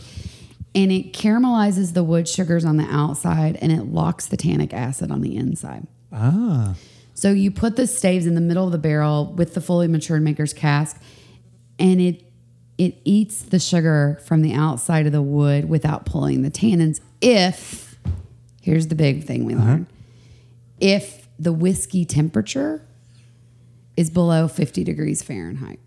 [0.74, 5.10] And it caramelizes the wood sugars on the outside and it locks the tannic acid
[5.10, 5.86] on the inside.
[6.12, 6.76] Ah.
[7.14, 10.22] So you put the staves in the middle of the barrel with the fully matured
[10.22, 11.00] maker's cask,
[11.78, 12.24] and it
[12.78, 17.00] it eats the sugar from the outside of the wood without pulling the tannins.
[17.20, 17.98] If
[18.62, 19.86] here's the big thing we learned:
[20.80, 22.82] if the whiskey temperature
[23.96, 25.78] is below 50 degrees Fahrenheit.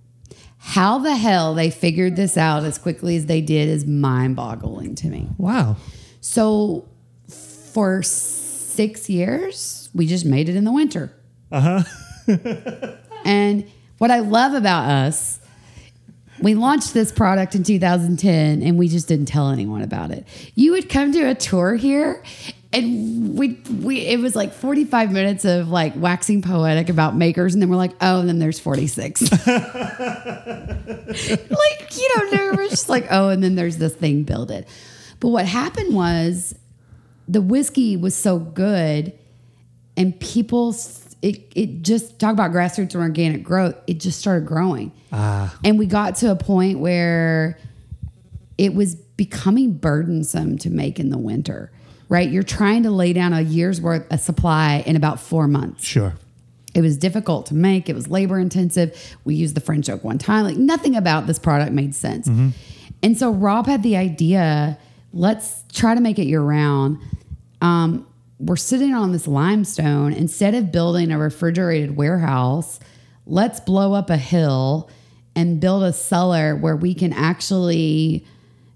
[0.65, 5.07] How the hell they figured this out as quickly as they did is mind-boggling to
[5.07, 5.27] me.
[5.38, 5.76] Wow.
[6.22, 6.88] So
[7.27, 11.14] for six years, we just made it in the winter.
[11.52, 11.84] Uh
[12.27, 12.95] huh.
[13.26, 15.40] and what I love about us,
[16.41, 20.26] we launched this product in 2010 and we just didn't tell anyone about it.
[20.56, 22.23] You would come to a tour here
[22.74, 27.62] and we we it was like 45 minutes of like waxing poetic about makers and
[27.62, 29.54] then we're like, "Oh, and then there's 46." like you
[32.16, 34.68] know no, we're just like oh and then there's this thing build it
[35.20, 36.56] but what happened was
[37.28, 39.14] the whiskey was so good
[39.95, 40.76] and people
[41.22, 44.91] it, it just talk about grassroots and organic growth it just started growing.
[45.12, 45.58] Ah.
[45.64, 47.58] And we got to a point where
[48.58, 51.72] it was becoming burdensome to make in the winter
[52.14, 55.84] right you're trying to lay down a year's worth of supply in about four months
[55.84, 56.14] Sure.
[56.76, 57.90] it was difficult to make.
[57.90, 58.90] It was labor intensive.
[59.26, 60.44] We used the French oak one time.
[60.45, 62.27] Like nothing about this product made sense.
[63.06, 64.77] And so Rob had the idea
[65.14, 66.98] let's try to make it year round.
[67.61, 68.07] Um,
[68.40, 70.11] we're sitting on this limestone.
[70.14, 72.80] Instead of building a refrigerated warehouse,
[73.27, 74.90] let's blow up a hill
[75.35, 78.26] and build a cellar where we can actually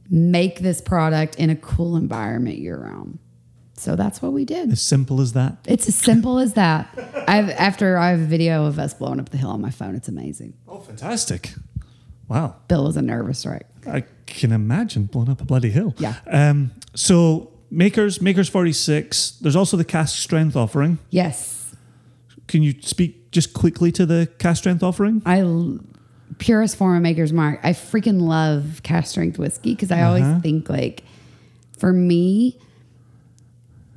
[0.10, 3.18] make this product in a cool environment year round.
[3.80, 4.72] So that's what we did.
[4.72, 5.58] As simple as that.
[5.66, 6.90] It's as simple as that.
[7.28, 9.96] I've after I have a video of us blowing up the hill on my phone.
[9.96, 10.54] It's amazing.
[10.68, 11.54] Oh, fantastic.
[12.28, 12.56] Wow.
[12.68, 13.68] Bill was a nervous wreck.
[13.88, 15.94] I can imagine blowing up a bloody hill.
[16.00, 16.16] Yeah.
[16.30, 19.40] Um, so Makers, Makers 46.
[19.42, 20.98] There's also the cask strength offering.
[21.10, 21.76] Yes,
[22.48, 25.22] Can you speak just quickly to the cask strength offering?
[25.26, 25.44] I
[26.40, 27.60] purest form of Maker's Mark.
[27.64, 31.04] I freaking love cask strength whiskey because I always think like,
[31.78, 32.58] for me,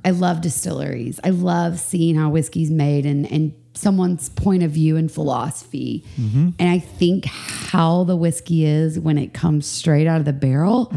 [0.03, 1.19] I love distilleries.
[1.23, 6.03] I love seeing how whiskey's made and and someone's point of view and philosophy.
[6.17, 10.91] And I think how the whiskey is when it comes straight out of the barrel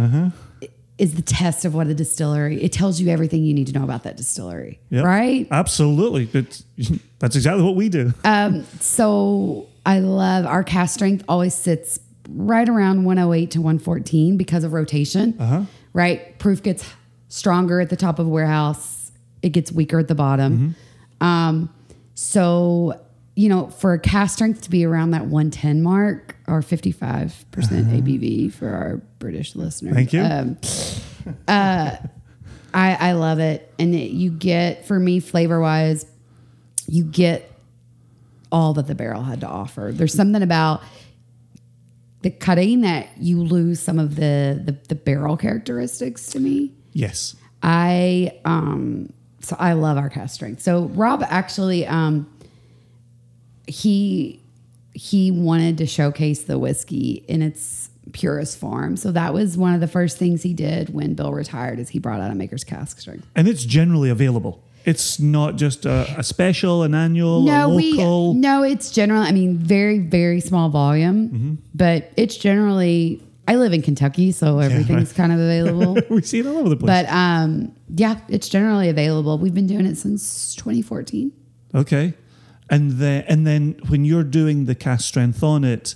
[0.98, 2.62] is the test of what a distillery.
[2.62, 5.04] It tells you everything you need to know about that distillery, Yep.
[5.04, 5.48] right?
[5.50, 6.24] Absolutely.
[6.26, 6.64] That's,
[7.18, 8.12] that's exactly what we do.
[8.24, 11.98] Um, So I love our cask strength always sits
[12.28, 15.34] right around 108 to 114 because of rotation.
[15.38, 15.62] uh-huh.
[15.92, 16.38] Right?
[16.38, 16.84] Proof gets
[17.28, 18.93] stronger at the top of warehouse,
[19.44, 20.74] it gets weaker at the bottom.
[21.20, 21.72] Um,
[22.14, 22.98] so,
[23.36, 28.52] you know, for a cask strength to be around that 110 mark or 55% ABV
[28.52, 29.94] for our British listeners.
[29.94, 30.22] Thank you.
[30.22, 30.56] Um,
[31.46, 31.96] uh,
[32.72, 33.72] I, I love it.
[33.78, 36.06] And it, you get, for me, flavor wise,
[36.86, 37.50] you get
[38.50, 39.90] all that the barrel had to offer.
[39.92, 40.82] There's something about
[42.22, 46.72] the cutting that you lose some of the the, the barrel characteristics to me.
[46.92, 47.36] yes.
[47.62, 49.12] I um
[49.44, 50.62] so I love our cask strength.
[50.62, 52.26] So Rob actually um
[53.66, 54.40] he
[54.92, 58.96] he wanted to showcase the whiskey in its purest form.
[58.96, 61.98] So that was one of the first things he did when Bill retired is he
[61.98, 63.26] brought out a maker's cask strength.
[63.34, 64.62] And it's generally available.
[64.84, 68.34] It's not just a, a special, an annual, No, a we local.
[68.34, 68.62] no.
[68.62, 71.54] It's generally, I mean, very very small volume, Mm-hmm.
[71.74, 73.20] but it's generally.
[73.46, 75.98] I live in Kentucky, so everything's kind of available.
[76.10, 76.86] we see it all over the place.
[76.86, 79.38] but um, yeah, it's generally available.
[79.38, 81.32] We've been doing it since 2014.
[81.74, 82.14] Okay.
[82.70, 85.94] And then and then when you're doing the cask strength on it,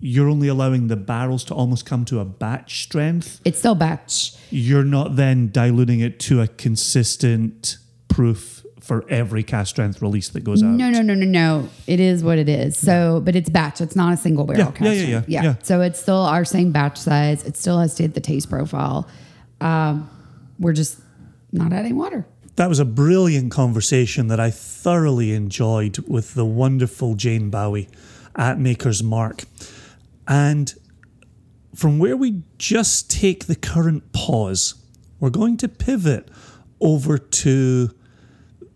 [0.00, 3.40] you're only allowing the barrels to almost come to a batch strength.
[3.44, 4.34] It's still batch.
[4.50, 7.78] You're not then diluting it to a consistent
[8.08, 10.70] proof for every cask strength release that goes out.
[10.70, 11.68] No, no, no, no, no.
[11.86, 12.76] It is what it is.
[12.76, 13.80] So, but it's batch.
[13.80, 14.82] It's not a single barrel Yeah, cask.
[14.82, 15.28] yeah, yeah, strength.
[15.28, 15.54] yeah, yeah.
[15.62, 17.44] So it's still our same batch size.
[17.44, 19.08] It still has to hit the taste profile.
[19.60, 20.10] Um,
[20.58, 20.98] we're just
[21.52, 22.26] not adding water.
[22.56, 27.88] That was a brilliant conversation that I thoroughly enjoyed with the wonderful Jane Bowie
[28.36, 29.44] at Maker's Mark.
[30.26, 30.74] And
[31.74, 34.74] from where we just take the current pause,
[35.20, 36.28] we're going to pivot
[36.80, 37.90] over to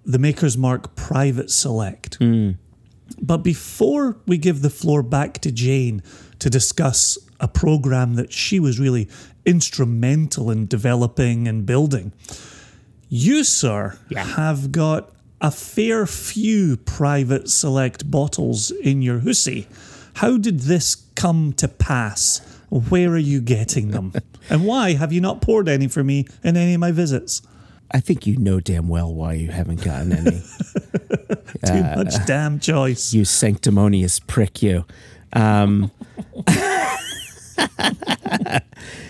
[0.07, 2.19] the Maker's Mark Private Select.
[3.21, 6.03] But before we give the floor back to Jane
[6.39, 9.09] to discuss a program that she was really
[9.45, 12.13] instrumental in developing and building,
[13.09, 19.67] you, sir, have got a fair few private select bottles in your hussy.
[20.15, 22.41] How did this come to pass?
[22.71, 24.13] Where are you getting them?
[24.51, 27.43] and why have you not poured any for me in any of my visits?
[27.91, 30.43] I think you know damn well why you haven't gotten any.
[31.67, 33.15] Too much damn choice.
[33.15, 34.85] you sanctimonious prick, you.
[35.33, 35.91] Um,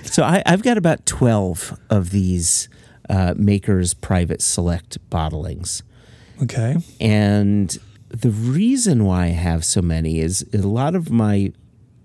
[0.04, 2.68] so I, I've got about 12 of these
[3.08, 5.82] uh, Maker's Private Select bottlings.
[6.42, 6.76] Okay.
[7.00, 7.78] And
[8.08, 11.52] the reason why I have so many is a lot of my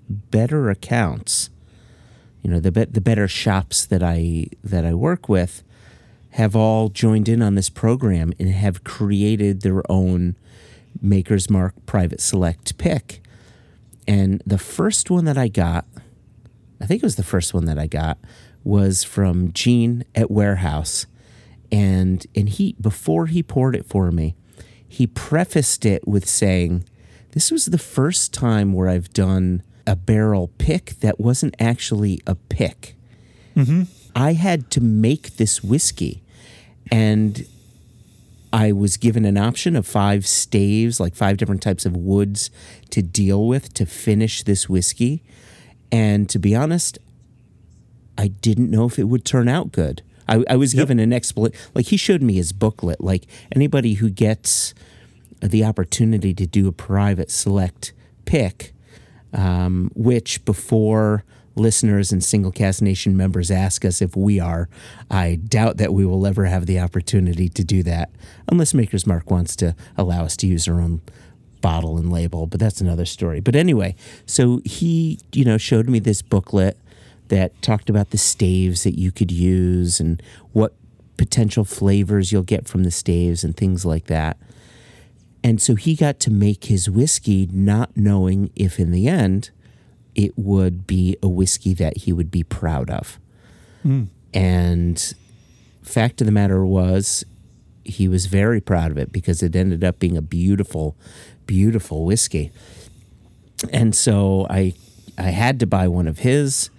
[0.10, 1.50] better accounts,
[2.42, 5.64] you know, the be- the better shops that I that I work with
[6.32, 10.36] have all joined in on this program and have created their own
[11.02, 13.22] Maker's Mark Private Select pick.
[14.08, 15.86] And the first one that I got,
[16.82, 18.18] I think it was the first one that I got,
[18.64, 21.06] was from Gene at Warehouse.
[21.72, 24.36] And and he before he poured it for me,
[24.88, 26.86] he prefaced it with saying,
[27.32, 32.36] This was the first time where I've done a barrel pick that wasn't actually a
[32.36, 32.96] pick.
[33.56, 33.84] Mm-hmm.
[34.16, 36.21] I had to make this whiskey.
[36.92, 37.48] And
[38.54, 42.52] I was given an option of five staves, like five different types of woods
[42.90, 45.24] to deal with to finish this whiskey.
[45.92, 47.00] And to be honest,
[48.18, 50.04] I didn't know if it would turn out good.
[50.28, 51.58] I, I was given an explanation.
[51.74, 53.02] Like he showed me his booklet.
[53.02, 54.74] Like anybody who gets
[55.42, 57.94] the opportunity to do a private select
[58.26, 58.74] pick,
[59.34, 61.24] um, which before
[61.56, 64.70] listeners and Single Cask Nation members ask us if we are.
[65.10, 68.10] I doubt that we will ever have the opportunity to do that
[68.48, 71.02] unless Maker's Mark wants to allow us to use our own
[71.62, 73.40] bottle and label, but that's another story.
[73.40, 73.96] But anyway,
[74.26, 76.78] so he, you know, showed me this booklet
[77.28, 80.22] that talked about the staves that you could use and
[80.52, 80.74] what
[81.18, 84.38] potential flavors you'll get from the staves and things like that.
[85.44, 89.52] And so he got to make his whiskey not knowing if in the end
[90.16, 93.20] it would be a whiskey that he would be proud of.
[93.84, 94.06] Hmm.
[94.34, 95.14] And
[95.84, 97.26] fact of the matter was
[97.84, 100.96] he was very proud of it because it ended up being a beautiful
[101.48, 102.52] beautiful whiskey.
[103.72, 104.74] And so I
[105.18, 106.70] I had to buy one of his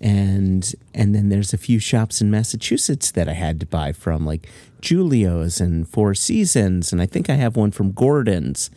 [0.00, 4.26] and and then there's a few shops in Massachusetts that I had to buy from
[4.26, 4.48] like
[4.80, 8.70] Julio's and Four Seasons and I think I have one from Gordon's.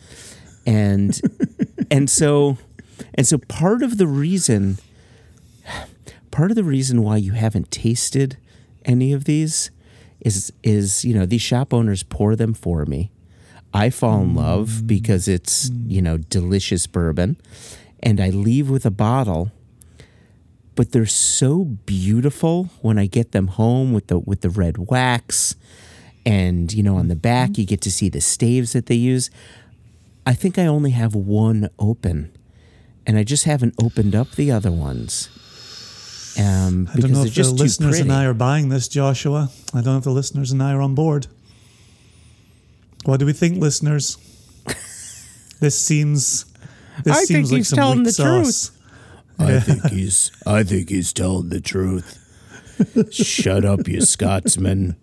[0.66, 1.20] And
[1.90, 2.58] and so
[3.14, 4.78] and so part of the reason
[6.30, 8.36] part of the reason why you haven't tasted
[8.84, 9.70] any of these
[10.20, 13.10] is is you know these shop owners pour them for me.
[13.72, 14.86] I fall in love mm.
[14.86, 15.90] because it's mm.
[15.90, 17.36] you know delicious bourbon.
[18.02, 19.50] And i leave with a bottle
[20.74, 25.56] but they're so beautiful when i get them home with the with the red wax.
[26.26, 27.60] And you know on the back mm-hmm.
[27.60, 29.30] you get to see the staves that they use.
[30.26, 32.33] I think i only have one open
[33.06, 35.28] and i just haven't opened up the other ones
[36.36, 39.50] um, I don't know if the just too listeners and I are buying this, Joshua.
[39.72, 41.28] I don't know if the listeners and I are on board.
[43.04, 44.16] What do we think, listeners?
[45.60, 46.44] this seems.
[47.04, 48.72] This I think like he's some telling the sauce.
[49.38, 52.18] I think he's I think he's telling the truth.
[53.12, 54.96] Shut up, you Scotsman.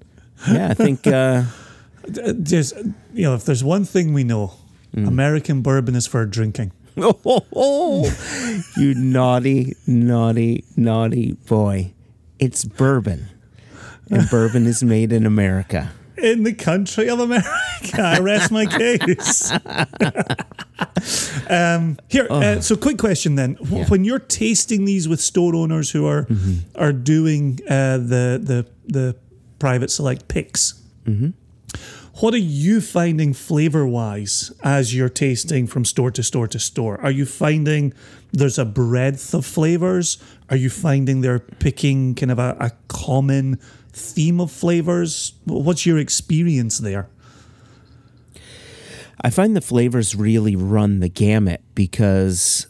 [0.51, 1.43] Yeah, I think uh,
[2.03, 2.75] Uh, Just
[3.13, 4.53] you know, if there's one thing we know,
[4.93, 5.07] Mm.
[5.07, 6.73] American bourbon is for drinking.
[8.77, 11.93] you naughty, naughty, naughty boy.
[12.39, 13.27] It's bourbon.
[14.09, 15.91] And bourbon is made in America.
[16.17, 17.47] In the country of America,
[17.99, 19.51] I rest my case.
[21.49, 23.85] um, here, uh, so quick question then: Yeah.
[23.85, 26.27] when you're tasting these with store owners who are
[26.75, 29.15] are doing uh, the the the
[29.57, 30.79] private select picks,
[32.21, 37.01] what are you finding flavor wise as you're tasting from store to store to store?
[37.01, 37.93] Are you finding
[38.31, 40.17] there's a breadth of flavors?
[40.49, 43.55] Are you finding they're picking kind of a, a common
[43.91, 45.33] theme of flavors?
[45.45, 47.09] What's your experience there?
[49.23, 52.67] I find the flavors really run the gamut because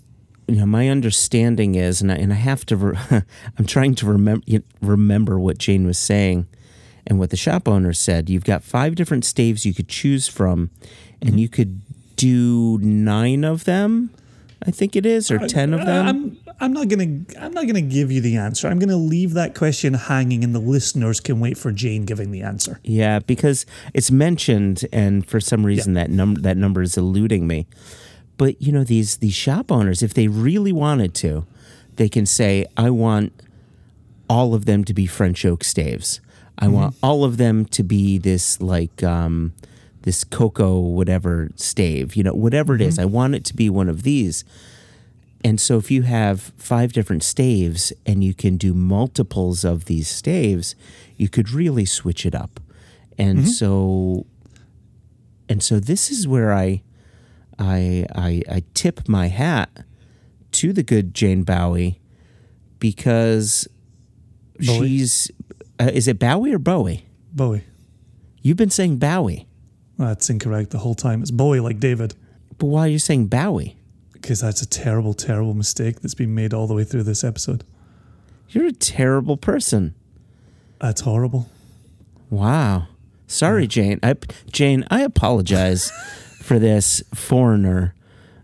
[0.47, 2.97] you know my understanding is, and I, and I have to, re-
[3.57, 4.45] I'm trying to remember
[4.81, 6.47] remember what Jane was saying,
[7.07, 8.29] and what the shop owner said.
[8.29, 10.69] You've got five different staves you could choose from,
[11.21, 11.81] and you could
[12.15, 14.11] do nine of them.
[14.65, 16.07] I think it is, or ten of them.
[16.07, 18.67] I'm I'm not gonna I'm not gonna give you the answer.
[18.67, 22.43] I'm gonna leave that question hanging, and the listeners can wait for Jane giving the
[22.43, 22.79] answer.
[22.83, 23.65] Yeah, because
[23.95, 27.65] it's mentioned, and for some reason that number that number is eluding me.
[28.37, 31.47] But you know these these shop owners, if they really wanted to,
[31.95, 33.33] they can say, "I want
[34.29, 36.21] all of them to be French oak staves.
[36.57, 36.73] I mm-hmm.
[36.73, 39.53] want all of them to be this like um,
[40.01, 42.15] this cocoa whatever stave.
[42.15, 42.95] You know, whatever it is.
[42.95, 43.03] Mm-hmm.
[43.03, 44.43] I want it to be one of these."
[45.43, 50.07] And so if you have five different staves and you can do multiples of these
[50.07, 50.75] staves,
[51.17, 52.59] you could really switch it up.
[53.17, 53.47] And mm-hmm.
[53.47, 54.25] so
[55.49, 56.81] and so this is where I
[57.59, 59.69] I I I tip my hat
[60.53, 61.99] to the good Jane Bowie
[62.79, 63.67] because
[64.59, 64.87] Bowie?
[64.87, 65.31] she's
[65.81, 67.05] uh, is it Bowie or Bowie?
[67.33, 67.63] Bowie.
[68.41, 69.47] You've been saying Bowie.
[69.97, 71.21] That's incorrect the whole time.
[71.21, 72.13] It's Bowie like David.
[72.57, 73.77] But why are you saying Bowie?
[74.13, 77.63] Because that's a terrible, terrible mistake that's been made all the way through this episode.
[78.49, 79.95] You're a terrible person.
[80.79, 81.49] That's horrible.
[82.29, 82.87] Wow.
[83.27, 83.99] Sorry, Jane.
[84.03, 84.15] I,
[84.51, 85.91] Jane, I apologize
[86.41, 87.95] for this foreigner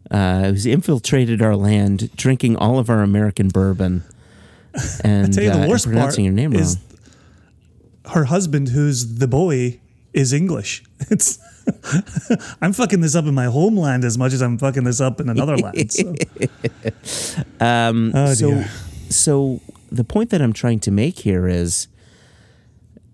[0.10, 4.04] uh, who's infiltrated our land, drinking all of our American bourbon,
[5.04, 6.87] and, tell you the uh, worst pronouncing part your name is wrong.
[8.10, 9.80] Her husband, who's the boy,
[10.14, 10.84] is English.
[11.10, 11.40] It's
[12.62, 15.30] I'm fucking this up in my homeland as much as I'm fucking this up in
[15.30, 15.92] another land.
[15.92, 16.16] So.
[17.60, 18.64] Um, Oh, so,
[19.10, 19.62] so
[19.92, 21.88] the point that I'm trying to make here is,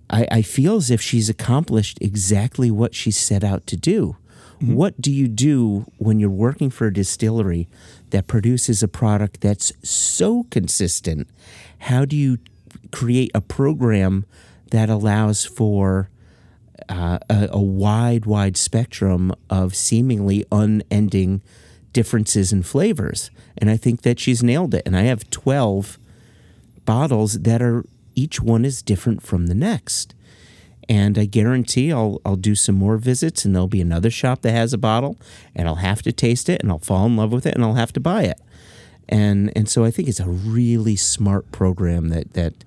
[0.10, 4.18] I, I feel as if she's accomplished exactly what she set out to do.
[4.61, 4.76] Mm-hmm.
[4.76, 7.68] What do you do when you're working for a distillery
[8.11, 11.28] that produces a product that's so consistent?
[11.80, 12.38] How do you
[12.91, 14.26] create a program
[14.74, 16.10] that allows for
[16.90, 21.44] uh, a, a wide, wide spectrum of seemingly unending
[21.94, 23.30] differences in flavors.
[23.56, 24.82] And I think that she's nailed it.
[24.84, 26.00] And I have 12
[26.86, 27.86] bottles that are
[28.16, 30.16] each one is different from the next.
[30.90, 34.54] And I guarantee I'll I'll do some more visits and there'll be another shop that
[34.54, 35.18] has a bottle
[35.56, 37.76] and I'll have to taste it and I'll fall in love with it and I'll
[37.76, 38.41] have to buy it.
[39.08, 42.66] And and so I think it's a really smart program that that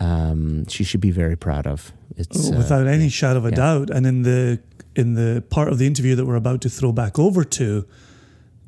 [0.00, 1.92] um, she should be very proud of.
[2.16, 3.90] It's uh, without any shadow of a doubt.
[3.90, 4.60] And in the
[4.94, 7.86] in the part of the interview that we're about to throw back over to,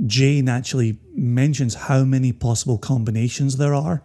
[0.04, 4.02] Jane actually mentions how many possible combinations there are,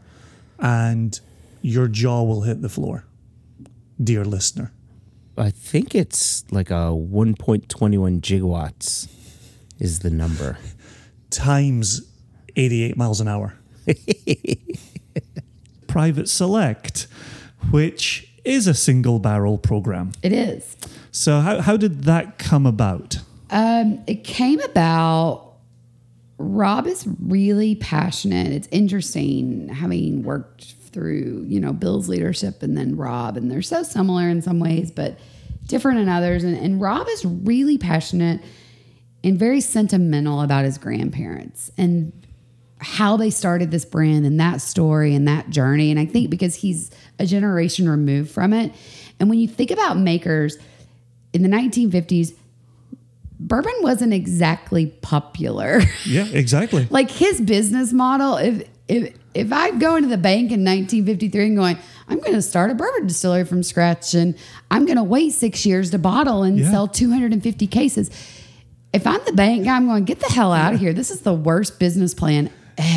[0.60, 1.20] and
[1.62, 3.06] your jaw will hit the floor,
[4.02, 4.72] dear listener.
[5.38, 9.10] I think it's like a 1.21 gigawatts
[9.80, 10.58] is the number.
[11.30, 12.02] Times
[12.56, 13.56] 88 miles an hour.
[15.92, 17.08] Private Select,
[17.70, 20.14] which is a single barrel program.
[20.24, 20.78] It is.
[21.12, 23.18] So, how, how did that come about?
[23.50, 25.50] Um, it came about.
[26.38, 28.54] Rob is really passionate.
[28.54, 33.84] It's interesting having worked through, you know, Bill's leadership and then Rob, and they're so
[33.84, 35.20] similar in some ways, but
[35.66, 36.46] different in others.
[36.46, 38.42] And, and Rob is really passionate
[39.26, 42.14] and very sentimental about his grandparents and
[42.82, 45.92] how they started this brand and that story and that journey.
[45.92, 46.90] And I think because he's
[47.20, 48.74] a generation removed from it.
[49.20, 50.58] And when you think about makers
[51.32, 52.34] in the 1950s,
[53.40, 55.82] bourbon wasn't exactly popular.
[56.06, 56.88] Yeah, exactly.
[56.90, 61.56] like his business model, if if if I go into the bank in 1953 and
[61.56, 61.78] going,
[62.10, 64.36] I'm going to start a bourbon distillery from scratch and
[64.70, 66.70] I'm going to wait six years to bottle and Yeah.
[66.72, 68.10] sell 250 cases.
[68.92, 70.92] If I'm the bank guy, I'm going, get the hell out of here.
[70.92, 72.50] This is the worst business plan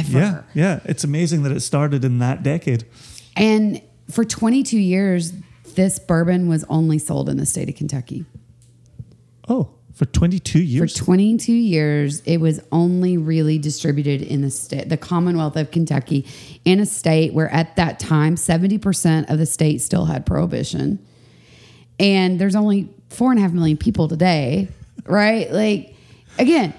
[0.08, 0.80] Yeah, yeah.
[0.84, 2.84] It's amazing that it started in that decade.
[3.36, 5.32] And for 22 years,
[5.74, 8.24] this bourbon was only sold in the state of Kentucky.
[9.48, 10.96] Oh, for 22 years?
[10.98, 16.26] For 22 years, it was only really distributed in the state, the Commonwealth of Kentucky,
[16.64, 21.04] in a state where at that time 70% of the state still had prohibition.
[22.00, 24.68] And there's only four and a half million people today,
[25.04, 25.50] right?
[25.52, 25.94] Like,
[26.38, 26.74] again,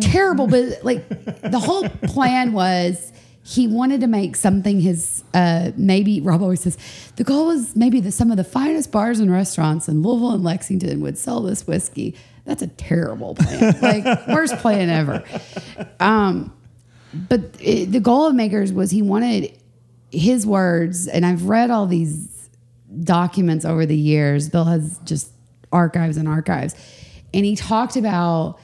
[0.00, 3.12] terrible, but like the whole plan was
[3.42, 6.76] he wanted to make something his uh maybe Rob always says
[7.16, 10.44] the goal was maybe that some of the finest bars and restaurants in Louisville and
[10.44, 12.14] Lexington would sell this whiskey.
[12.44, 13.80] That's a terrible plan.
[13.80, 15.24] like worst plan ever.
[15.98, 16.52] Um
[17.12, 19.58] but it, the goal of makers was he wanted
[20.12, 22.48] his words and I've read all these
[23.02, 24.48] documents over the years.
[24.48, 25.32] Bill has just
[25.72, 26.74] archives and archives.
[27.32, 28.58] And he talked about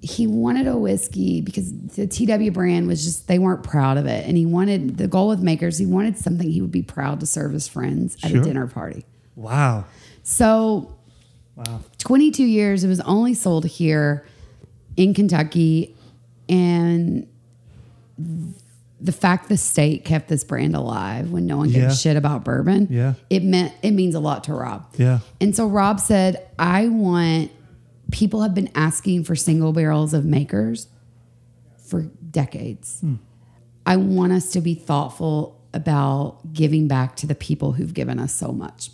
[0.00, 4.26] he wanted a whiskey because the TW brand was just they weren't proud of it.
[4.26, 7.26] And he wanted the goal with makers, he wanted something he would be proud to
[7.26, 8.40] serve his friends at Sure.
[8.40, 9.04] a dinner party.
[9.34, 9.84] Wow.
[10.22, 10.94] So
[11.56, 11.80] Wow.
[11.98, 14.24] 22 years, it was only sold here
[14.96, 15.96] in Kentucky.
[16.48, 17.26] And
[19.00, 21.88] the fact the state kept this brand alive when no one gave Yeah.
[21.90, 23.14] a shit about bourbon, Yeah.
[23.30, 24.84] it meant it means a lot to Rob.
[24.96, 25.20] Yeah.
[25.40, 27.50] And so Rob said, I want
[28.10, 30.88] people have been asking for single barrels of makers
[31.86, 33.02] for decades.
[33.86, 38.32] I want us to be thoughtful about giving back to the people who've given us
[38.32, 38.90] so much.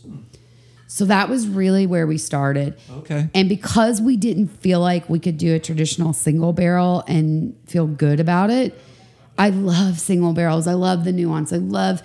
[0.86, 2.77] So that was really where we started.
[2.99, 3.28] Okay.
[3.35, 7.86] And because we didn't feel like we could do a traditional single barrel and feel
[7.86, 8.78] good about it,
[9.36, 10.69] I love single barrels.
[10.69, 11.53] I love the nuance.
[11.53, 12.03] I love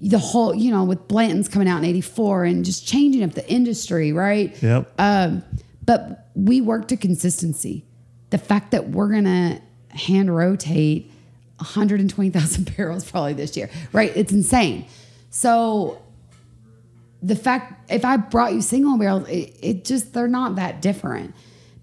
[0.00, 3.48] the whole, you know, with Blanton's coming out in 84 and just changing up the
[3.50, 4.54] industry, right?
[4.62, 4.92] Yep.
[4.98, 5.42] Um,
[5.86, 7.84] but we work to consistency.
[8.30, 9.60] The fact that we're going to
[9.96, 11.10] hand rotate
[11.58, 14.12] 120,000 barrels probably this year, right?
[14.14, 14.86] It's insane.
[15.30, 16.02] So
[17.22, 21.34] the fact if I brought you single barrels, it, it just they're not that different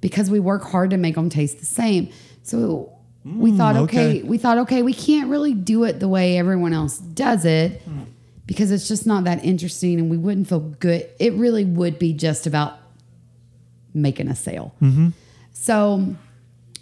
[0.02, 2.10] because we work hard to make them taste the same.
[2.44, 2.94] So
[3.26, 4.20] we mm, thought, okay.
[4.20, 4.24] okay.
[4.24, 8.04] we thought, okay, we can't really do it the way everyone else does it hmm.
[8.46, 11.10] because it's just not that interesting, and we wouldn't feel good.
[11.20, 12.78] It really would be just about
[13.94, 14.74] making a sale.
[14.82, 15.10] Mm-hmm.
[15.52, 16.16] So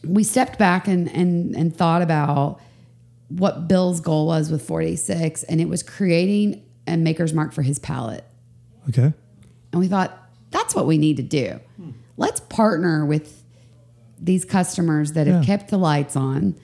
[0.04, 2.60] we stepped back and and and thought about
[3.30, 7.80] what Bill's goal was with 46, and it was creating a maker's mark for his
[7.80, 8.26] palate.
[8.90, 9.14] Okay.
[9.72, 10.18] And we thought,
[10.50, 11.60] that's what we need to do.
[11.78, 11.92] Hmm.
[12.18, 13.44] Let's partner with
[14.20, 16.56] these customers that have kept the lights on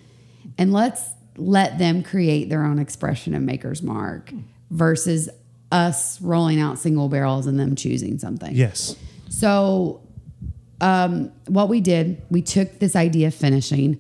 [0.57, 4.41] and let's let them create their own expression of Maker's Mark hmm.
[4.69, 5.29] versus
[5.71, 8.53] us rolling out single barrels and them choosing something.
[8.55, 8.95] Yes.
[9.29, 10.01] So,
[10.81, 13.97] um, what we did, we took this idea of finishing,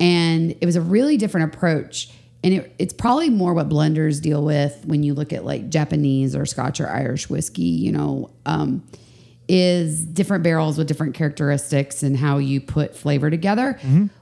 [0.00, 2.10] and it was a really different approach.
[2.42, 6.36] And it, it's probably more what blenders deal with when you look at like Japanese
[6.36, 7.62] or Scotch or Irish whiskey.
[7.62, 8.84] You know, um,
[9.48, 13.78] is different barrels with different characteristics and how you put flavor together.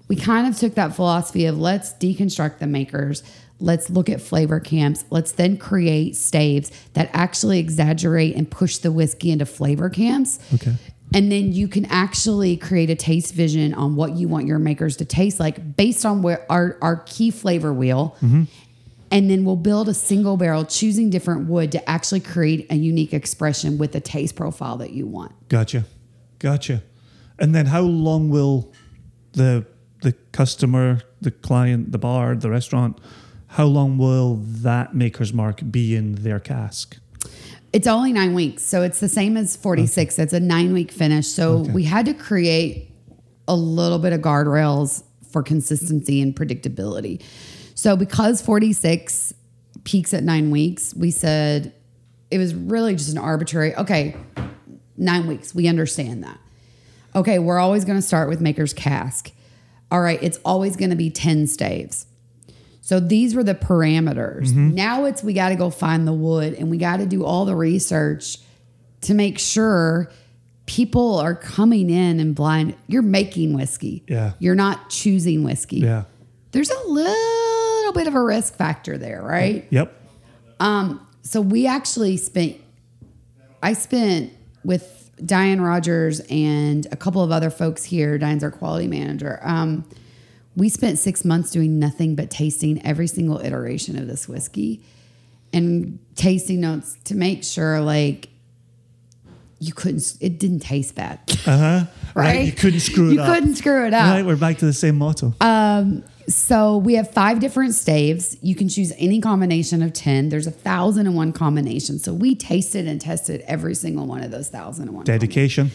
[0.09, 3.23] We kind of took that philosophy of let's deconstruct the makers.
[3.60, 5.05] Let's look at flavor camps.
[5.10, 10.40] Let's then create staves that actually exaggerate and push the whiskey into flavor camps.
[10.55, 10.74] Okay.
[11.14, 14.97] And then you can actually create a taste vision on what you want your makers
[14.98, 18.16] to taste like based on where our, our key flavor wheel.
[18.22, 18.44] Mm-hmm.
[19.10, 23.12] And then we'll build a single barrel choosing different wood to actually create a unique
[23.12, 25.32] expression with the taste profile that you want.
[25.48, 25.84] Gotcha.
[26.39, 26.82] Gotcha.
[27.39, 28.72] And then how long will
[29.32, 29.66] the
[30.01, 32.98] the customer, the client, the bar, the restaurant,
[33.48, 36.98] how long will that maker's mark be in their cask?
[37.73, 38.62] It's only nine weeks.
[38.65, 40.19] So it's the same as 46.
[40.19, 41.27] It's a nine week finish.
[41.28, 41.73] So Okay.
[41.73, 42.90] we had to create
[43.49, 47.23] a little bit of guardrails for consistency and predictability.
[47.74, 49.32] So because 46
[49.85, 51.73] peaks at nine weeks, we said
[52.31, 54.16] it was really just an arbitrary, okay,
[54.97, 55.55] nine weeks.
[55.55, 56.39] We understand that.
[57.15, 59.32] Okay, we're always going to start with maker's cask.
[59.90, 62.07] All right, it's always going to be 10 staves.
[62.85, 64.53] So these were the parameters.
[64.53, 67.45] Now it's we got to go find the wood and we got to do all
[67.45, 68.39] the research
[69.03, 70.11] to make sure
[70.67, 72.75] people are coming in and blind.
[72.89, 74.03] You're making whiskey.
[74.09, 74.33] Yeah.
[74.41, 75.79] You're not choosing whiskey.
[75.79, 76.05] Yeah.
[76.51, 79.65] There's a little bit of a risk factor there, right?
[79.71, 80.01] Yep.
[81.23, 82.57] So we actually spent,
[83.63, 84.33] I spent
[84.65, 88.19] with Diane Rogers and a couple of other folks here.
[88.19, 89.39] Diane's our quality manager.
[89.43, 89.89] Um,
[90.57, 94.83] we spent six months doing nothing but tasting every single iteration of this whiskey
[95.53, 98.29] and tasting notes to make sure like
[99.61, 101.85] you couldn't it didn't taste bad Uh-huh.
[102.15, 103.35] right, You couldn't screw it you up.
[103.35, 105.35] couldn't screw it up Right, we're back to the same motto.
[105.41, 108.37] um so we have five different staves.
[108.43, 110.29] You can choose any combination of 10.
[110.29, 112.05] There's a thousand and one combinations.
[112.05, 115.05] So we tasted and tested every single one of those thousand and one.
[115.05, 115.73] Dedication.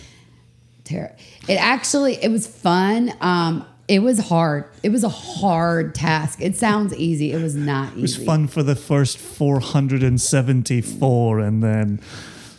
[0.90, 3.12] It actually, it was fun.
[3.20, 4.66] Um, it was hard.
[4.84, 6.42] It was a hard task.
[6.42, 7.32] It sounds easy.
[7.32, 8.00] It was not easy.
[8.00, 12.02] It was fun for the first 474, and then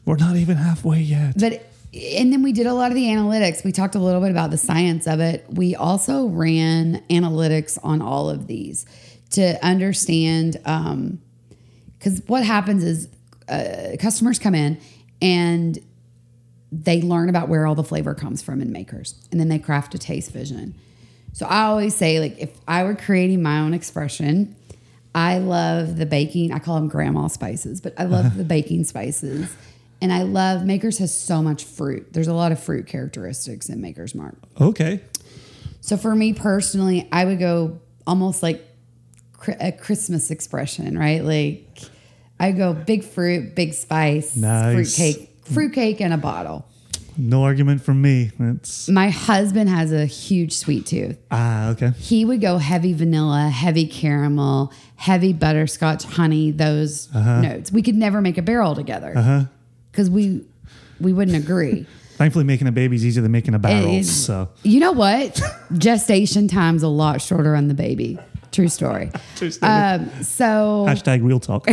[0.04, 1.34] we're not even halfway yet.
[1.38, 3.64] But and then we did a lot of the analytics.
[3.64, 5.46] We talked a little bit about the science of it.
[5.50, 8.86] We also ran analytics on all of these
[9.30, 10.58] to understand
[11.98, 13.08] because what happens is
[13.48, 14.80] uh, customers come in
[15.20, 15.78] and
[16.70, 19.94] they learn about where all the flavor comes from in makers, and then they craft
[19.94, 20.74] a taste vision.
[21.38, 24.56] So I always say, like, if I were creating my own expression,
[25.14, 26.50] I love the baking.
[26.52, 28.38] I call them grandma spices, but I love uh-huh.
[28.38, 29.48] the baking spices.
[30.02, 32.12] And I love Makers has so much fruit.
[32.12, 34.34] There's a lot of fruit characteristics in Maker's Mark.
[34.60, 35.00] Okay.
[35.80, 38.66] So for me personally, I would go almost like
[39.60, 41.22] a Christmas expression, right?
[41.22, 41.82] Like
[42.40, 44.74] I go big fruit, big spice, Nice.
[44.74, 46.66] fruit cake, fruit cake in a bottle.
[47.20, 48.30] No argument from me.
[48.38, 51.18] It's My husband has a huge sweet tooth.
[51.32, 51.90] ah okay.
[51.98, 57.72] He would go heavy vanilla, heavy caramel, heavy butterscotch, honey, those notes.
[57.72, 59.44] We could never make a barrel together Uh-huh.
[59.90, 60.44] because we
[61.00, 61.86] we wouldn't agree.
[62.18, 63.94] Thankfully, making a baby is easier than making a barrel.
[63.94, 65.40] is- So You know what?
[65.76, 68.18] Gestation time's a lot shorter on the baby.
[68.52, 69.10] True story.
[69.36, 69.70] True story.
[69.72, 71.66] Um, so hashtag real talk.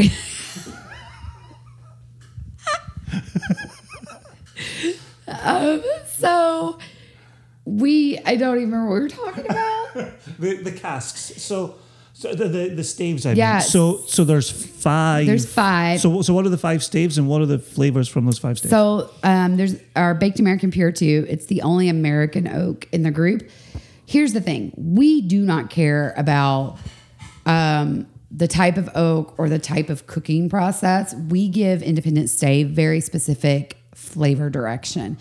[6.08, 6.78] So
[7.66, 9.94] we I don't even remember what we were talking about.
[10.40, 11.42] the, the casks.
[11.42, 11.76] So,
[12.14, 13.26] so the, the the staves.
[13.26, 13.54] I Yeah.
[13.54, 13.62] mean.
[13.62, 15.26] So so there's five.
[15.26, 16.00] There's five.
[16.00, 18.58] So so what are the five staves and what are the flavors from those five
[18.58, 18.70] staves?
[18.72, 21.26] So um, there's our baked American Pure 2.
[21.28, 23.50] It's the only American oak in the group.
[24.06, 26.78] Here's the thing: we do not care about
[27.48, 31.16] um, the type of oak or the type of cooking process.
[31.16, 33.78] We give Independent Stave very specific
[34.16, 35.18] flavor direction.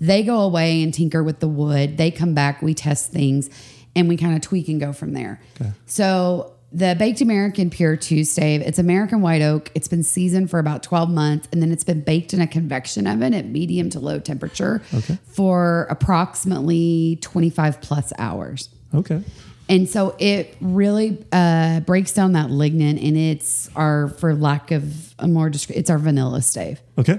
[0.00, 1.96] They go away and tinker with the wood.
[1.98, 2.62] They come back.
[2.62, 3.50] We test things,
[3.96, 5.40] and we kind of tweak and go from there.
[5.86, 9.70] So the Baked American Pure 2 stave, it's American white oak.
[9.74, 13.06] It's been seasoned for about 12 months and then it's been baked in a convection
[13.06, 14.80] oven at medium to low temperature
[15.32, 18.68] for approximately 25 plus hours.
[18.94, 19.22] okay.
[19.68, 25.12] And so it really uh, breaks down that lignin and it's our, for lack of
[25.18, 26.80] a more, descri- it's our vanilla stave.
[26.98, 27.18] Okay.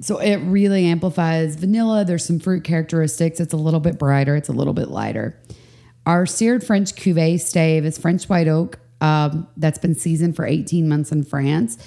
[0.00, 2.04] So it really amplifies vanilla.
[2.04, 3.40] There's some fruit characteristics.
[3.40, 4.36] It's a little bit brighter.
[4.36, 5.40] It's a little bit lighter.
[6.06, 10.88] Our seared French cuvee stave is French white oak um, that's been seasoned for 18
[10.88, 11.78] months in France.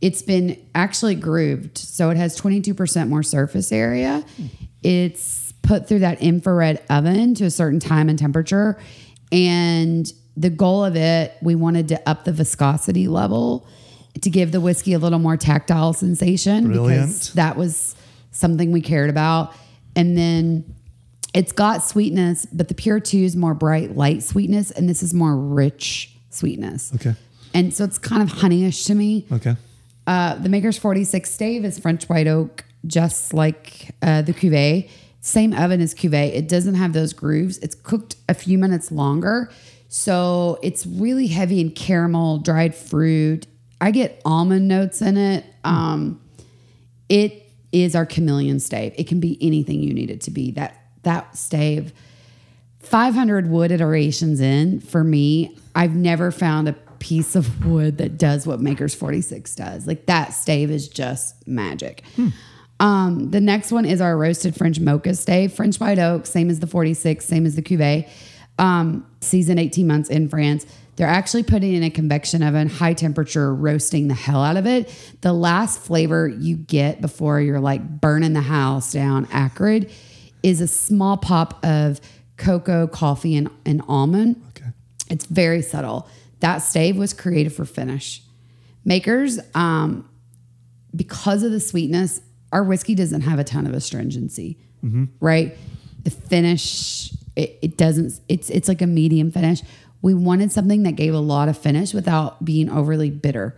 [0.00, 4.24] It's been actually grooved, so it has 22% more surface area.
[4.82, 8.78] It's put through that infrared oven to a certain time and temperature.
[9.32, 13.66] And the goal of it, we wanted to up the viscosity level
[14.20, 17.06] to give the whiskey a little more tactile sensation Brilliant.
[17.06, 17.94] because that was
[18.30, 19.54] something we cared about.
[19.96, 20.74] And then
[21.34, 25.12] it's got sweetness, but the Pure 2 is more bright, light sweetness, and this is
[25.12, 26.92] more rich sweetness.
[26.94, 27.14] Okay.
[27.52, 29.26] And so it's kind of honeyish to me.
[29.30, 29.56] Okay.
[30.06, 34.90] Uh, the Maker's 46 stave is French white oak, just like uh, the Cuvée.
[35.20, 36.34] Same oven as Cuvée.
[36.34, 37.58] It doesn't have those grooves.
[37.58, 39.50] It's cooked a few minutes longer.
[39.88, 43.46] So it's really heavy in caramel, dried fruit.
[43.80, 45.44] I get almond notes in it.
[45.64, 46.20] Um,
[47.08, 48.94] it is our chameleon stave.
[48.96, 50.52] It can be anything you need it to be.
[50.52, 51.92] That that stave,
[52.80, 58.46] 500 wood iterations in for me, I've never found a piece of wood that does
[58.46, 59.86] what Maker's 46 does.
[59.86, 62.02] Like that stave is just magic.
[62.80, 66.60] Um, the next one is our roasted French mocha stave, French white oak, same as
[66.60, 68.08] the 46, same as the Cuvée.
[68.58, 70.64] Um, season 18 months in France.
[70.96, 74.88] They're actually putting in a convection oven, high temperature, roasting the hell out of it.
[75.22, 79.90] The last flavor you get before you're like burning the house down acrid
[80.42, 82.00] is a small pop of
[82.36, 84.42] cocoa, coffee, and, and almond.
[84.50, 84.70] Okay.
[85.10, 86.08] It's very subtle.
[86.40, 88.22] That stave was created for finish.
[88.84, 90.08] Makers, um,
[90.94, 92.20] because of the sweetness,
[92.52, 94.58] our whiskey doesn't have a ton of astringency,
[95.20, 95.56] right?
[96.04, 98.20] The finish, it, it doesn't.
[98.28, 99.62] It's it's like a medium finish.
[100.04, 103.56] We wanted something that gave a lot of finish without being overly bitter.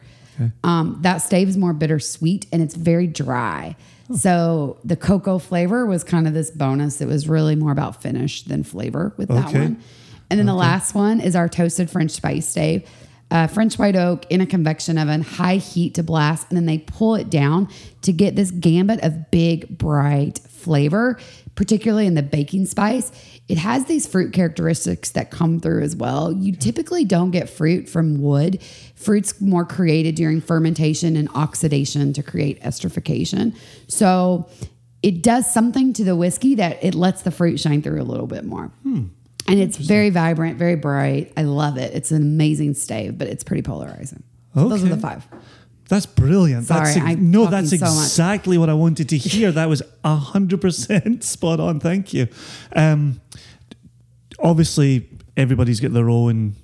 [0.62, 3.74] Um, that stave is more bittersweet and it's very dry.
[4.14, 7.00] So the cocoa flavor was kind of this bonus.
[7.00, 9.82] It was really more about finish than flavor with that one.
[10.30, 12.88] And then the last one is our toasted French spice stave.
[13.28, 16.78] Uh, French white oak in a convection oven, high heat to blast, and then they
[16.78, 17.68] pull it down
[18.02, 21.18] to get this gambit of big, bright flavor,
[21.56, 23.10] particularly in the baking spice.
[23.48, 26.32] It has these fruit characteristics that come through as well.
[26.32, 28.62] You typically don't get fruit from wood.
[28.94, 33.56] Fruit's more created during fermentation and oxidation to create esterification.
[33.88, 34.48] So
[35.02, 38.26] it does something to the whiskey that it lets the fruit shine through a little
[38.26, 38.70] bit more.
[38.82, 39.06] Hmm.
[39.48, 41.32] And it's very vibrant, very bright.
[41.36, 41.94] I love it.
[41.94, 44.24] It's an amazing stave, but it's pretty polarizing.
[44.54, 45.26] So Those are the five.
[45.88, 46.66] That's brilliant.
[46.66, 49.52] Sorry, that's ex- no, that's so exactly what I wanted to hear.
[49.52, 51.80] that was hundred percent spot on.
[51.80, 52.28] Thank you.
[52.74, 53.20] Um,
[54.40, 56.54] obviously, everybody's got their own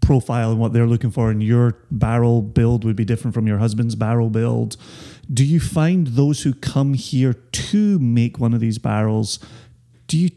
[0.00, 3.58] profile and what they're looking for, and your barrel build would be different from your
[3.58, 4.76] husband's barrel build.
[5.32, 9.38] Do you find those who come here to make one of these barrels?
[10.06, 10.30] Do you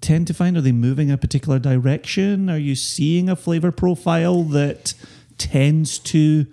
[0.00, 2.48] tend to find are they moving a particular direction?
[2.50, 4.94] Are you seeing a flavor profile that
[5.38, 6.46] tends to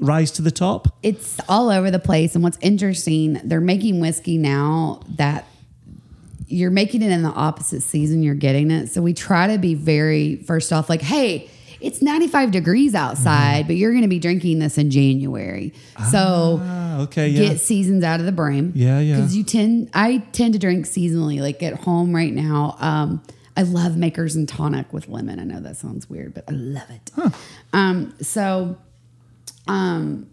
[0.00, 0.88] rise to the top?
[1.02, 2.34] It's all over the place.
[2.34, 5.46] And what's interesting, they're making whiskey now that
[6.48, 8.88] you're making it in the opposite season you're getting it.
[8.88, 11.48] So we try to be very, first off, like, hey,
[11.80, 15.72] it's 95 degrees outside, but you're going to be drinking this in January.
[16.10, 17.50] so Ah, okay, yeah.
[17.50, 18.72] get seasons out of the brain.
[18.74, 19.16] Yeah, yeah.
[19.16, 21.40] Because you tend, I tend to drink seasonally.
[21.40, 23.22] Like at home right now, um,
[23.56, 25.38] I love Makers and tonic with lemon.
[25.38, 27.32] I know that sounds weird, but I love it.
[27.72, 28.76] Um, so,
[29.70, 30.26] um,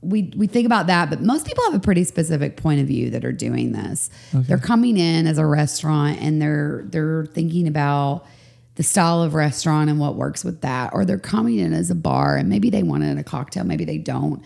[0.00, 3.10] we we think about that, but most people have a pretty specific point of view
[3.10, 4.10] that are doing this.
[4.32, 8.26] They're coming in as a restaurant and they're they're thinking about
[8.74, 11.94] the style of restaurant and what works with that, or they're coming in as a
[11.94, 14.42] bar and maybe they want it in a cocktail, maybe they don't.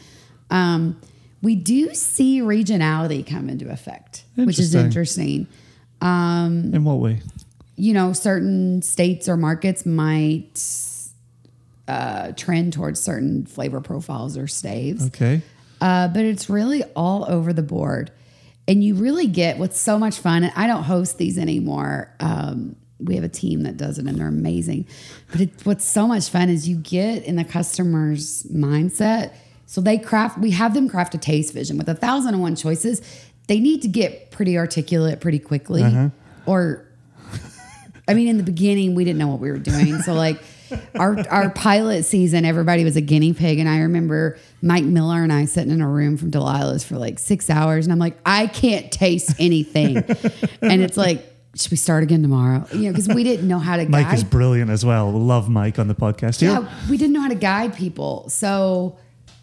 [0.50, 1.00] Um,
[1.42, 5.46] we do see regionality come into effect, which is Interesting.
[6.02, 6.74] interesting.
[6.74, 7.20] In what way?
[7.76, 10.58] You know, certain states or markets might
[11.88, 15.06] uh, trend towards certain flavor profiles or staves.
[15.06, 15.40] Okay.
[15.80, 18.12] Uh, but it's really all over the board.
[18.68, 20.44] And you really get what's so much fun.
[20.44, 22.14] And I don't host these anymore.
[22.20, 24.86] Um, we have a team that does it and they're amazing.
[25.32, 29.32] But it, what's so much fun is you get in the customer's mindset.
[29.64, 32.56] So they craft, we have them craft a taste vision with a thousand and one
[32.56, 33.00] choices.
[33.46, 35.82] They need to get pretty articulate pretty quickly.
[36.44, 36.84] Or,
[38.06, 40.00] I mean, in the beginning, we didn't know what we were doing.
[40.00, 40.42] So, like,
[40.98, 45.32] our our pilot season, everybody was a guinea pig, and I remember Mike Miller and
[45.32, 48.46] I sitting in a room from Delilah's for like six hours, and I'm like, I
[48.46, 49.96] can't taste anything,
[50.62, 51.22] and it's like,
[51.54, 52.66] should we start again tomorrow?
[52.72, 54.14] You know, because we didn't know how to Mike guide.
[54.14, 55.10] is brilliant as well.
[55.10, 56.50] Love Mike on the podcast here.
[56.50, 58.98] yeah, we didn't know how to guide people, so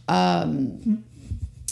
[0.08, 1.04] um,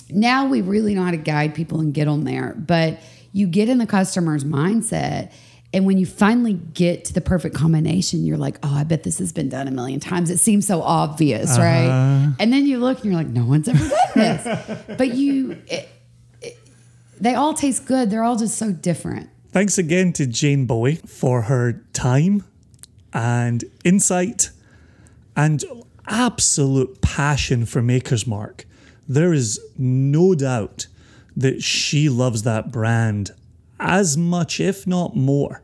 [0.10, 2.56] now we really know how to guide people and get them there.
[2.58, 3.00] But
[3.32, 5.32] you get in the customer's mindset.
[5.74, 9.18] And when you finally get to the perfect combination, you're like, oh, I bet this
[9.18, 10.30] has been done a million times.
[10.30, 11.62] It seems so obvious, uh-huh.
[11.62, 12.36] right?
[12.40, 14.98] And then you look and you're like, no one's ever done this.
[14.98, 15.90] but you, it,
[16.42, 16.60] it-
[17.20, 18.10] they all taste good.
[18.12, 19.30] They're all just so different.
[19.52, 22.44] Thanks again to Jane Bowie for her time
[23.14, 24.50] and insight
[25.36, 25.64] and
[26.08, 28.66] absolute passion for Maker's Mark.
[29.08, 30.88] There is no doubt
[31.36, 33.32] that she loves that brand
[33.84, 35.62] as much, if not more,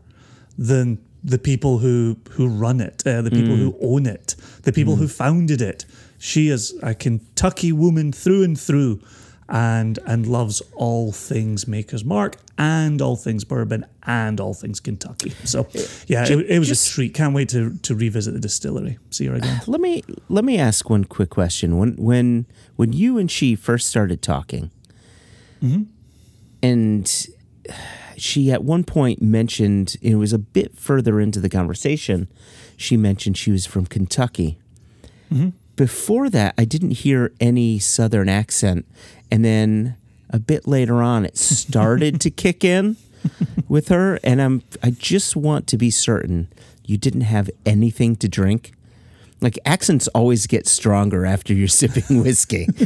[0.58, 3.78] than the people who who run it, uh, the people who mm.
[3.82, 5.12] own it, the people who mm.
[5.12, 5.86] founded it.
[6.20, 9.02] She is a Kentucky woman through and through,
[9.48, 15.32] and and loves all things Maker's Mark and all things bourbon and all things Kentucky.
[15.46, 17.14] So eh, yeah, it, it was just- a treat.
[17.14, 19.00] Can't wait to to revisit the distillery.
[19.12, 19.62] See her again.
[19.66, 21.78] Let me let me ask one quick question.
[21.78, 24.72] When when when you and she first started talking,
[25.62, 25.84] mm-hmm.
[26.62, 27.28] and
[28.22, 32.28] she at one point mentioned it was a bit further into the conversation.
[32.78, 34.58] She mentioned she was from Kentucky.
[35.32, 35.50] Mm-hmm.
[35.76, 38.86] Before that, I didn't hear any Southern accent,
[39.32, 39.96] and then
[40.30, 42.98] a bit later on, it started to kick in
[43.68, 44.20] with her.
[44.24, 46.50] And I'm I just want to be certain
[46.86, 48.74] you didn't have anything to drink.
[49.42, 52.68] Like accents always get stronger after you're sipping whiskey.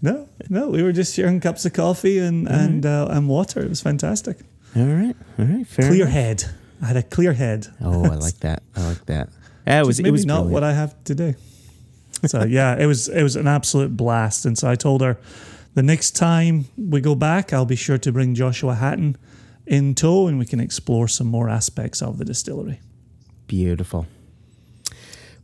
[0.00, 3.60] No, no, we were just sharing cups of coffee and and uh, and water.
[3.60, 4.38] It was fantastic.
[4.76, 5.88] all right, all right, fair.
[5.88, 6.12] Clear enough.
[6.12, 6.44] head.
[6.80, 7.66] I had a clear head.
[7.80, 8.62] Oh, I like that.
[8.76, 9.28] I like that.
[9.66, 9.98] Yeah, it was.
[9.98, 10.52] Maybe it was not brilliant.
[10.52, 11.34] what I have today.
[12.26, 14.46] So yeah, it was it was an absolute blast.
[14.46, 15.18] And so I told her,
[15.74, 19.16] the next time we go back, I'll be sure to bring Joshua Hatton
[19.66, 22.78] in tow, and we can explore some more aspects of the distillery.
[23.48, 24.06] Beautiful.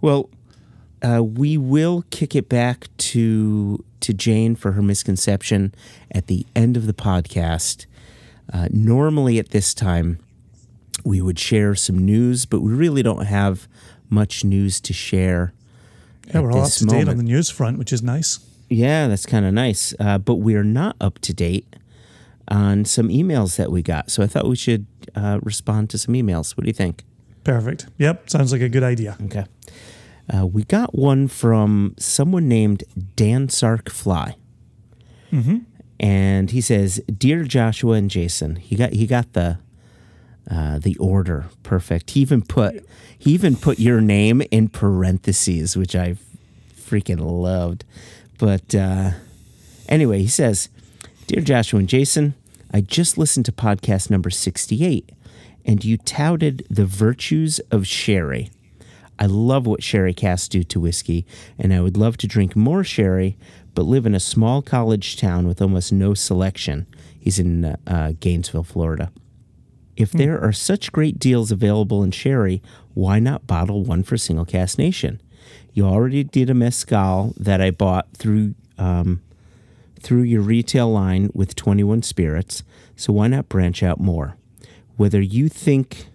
[0.04, 0.28] Well,
[1.00, 5.74] uh, we will kick it back to to Jane for her misconception
[6.10, 7.86] at the end of the podcast.
[8.52, 10.18] Uh, normally, at this time,
[11.06, 13.66] we would share some news, but we really don't have
[14.10, 15.54] much news to share.
[16.28, 18.40] Yeah, we're all up to date on the news front, which is nice.
[18.68, 19.94] Yeah, that's kind of nice.
[19.98, 21.76] Uh, but we are not up to date
[22.48, 24.10] on some emails that we got.
[24.10, 26.58] So I thought we should uh, respond to some emails.
[26.58, 27.04] What do you think?
[27.44, 27.86] Perfect.
[27.98, 29.16] Yep, sounds like a good idea.
[29.24, 29.44] Okay.
[30.32, 32.84] Uh, we got one from someone named
[33.16, 34.36] Dan Sark Fly.
[36.00, 39.58] And he says, "Dear Joshua and Jason, he got he got the
[40.50, 42.10] uh, the order perfect.
[42.10, 42.84] He even put
[43.18, 46.16] he even put your name in parentheses, which I
[46.74, 47.84] freaking loved.
[48.38, 49.12] But uh,
[49.88, 50.68] anyway, he says,
[51.26, 52.34] "Dear Joshua and Jason,
[52.72, 55.10] I just listened to podcast number sixty-eight,
[55.64, 58.50] and you touted the virtues of sherry."
[59.18, 61.24] I love what sherry casks do to whiskey,
[61.58, 63.36] and I would love to drink more sherry,
[63.74, 66.86] but live in a small college town with almost no selection.
[67.18, 69.12] He's in uh, uh, Gainesville, Florida.
[69.96, 72.60] If there are such great deals available in sherry,
[72.94, 75.20] why not bottle one for Single Cask Nation?
[75.72, 79.22] You already did a mezcal that I bought through um,
[80.00, 82.62] through your retail line with 21 spirits,
[82.96, 84.36] so why not branch out more?
[84.96, 86.08] Whether you think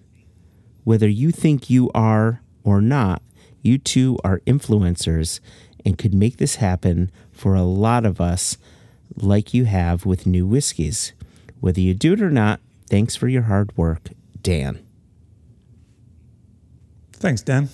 [0.84, 3.22] whether you think you are or not,
[3.61, 5.40] you two are influencers
[5.86, 8.57] and could make this happen for a lot of us
[9.15, 11.14] like you have with new whiskeys.
[11.60, 12.60] Whether you do it or not,
[12.90, 14.10] thanks for your hard work,
[14.41, 14.80] Dan.
[17.14, 17.69] Thanks, Dan.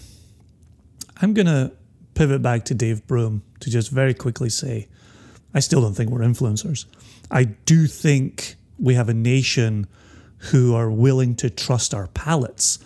[1.22, 1.72] I'm going to
[2.16, 4.88] pivot back to Dave Broom to just very quickly say
[5.53, 6.86] I still don't think we're influencers.
[7.32, 9.88] I do think we have a nation
[10.38, 12.78] who are willing to trust our palates,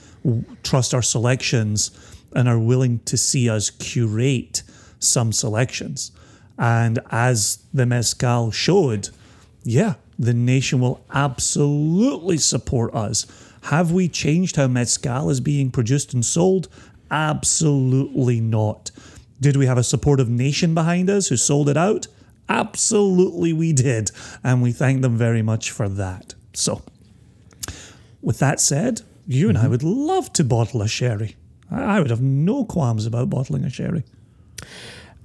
[0.64, 1.92] trust our selections,
[2.36, 4.64] and are willing to see us curate
[5.00, 6.12] some selections.
[6.58, 9.10] And as the Mezcal showed,
[9.64, 13.26] yeah, the nation will absolutely support us.
[13.64, 16.68] Have we changed how Mezcal is being produced and sold?
[17.10, 18.92] Absolutely not.
[19.42, 22.08] Did we have a supportive nation behind us who sold it out?
[22.50, 24.12] Absolutely, we did.
[24.44, 26.34] And we thank them very much for that.
[26.54, 26.82] So,
[28.22, 31.36] with that said, you and I would love to bottle a sherry.
[31.70, 34.04] I I would have no qualms about bottling a sherry.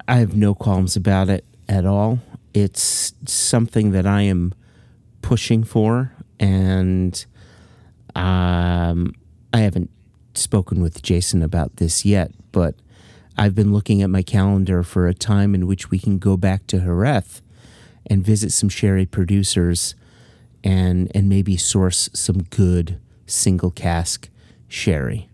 [0.06, 2.18] I have no qualms about it at all.
[2.52, 4.52] It's something that I am
[5.22, 7.24] pushing for, and
[8.14, 9.14] um,
[9.54, 9.90] I haven't
[10.34, 12.74] spoken with Jason about this yet, but
[13.38, 16.66] I've been looking at my calendar for a time in which we can go back
[16.66, 17.40] to Jerez
[18.06, 19.94] and visit some sherry producers
[20.62, 24.28] and and maybe source some good single cask
[24.68, 25.28] sherry.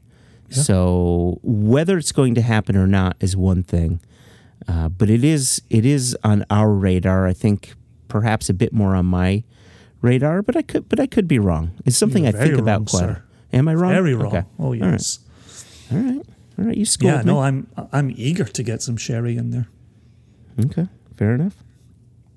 [0.50, 4.00] So whether it's going to happen or not is one thing,
[4.66, 7.26] uh, but it is it is on our radar.
[7.28, 7.74] I think
[8.08, 9.44] perhaps a bit more on my
[10.02, 11.70] radar, but I could but I could be wrong.
[11.86, 12.98] It's something You're I think about quite.
[12.98, 13.22] sir.
[13.52, 13.92] Am I wrong?
[13.92, 14.26] Very wrong.
[14.34, 14.44] Okay.
[14.58, 15.20] Oh yes.
[15.92, 16.22] All right.
[16.58, 16.76] All right.
[16.76, 17.24] You scold Yeah, me.
[17.26, 19.68] no, I'm I'm eager to get some sherry in there.
[20.64, 20.88] okay.
[21.16, 21.54] Fair enough.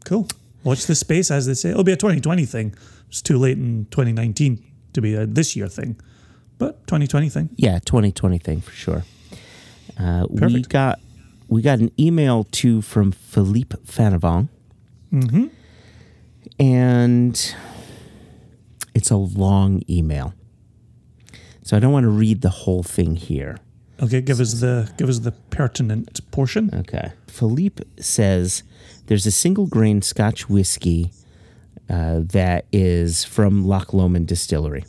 [0.06, 0.28] Cool.
[0.64, 1.72] Watch the space, as they say.
[1.72, 2.76] It'll be a 2020 thing.
[3.10, 4.64] It's too late in 2019
[4.94, 6.00] to be a this year thing,
[6.58, 7.50] but 2020 thing.
[7.56, 9.04] Yeah, 2020 thing for sure.
[9.98, 11.00] Uh, we got
[11.48, 14.50] we got an email too from Philippe Fanavon.
[15.14, 15.46] Mm-hmm.
[16.60, 17.56] and
[18.96, 20.34] it's a long email.
[21.62, 23.58] So I don't want to read the whole thing here.
[24.02, 26.72] Okay, give us the give us the pertinent portion.
[26.74, 27.12] Okay.
[27.28, 28.64] Philippe says
[29.06, 31.12] there's a single grain Scotch whiskey
[31.90, 34.86] uh, that is from Loch Lomond Distillery.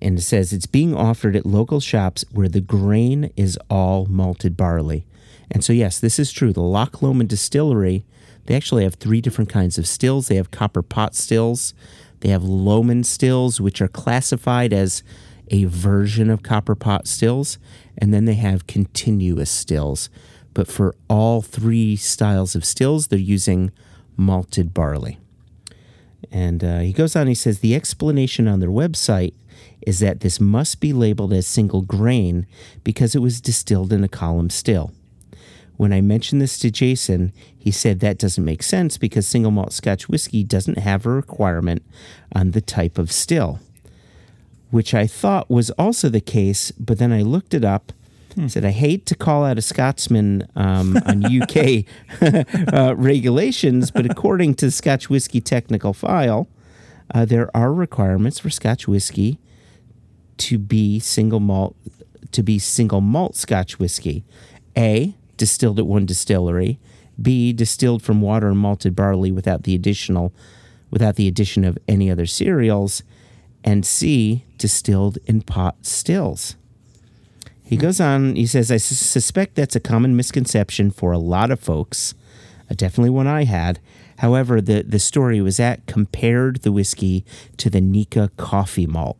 [0.00, 4.56] And it says it's being offered at local shops where the grain is all malted
[4.56, 5.06] barley.
[5.50, 6.52] And so, yes, this is true.
[6.52, 8.04] The Loch Lomond Distillery,
[8.46, 10.28] they actually have three different kinds of stills.
[10.28, 11.74] They have copper pot stills,
[12.20, 15.02] they have Lomond stills, which are classified as
[15.48, 17.58] a version of copper pot stills,
[17.96, 20.08] and then they have continuous stills.
[20.54, 23.70] But for all three styles of stills, they're using
[24.16, 25.18] malted barley.
[26.30, 29.34] And uh, he goes on, he says the explanation on their website
[29.82, 32.46] is that this must be labeled as single grain
[32.84, 34.92] because it was distilled in a column still.
[35.76, 39.72] When I mentioned this to Jason, he said that doesn't make sense because single malt
[39.72, 41.82] Scotch whiskey doesn't have a requirement
[42.34, 43.60] on the type of still,
[44.70, 47.92] which I thought was also the case, but then I looked it up.
[48.48, 51.84] Said I hate to call out a Scotsman um, on UK
[52.72, 56.46] uh, regulations, but according to the Scotch Whiskey Technical File,
[57.14, 59.38] uh, there are requirements for Scotch whiskey
[60.36, 61.76] to be single malt
[62.32, 64.24] to be single malt Scotch whiskey.
[64.76, 66.78] A distilled at one distillery.
[67.20, 70.34] B distilled from water and malted barley without the additional
[70.90, 73.02] without the addition of any other cereals.
[73.64, 76.56] And C distilled in pot stills.
[77.66, 81.50] He goes on, he says, I sus- suspect that's a common misconception for a lot
[81.50, 82.14] of folks,
[82.70, 83.80] uh, definitely one I had.
[84.18, 87.24] However, the, the story was that compared the whiskey
[87.56, 89.18] to the Nikka coffee malt.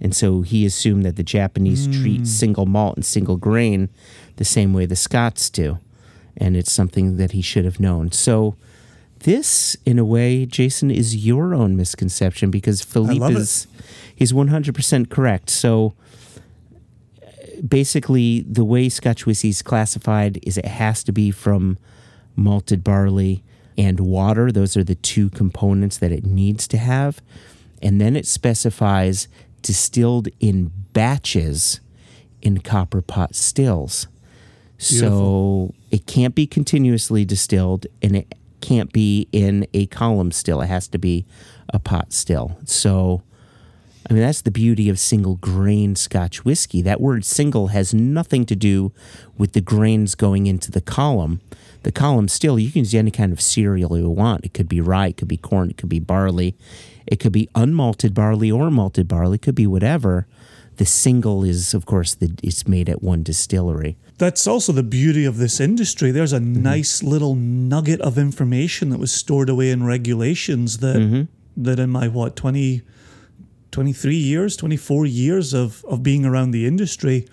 [0.00, 3.90] And so he assumed that the Japanese treat single malt and single grain
[4.36, 5.78] the same way the Scots do.
[6.36, 8.10] And it's something that he should have known.
[8.10, 8.56] So
[9.20, 13.66] this, in a way, Jason, is your own misconception because Philippe is,
[14.14, 15.48] he's 100% correct.
[15.48, 15.94] So
[17.66, 21.78] basically the way Scotch whiskey is classified is it has to be from
[22.36, 23.42] malted barley
[23.76, 24.52] and water.
[24.52, 27.20] Those are the two components that it needs to have.
[27.82, 29.28] And then it specifies
[29.62, 31.80] distilled in batches
[32.42, 34.06] in copper pot stills.
[34.78, 40.60] So it can't be continuously distilled and it can't be in a column still.
[40.60, 41.24] It has to be
[41.70, 42.58] a pot still.
[42.64, 43.22] So
[44.08, 46.82] I mean, that's the beauty of single grain Scotch whiskey.
[46.82, 48.92] That word single has nothing to do
[49.38, 51.40] with the grains going into the column.
[51.84, 54.44] The column still, you can use any kind of cereal you want.
[54.44, 56.56] It could be rye, it could be corn, it could be barley,
[57.06, 60.26] it could be unmalted barley or malted barley, it could be whatever.
[60.76, 63.96] The single is, of course, the, it's made at one distillery.
[64.18, 66.10] That's also the beauty of this industry.
[66.10, 66.62] There's a mm-hmm.
[66.62, 71.62] nice little nugget of information that was stored away in regulations that mm-hmm.
[71.62, 72.82] that in my what 20
[73.74, 77.26] 23 years, 24 years of of being around the industry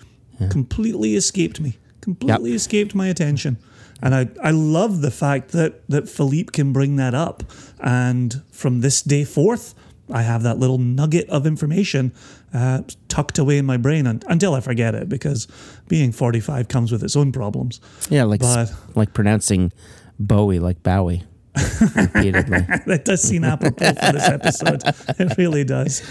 [0.50, 1.78] completely escaped me.
[2.00, 3.58] Completely escaped my attention.
[4.02, 7.44] And I, I love the fact that, that Philippe can bring that up.
[7.78, 9.74] And from this day forth,
[10.10, 12.12] I have that little nugget of information
[12.52, 15.46] uh, tucked away in my brain un- until I forget it because
[15.86, 17.80] being 45 comes with its own problems.
[18.10, 19.72] Yeah, like But- like pronouncing
[20.18, 21.22] Bowie like Bowie
[21.56, 22.60] repeatedly.
[22.86, 24.82] that does seem apropos for this episode.
[25.18, 26.02] It really does.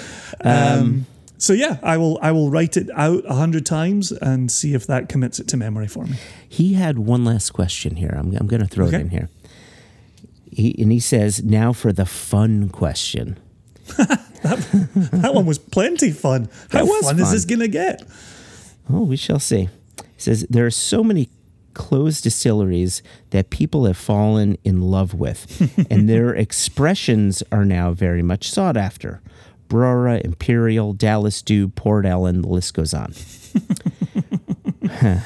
[0.41, 1.05] Um,
[1.37, 4.85] so yeah, I will I will write it out a hundred times and see if
[4.87, 6.17] that commits it to memory for me.
[6.47, 8.13] He had one last question here.
[8.15, 8.97] I'm, I'm going to throw Okay.
[8.97, 9.29] it in here.
[10.51, 13.39] He, and he says, now for the fun question.
[14.43, 16.49] That one was plenty fun.
[16.71, 18.01] How That was fun, is this gonna get?
[18.89, 19.69] Oh, we shall see.
[19.97, 21.29] He says, there are so many
[21.73, 28.21] closed distilleries that people have fallen in love with, and their expressions are now very
[28.21, 29.21] much sought after.
[29.67, 33.13] Brora, Imperial, Dallas Dhu, Port Ellen, the list goes on.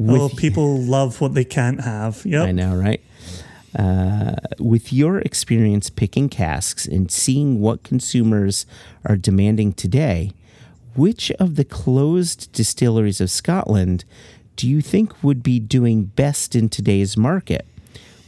[0.00, 2.24] oh, people love what they can't have.
[2.24, 2.48] Yep.
[2.48, 3.02] I know, right?
[3.78, 8.66] Uh, with your experience picking casks and seeing what consumers
[9.04, 10.32] are demanding today,
[10.94, 14.04] which of the closed distilleries of Scotland
[14.56, 17.66] do you think would be doing best in today's market?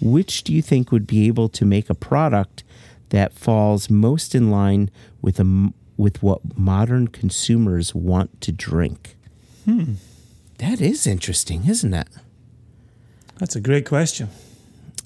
[0.00, 2.64] Which do you think would be able to make a product
[3.10, 4.90] that falls most in line
[5.22, 9.16] with a with what modern consumers want to drink?
[9.64, 9.94] Hmm.
[10.58, 12.08] That is interesting, isn't it?
[13.38, 14.28] That's a great question.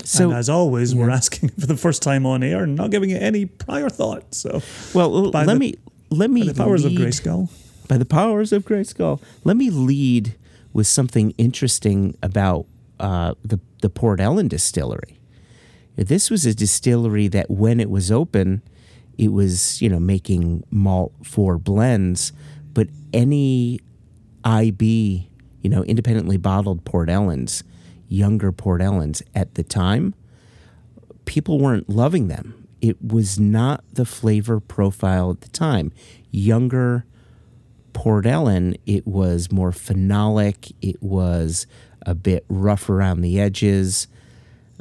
[0.05, 3.11] So, and as always, we're asking for the first time on air and not giving
[3.11, 4.35] it any prior thought.
[4.35, 4.63] So
[4.95, 5.75] Well, By let the- me
[6.11, 7.51] let me the powers of lead- Grayskull.
[7.89, 10.35] By the powers of Grayskull, let me lead
[10.79, 12.65] with something interesting about
[13.01, 15.19] uh, the the Port Ellen distillery.
[15.97, 18.63] This was a distillery that when it was open,
[19.19, 22.33] it was, you know, making malt for blends,
[22.75, 23.81] but any
[24.45, 25.29] IB,
[25.63, 27.65] you know, independently bottled Port Ellens,
[28.07, 30.15] younger Port Ellens at the time,
[31.25, 32.69] people weren't loving them.
[32.81, 35.91] It was not the flavor profile at the time.
[36.31, 37.05] Younger
[37.99, 41.67] Port Ellen, it was more phenolic, it was
[42.07, 44.07] a bit rough around the edges,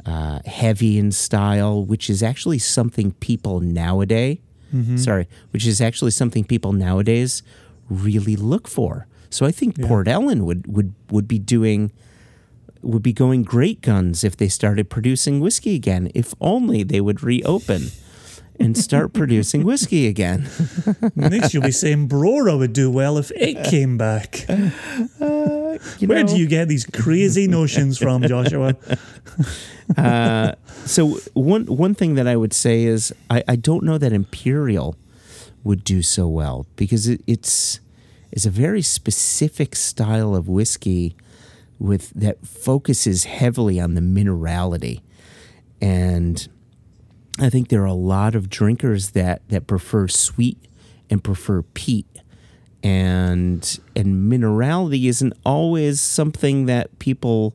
[0.06, 4.38] uh, heavy in style, which is actually something people nowadays,
[4.96, 7.42] sorry, which is actually something people nowadays
[7.90, 9.06] really look for.
[9.30, 11.90] So I think Port Ellen would, would, would be doing
[12.82, 16.12] would be going great guns if they started producing whiskey again.
[16.14, 17.88] If only they would reopen
[18.58, 20.48] and start producing whiskey again.
[21.14, 24.46] Next, you'll be saying Brora would do well if it came back.
[25.20, 26.28] Uh, you Where know?
[26.28, 28.76] do you get these crazy notions from, Joshua?
[29.96, 30.52] Uh,
[30.84, 34.96] so one one thing that I would say is I, I don't know that Imperial
[35.64, 37.80] would do so well because it, it's
[38.30, 41.16] it's a very specific style of whiskey
[41.78, 45.00] with that focuses heavily on the minerality,
[45.80, 46.48] and
[47.38, 50.58] I think there are a lot of drinkers that that prefer sweet
[51.08, 52.06] and prefer peat.
[52.82, 57.54] And and minerality isn't always something that people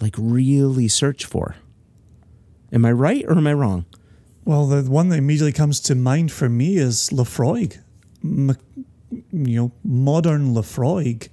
[0.00, 1.56] like really search for.
[2.72, 3.86] Am I right or am I wrong?
[4.44, 7.78] Well, the one that immediately comes to mind for me is Laphroaig.
[8.22, 8.56] M-
[9.32, 11.28] you know, modern Laphroaig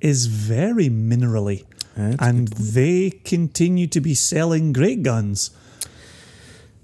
[0.00, 1.64] is very minerally,
[1.96, 5.50] That's and they continue to be selling great guns.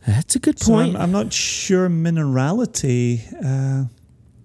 [0.09, 0.97] That's a good So point.
[0.97, 3.89] I'm, I'm not sure minerality uh,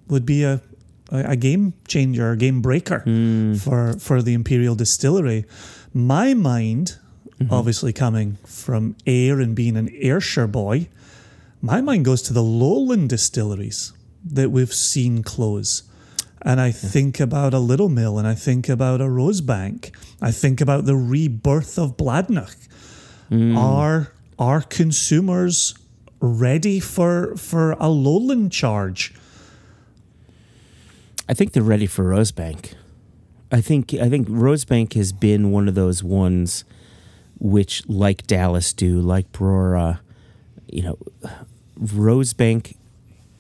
[0.08, 0.62] would be a,
[1.10, 3.54] a game changer, a game breaker hmm.
[3.56, 5.46] for for the Imperial Distillery.
[5.94, 6.98] My mind,
[7.40, 7.54] mm-hmm.
[7.54, 10.90] obviously coming from Ayr and being an Ayrshire boy,
[11.62, 13.94] my mind goes to the lowland distilleries
[14.26, 15.84] that we've seen close.
[16.42, 19.96] And I think about a Littlemill and I think about a Rosebank.
[20.22, 22.58] I think about the rebirth of Bladnoch.
[23.30, 23.58] Hmm.
[23.58, 25.76] Are are consumers
[26.20, 29.14] ready for for a lowland charge?
[31.28, 32.74] I think they're ready for Rosebank.
[33.52, 36.66] I think I think Rosebank has been one of those ones
[37.40, 40.00] which like Dallas Dhu, like Brora,
[40.68, 40.98] you know,
[41.80, 42.76] Rosebank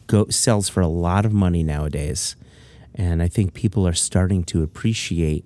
[0.07, 2.35] go sells for a lot of money nowadays.
[2.95, 5.45] And I think people are starting to appreciate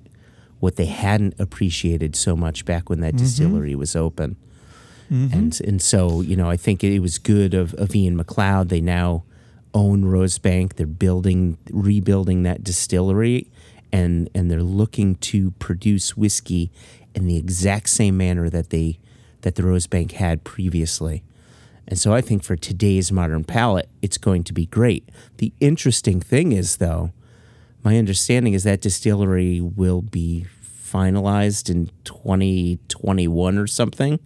[0.59, 3.23] what they hadn't appreciated so much back when that mm-hmm.
[3.23, 4.35] distillery was open.
[5.11, 5.33] Mm-hmm.
[5.33, 8.69] And and so, you know, I think it was good of, of Ian Macleod.
[8.69, 9.23] They now
[9.73, 10.73] own Rosebank.
[10.73, 13.49] They're building rebuilding that distillery
[13.91, 16.71] and and they're looking to produce whiskey
[17.15, 18.99] in the exact same manner that they
[19.41, 21.23] that the Rosebank had previously.
[21.87, 25.07] And so I think for today's modern palate, it's going to be great.
[25.37, 27.11] The interesting thing is though,
[27.83, 34.19] my understanding is that distillery will be finalized in 2021 or something.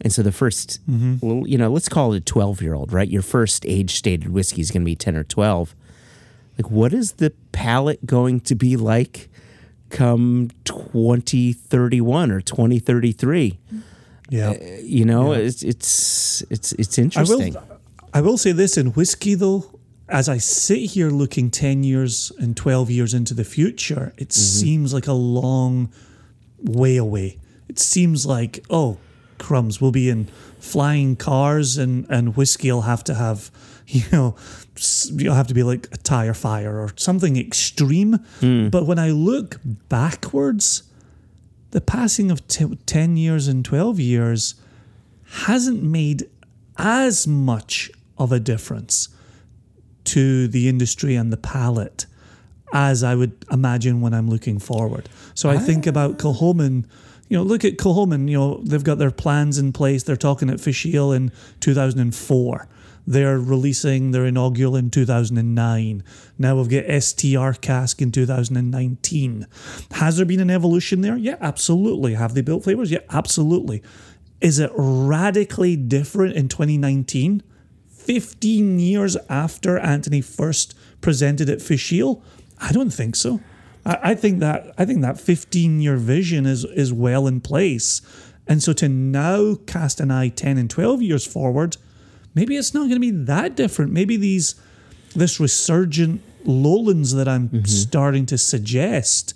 [0.00, 1.26] And so the 1st mm-hmm.
[1.26, 3.08] well, you know, let's call it a 12 year old, right?
[3.08, 5.74] Your first age stated whiskey is going to be 10 or 12.
[6.58, 9.28] Like, what is the palate going to be like
[9.90, 13.58] come 2031 or 2033?
[14.30, 14.50] Yeah.
[14.50, 17.54] Uh, you know, it's, it's, it's, it's I interesting.
[17.54, 17.74] will
[18.14, 22.56] I will say this in whiskey though, as I sit here looking 10 years and
[22.56, 24.40] 12 years into the future, it mm-hmm.
[24.40, 25.92] seems like a long
[26.62, 27.38] way away.
[27.68, 28.98] It seems like, oh,
[29.44, 30.24] crumbs, we'll be in
[30.58, 33.50] flying cars and, and whiskey will have to have,
[33.86, 34.34] you know,
[35.12, 38.14] you'll have to be like a tire fire or something extreme.
[38.40, 38.68] Hmm.
[38.70, 39.60] But when I look
[39.90, 40.84] backwards,
[41.72, 44.54] the passing of t- 10 years and 12 years
[45.44, 46.28] hasn't made
[46.78, 49.08] as much of a difference
[50.04, 52.06] to the industry and the palate
[52.72, 55.08] as I would imagine when I'm looking forward.
[55.34, 55.90] So I think ah.
[55.90, 56.86] about Kilchoman.
[57.28, 58.28] You know, look at Kilchoman.
[58.28, 60.02] You know, they've got their plans in place.
[60.02, 62.68] They're talking at Fèis Ìle in 2004.
[63.06, 66.02] They're releasing their inaugural in 2009.
[66.38, 69.46] Now we've got STR cask in 2019.
[69.92, 71.16] Has there been an evolution there?
[71.16, 72.14] Yeah, absolutely.
[72.14, 72.90] Have they built flavors?
[72.90, 73.82] Yeah, absolutely.
[74.40, 77.42] Is it radically different in 2019?
[77.90, 82.22] 15 years after Anthony first presented at Fèis Ìle?
[82.58, 83.40] I don't think so.
[83.84, 88.00] I, I think that I think that 15 year vision is is well in place.
[88.46, 91.78] And so to now cast an eye 10 and 12 years forward,
[92.34, 93.92] maybe it's not going to be that different.
[93.92, 94.54] Maybe these
[95.14, 99.32] this resurgent lowlands that I'm starting to suggest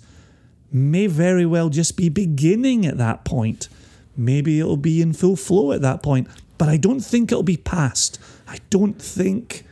[0.71, 3.67] may very well just be beginning at that point.
[4.15, 6.27] maybe it'll be in full flow at that point.
[6.57, 8.19] But I don't think it'll be past.
[8.47, 9.63] I don't think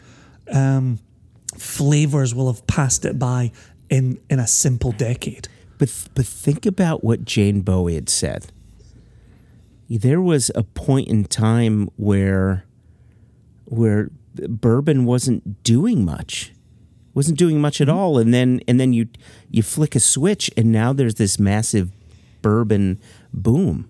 [0.51, 0.99] um,
[1.57, 3.51] flavors will have passed it by
[3.89, 5.47] in in a simple decade.
[5.77, 8.47] But but think about what Jane Bowie had said.
[9.89, 12.65] There was a point in time where
[13.65, 16.53] where bourbon wasn't doing much.
[17.13, 17.97] Wasn't doing much at mm-hmm.
[17.97, 19.07] all and then and then you
[19.49, 21.91] you flick a switch and now there's this massive
[22.41, 22.99] bourbon
[23.33, 23.89] boom.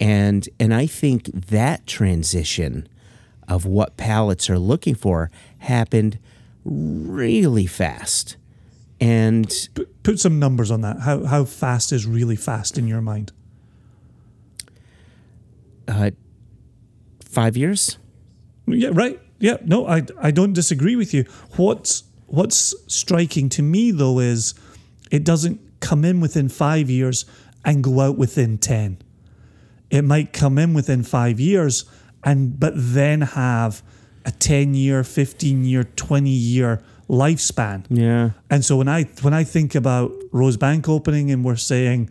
[0.00, 2.88] And and I think that transition
[3.48, 6.18] of what palates are looking for happened
[6.64, 8.36] really fast.
[9.02, 11.00] And Put, put some numbers on that.
[11.00, 13.32] How how fast is really fast in your mind?
[15.88, 16.10] uh,
[17.24, 17.98] five years.
[18.66, 19.20] Yeah, right.
[19.38, 21.24] Yeah, no, I I don't disagree with you.
[21.56, 24.54] What's what's striking to me though is
[25.10, 27.24] it doesn't come in within five years
[27.64, 28.98] and go out within ten.
[29.90, 31.84] It might come in within five years
[32.24, 33.82] and but then have
[34.24, 36.82] a ten year, fifteen year, twenty year
[37.12, 37.84] lifespan.
[37.90, 38.30] Yeah.
[38.50, 42.10] And so when I when I think about Rosebank opening and we're saying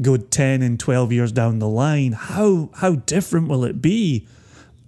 [0.00, 4.26] go 10 and 12 years down the line, how how different will it be?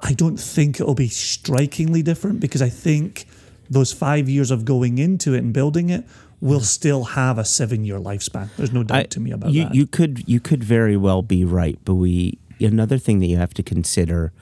[0.00, 3.26] I don't think it'll be strikingly different because I think
[3.68, 6.04] those 5 years of going into it and building it
[6.40, 8.48] will still have a 7 year lifespan.
[8.56, 9.74] There's no doubt I- to me about you, that.
[9.74, 13.54] You could you could very well be right, but we another thing that you have
[13.54, 14.32] to consider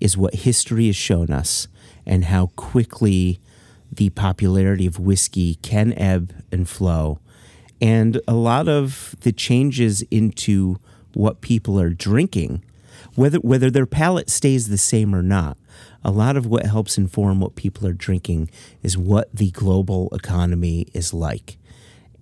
[0.00, 1.68] is what history has shown us
[2.06, 3.40] and how quickly
[3.96, 7.18] the popularity of whiskey can ebb and flow.
[7.80, 10.76] And a lot of the changes into
[11.12, 12.64] what people are drinking,
[13.14, 15.56] whether whether their palate stays the same or not,
[16.04, 18.50] a lot of what helps inform what people are drinking
[18.82, 21.56] is what the global economy is like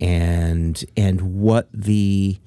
[0.00, 2.38] and and what the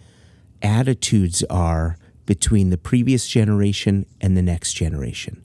[0.61, 5.43] attitudes are between the previous generation and the next generation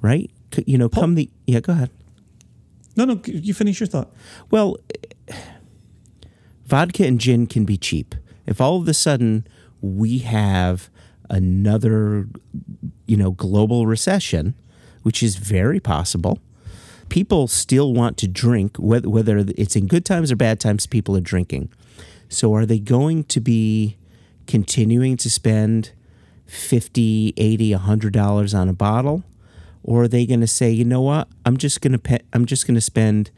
[0.00, 0.30] right
[0.66, 1.90] you know come the yeah go ahead
[2.96, 4.10] no, no, you finish your thought.
[4.50, 4.76] well
[6.66, 8.14] vodka and gin can be cheap.
[8.46, 9.46] If all of a sudden
[9.80, 10.88] we have
[11.30, 12.28] another
[13.06, 14.54] you know global recession
[15.02, 16.38] which is very possible
[17.12, 21.20] people still want to drink whether, it's in good times or bad times people are
[21.20, 21.70] drinking.
[22.30, 23.98] So are they going to be
[24.46, 25.92] continuing to spend
[26.46, 29.24] 50 80 100 dollars on a bottle
[29.82, 32.46] or are they going to say you know what i'm just going to pay, i'm
[32.46, 33.30] just going to spend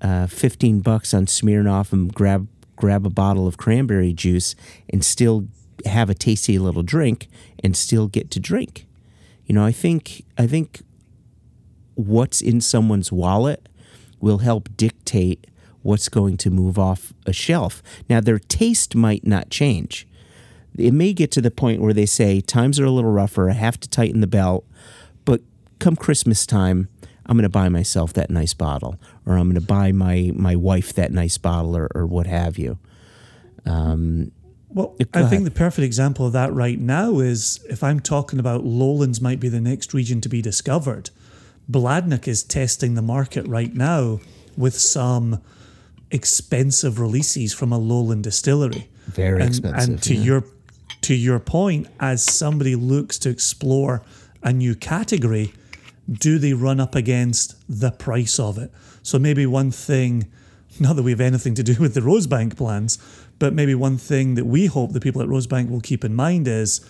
[0.00, 4.54] uh, 15 bucks on smirnoff and grab grab a bottle of cranberry juice
[4.88, 5.48] and still
[5.84, 7.28] have a tasty little drink
[7.62, 8.86] and still get to drink
[9.46, 10.80] you know i think i think
[11.94, 13.68] what's in someone's wallet
[14.20, 15.46] will help dictate
[15.82, 17.82] what's going to move off a shelf.
[18.08, 20.06] Now, their taste might not change.
[20.76, 23.54] It may get to the point where they say, times are a little rougher, I
[23.54, 24.64] have to tighten the belt,
[25.78, 26.88] come Christmas time,
[27.26, 28.96] I'm going to buy myself that nice bottle,
[29.26, 32.58] or I'm going to buy my, my wife that nice bottle, or, or what have
[32.58, 32.78] you.
[33.66, 34.32] Um,
[34.70, 38.38] well, Go I think the perfect example of that right now is if I'm talking
[38.38, 41.10] about Lowlands might be the next region to be discovered.
[41.70, 44.20] Bladnoch is testing the market right now
[44.56, 45.42] with some
[46.10, 48.88] expensive releases from a lowland distillery.
[49.06, 50.22] Very and, expensive, And to yeah.
[50.22, 50.44] your
[51.02, 54.02] to your point, as somebody looks to explore
[54.42, 55.52] a new category,
[56.10, 58.72] do they run up against the price of it?
[59.02, 60.30] So maybe one thing,
[60.80, 62.98] not that we have anything to do with the Rosebank plans,
[63.38, 66.48] but maybe one thing that we hope the people at Rosebank will keep in mind
[66.48, 66.80] is,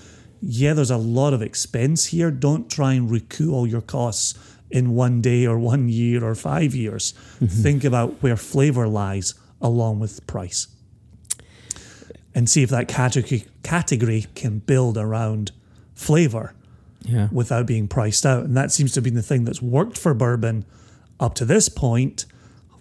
[0.40, 2.31] yeah, there's a lot of expense here.
[2.31, 4.39] Don't try and recoup all your costs
[4.70, 7.12] in one day or one year or five years.
[7.40, 7.47] Mm-hmm.
[7.47, 10.69] Think about where flavor lies along with price
[12.35, 15.51] and see if that category category can build around
[15.95, 16.55] flavor
[17.03, 17.29] Yeah.
[17.31, 18.45] without being priced out.
[18.45, 20.65] And that seems to be the thing that's worked for bourbon
[21.20, 22.27] up to this point.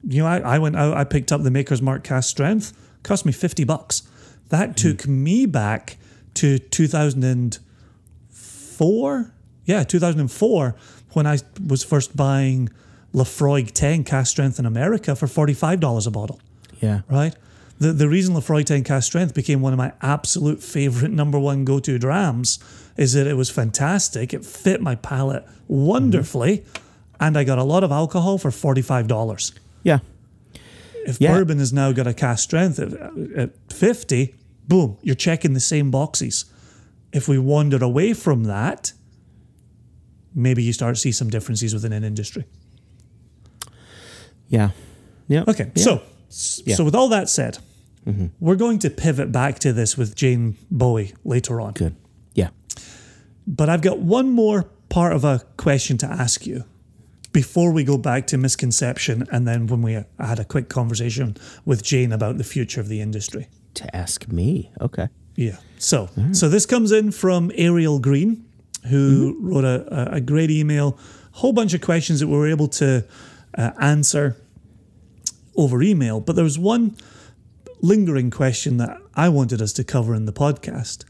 [0.04, 2.74] You know, I, I went out, I picked up the Maker's Mark Cask Strength,
[3.04, 4.04] cost me 50 bucks.
[4.50, 4.74] That hmm.
[4.74, 5.98] took me back
[6.36, 9.34] to 2004.
[9.66, 10.76] Yeah, 2004,
[11.14, 12.70] when I was first buying
[13.14, 16.40] Laphroaig 10 Cask Strength in America for $45 a bottle
[16.80, 17.02] Yeah.
[17.10, 17.36] right?
[17.80, 21.66] The the reason Laphroaig 10 Cask Strength became one of my absolute favorite number one
[21.66, 22.60] go to drams
[22.98, 24.34] is that it was fantastic.
[24.34, 26.64] It fit my palate wonderfully,
[27.20, 29.54] and I got a lot of alcohol for forty five dollars.
[29.84, 30.00] Yeah.
[31.06, 31.34] If Yeah.
[31.34, 33.10] bourbon has now got a cask strength at, uh,
[33.42, 34.36] at fifty,
[34.68, 36.46] boom, you're checking the same boxes.
[37.14, 38.92] If we wander away from that,
[40.36, 42.44] maybe you start to see some differences within an industry.
[44.50, 44.72] Yeah.
[45.28, 45.44] Yeah.
[45.48, 45.84] Okay, Yeah.
[45.84, 46.02] so
[46.66, 46.76] Yeah.
[46.76, 47.60] so with all that said,
[48.06, 48.28] mm-hmm.
[48.40, 51.74] we're going to pivot back to this with Jane Bowie later on.
[51.74, 51.96] good.
[53.48, 56.66] But I've got one more part of a question to ask you
[57.34, 61.84] before we go back to misconception and then when we had a quick conversation with
[61.84, 63.48] Jane about the future of the industry.
[63.76, 64.72] To ask me.
[64.82, 65.08] Okay.
[65.36, 65.58] Yeah.
[65.78, 68.44] So, so this comes in from Ariel Green,
[68.90, 70.98] who wrote a, a- a great email,
[71.34, 73.06] a whole bunch of questions that we were able to
[73.58, 74.36] uh, answer
[75.56, 76.20] over email.
[76.20, 76.96] But there was one
[77.82, 81.06] lingering question that I wanted us to cover in the podcast.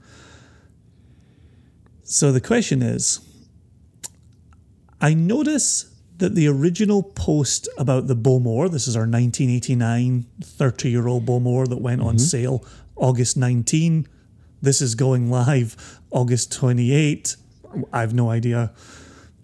[2.10, 3.20] So the question is
[5.02, 11.08] I notice that the original post about the Bowmore, this is our 1989 30 year
[11.10, 12.18] old Bowmore that went on mm-hmm.
[12.20, 12.66] sale
[12.96, 14.08] August 19.
[14.62, 17.36] This is going live August 28.
[17.92, 18.72] I have no idea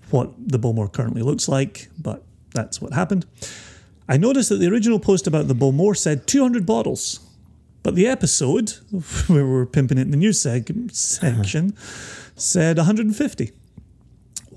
[0.10, 2.23] what the Bowmore currently looks like, but
[2.56, 3.26] that's what happened.
[4.07, 7.19] I noticed that the original post about the Bowmore said 200 bottles,
[7.84, 8.69] but the episode
[9.27, 11.76] where we're pimping it in the news seg- section
[12.35, 13.51] said 150.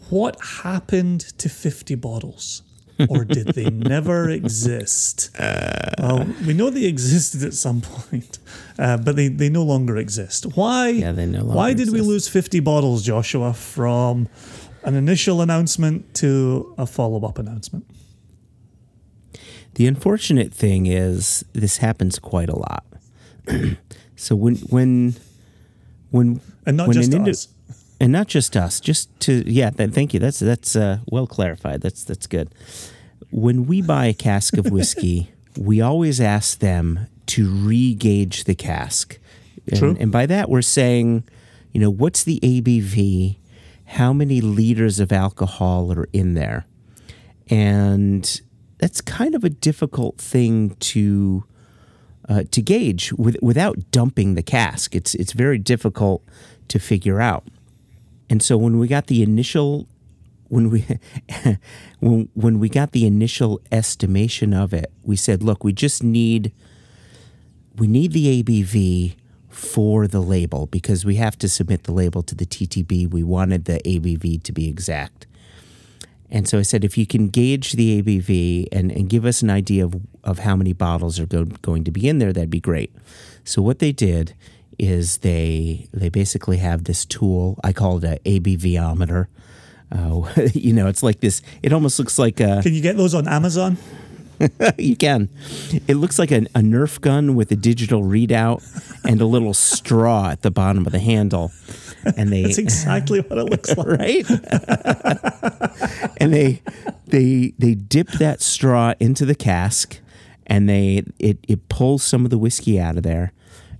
[0.09, 2.62] What happened to 50 bottles?
[3.11, 5.31] Or did they never exist?
[5.39, 8.39] well, we know they existed at some point,
[8.78, 10.44] uh, but they, they no longer exist.
[10.57, 10.89] Why?
[10.89, 14.28] Yeah, they no longer Why did we lose 50 bottles, Joshua, from
[14.82, 17.85] an initial announcement to a follow up announcement?
[19.74, 22.86] The unfortunate thing is this happens quite a lot.
[24.16, 25.14] so when when
[26.10, 27.48] when And not when just an us.
[28.01, 30.20] and not just us, just to yeah, th- thank you.
[30.20, 31.81] That's that's uh, well clarified.
[31.81, 32.55] That's that's good.
[33.31, 39.18] When we buy a cask of whiskey, we always ask them to re-gauge the cask,
[39.68, 39.97] and, True.
[39.98, 41.24] and by that we're saying,
[41.73, 43.39] you know, what's the ABV?
[43.86, 46.66] How many liters of alcohol are in there?
[47.48, 48.40] And
[48.78, 51.44] that's kind of a difficult thing to
[52.28, 54.94] uh, to gauge with, without dumping the cask.
[54.94, 56.23] It's it's very difficult
[56.69, 57.44] to figure out.
[58.28, 59.86] And so when we got the initial
[60.48, 60.86] when we
[62.01, 66.53] when when we got the initial estimation of it, we said, look, we just need
[67.77, 69.16] we need the ABV
[69.48, 73.11] for the label because we have to submit the label to the TTB.
[73.11, 75.27] We wanted the ABV to be exact.
[76.31, 79.51] And so I said, if you can gauge the ABV and, and give us an
[79.51, 79.94] idea of,
[80.24, 82.93] of how many bottles are go, going to be in there, that'd be great.
[83.44, 84.35] So what they did
[84.78, 87.59] is they they basically have this tool.
[87.65, 89.27] I call it a ABVometer.
[89.90, 90.23] Uh,
[90.53, 91.43] you know, it's like this.
[91.62, 93.78] It almost looks like a Can you get those on Amazon?
[94.79, 95.29] you can.
[95.89, 98.63] It looks like a, a Nerf gun with a digital readout
[99.05, 101.53] and a little straw at the bottom of the handle.
[102.17, 103.87] And they That's exactly what it looks like.
[103.87, 104.25] right?
[106.21, 106.63] and they
[107.07, 109.99] they they dip that straw into the cask
[110.47, 113.33] and they it, it pulls some of the whiskey out of there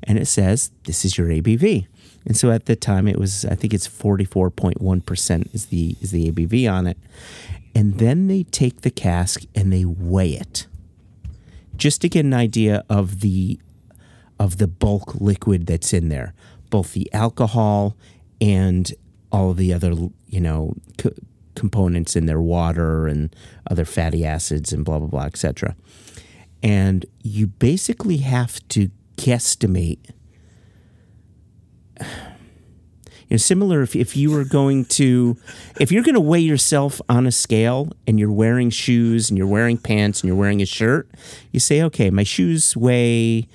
[0.03, 1.87] and it says this is your ABV.
[2.25, 6.31] And so at the time it was I think it's 44.1% is the is the
[6.33, 6.99] ABV on it.
[7.77, 10.67] And then they take the cask and they weigh it.
[11.77, 13.61] Just to get an idea of the
[14.41, 16.33] of the bulk liquid that's in there,
[16.71, 17.95] both the alcohol
[18.41, 18.95] and
[19.31, 19.93] all of the other,
[20.27, 21.13] you know, co-
[21.55, 23.37] components in their water and
[23.71, 25.77] other fatty acids and blah blah blah, etc.
[26.63, 29.99] And you basically have to guesstimate.
[33.29, 35.37] You know, similar if, if you were going to,
[35.81, 39.47] if you're going to weigh yourself on a scale and you're wearing shoes and you're
[39.47, 41.09] wearing pants and you're wearing a shirt,
[41.51, 43.49] you say, okay, my shoes weigh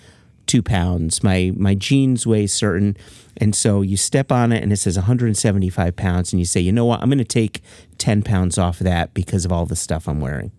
[0.46, 2.98] two pounds, my my jeans weigh certain,
[3.38, 6.74] and so you step on it and it says 175 pounds, and you say, you
[6.74, 7.62] know what, I'm going to take
[7.98, 10.52] 10 pounds off of that because of all the stuff I'm wearing.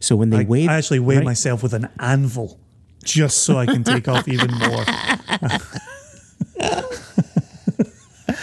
[0.00, 1.24] So when they I, weigh, I actually weigh right?
[1.24, 2.60] myself with an anvil
[3.04, 4.84] just so I can take off even more.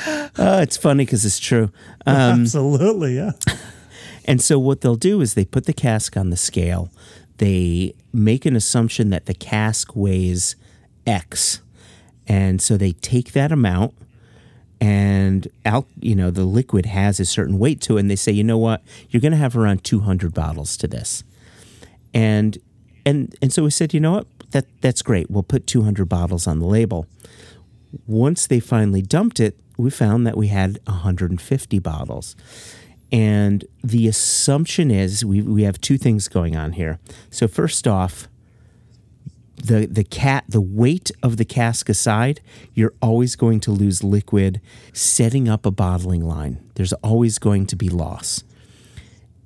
[0.06, 1.72] Uh, it's funny because it's true.
[2.06, 3.32] Um, Absolutely, yeah.
[4.27, 6.90] And so what they'll do is they put the cask on the scale.
[7.38, 10.56] They make an assumption that the cask weighs
[11.06, 11.61] X.
[12.27, 13.94] And so they take that amount
[14.82, 18.32] and al- you know the liquid has a certain weight to it and they say,
[18.32, 18.84] "You know what?
[19.10, 21.23] You're going to have around 200 bottles to this."
[22.14, 22.57] And
[23.06, 24.27] and and so we said, "You know what?
[24.52, 25.30] That that's great.
[25.30, 27.07] We'll put 200 bottles on the label."
[28.07, 32.35] Once they finally dumped it, we found that we had 150 bottles.
[33.11, 36.99] And the assumption is we, we have two things going on here.
[37.30, 38.27] So first off,
[39.55, 42.41] the the cat the weight of the cask aside,
[42.73, 44.61] you're always going to lose liquid
[44.93, 46.63] setting up a bottling line.
[46.76, 48.43] There's always going to be loss.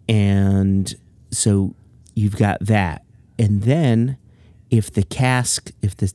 [0.07, 0.93] And
[1.31, 1.75] so
[2.15, 3.03] you've got that.
[3.37, 4.17] And then
[4.69, 6.11] if the cask if the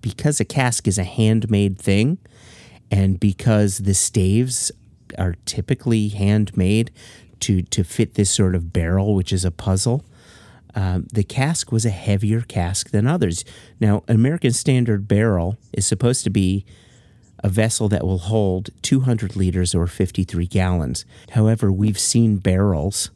[0.00, 2.18] because a cask is a handmade thing
[2.90, 4.72] and because the staves
[5.18, 6.90] are typically handmade
[7.40, 10.04] to to fit this sort of barrel, which is a puzzle.
[10.74, 13.44] Um, the cask was a heavier cask than others.
[13.80, 16.64] Now, an American Standard barrel is supposed to be
[17.42, 21.04] a vessel that will hold 200 liters or 53 gallons.
[21.30, 23.10] However, we've seen barrels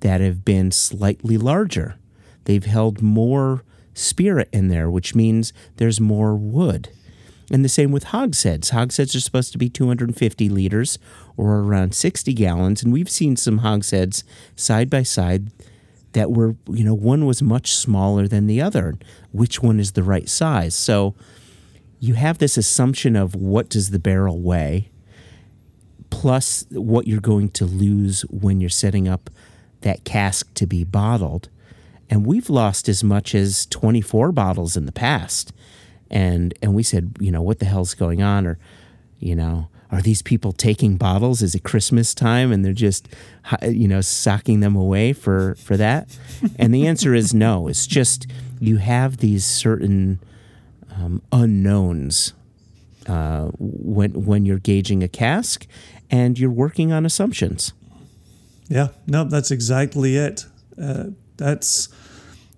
[0.00, 1.96] that have been slightly larger.
[2.44, 3.64] They've held more
[4.00, 6.90] spirit in there, which means there's more wood.
[7.52, 8.70] And the same with hogsheads.
[8.70, 10.98] Hogsheads are supposed to be 250 liters
[11.36, 12.82] or around 60 gallons.
[12.82, 14.22] And we've seen some hogsheads
[14.54, 15.50] side by side
[16.12, 18.94] that were, you know, one was much smaller than the other.
[19.32, 20.74] Which one is the right size?
[20.74, 21.14] So
[21.98, 24.90] you have this assumption of what does the barrel weigh,
[26.10, 29.28] plus what you're going to lose when you're setting up
[29.82, 31.48] that cask to be bottled.
[32.10, 35.52] And we've lost as much as 24 bottles in the past.
[36.10, 38.46] And and we said, you know, what the hell's going on?
[38.46, 38.58] Or,
[39.20, 41.40] you know, are these people taking bottles?
[41.40, 43.08] Is it Christmas time and they're just,
[43.62, 46.18] you know, socking them away for for that?
[46.58, 47.68] And the answer is no.
[47.68, 48.26] It's just
[48.58, 50.20] you have these certain
[50.92, 52.34] um, unknowns
[53.06, 55.66] uh, when when you're gauging a cask,
[56.10, 57.72] and you're working on assumptions.
[58.68, 60.46] Yeah, no, that's exactly it.
[60.80, 61.06] Uh,
[61.40, 61.88] that's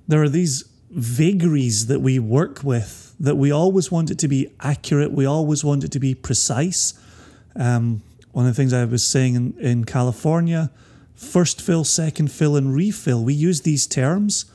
[0.09, 4.53] there are these vagaries that we work with that we always want it to be
[4.61, 5.13] accurate.
[5.13, 6.93] We always want it to be precise.
[7.55, 8.03] Um,
[8.33, 10.71] one of the things I was saying in, in California,
[11.15, 13.23] first fill, second fill, and refill.
[13.23, 14.47] We use these terms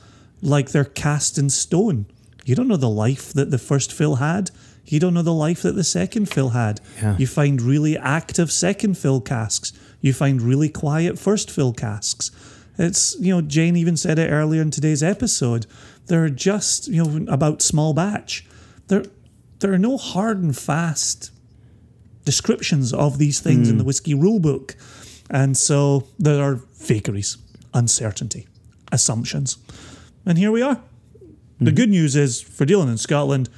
[0.42, 2.06] like they're cast in stone.
[2.44, 4.50] You don't know the life that the first fill had.
[4.84, 6.80] You don't know the life that the second fill had.
[7.00, 7.16] Yeah.
[7.18, 9.72] You find really active second fill casks.
[10.00, 12.30] You find really quiet first fill casks.
[12.78, 15.66] It's, you know, Jane even said it earlier in today's episode.
[16.06, 18.46] They're just, you know, about small batch.
[18.86, 19.04] There,
[19.58, 21.32] there are no hard and fast
[22.24, 23.88] descriptions of these things in the hmm.
[23.88, 24.76] whiskey rule book.
[25.28, 27.36] And so there are vagaries,
[27.74, 28.46] uncertainty,
[28.92, 29.58] assumptions.
[30.24, 30.80] And here we are.
[31.58, 31.76] The hmm.
[31.76, 33.48] good news is for dealing in Scotland,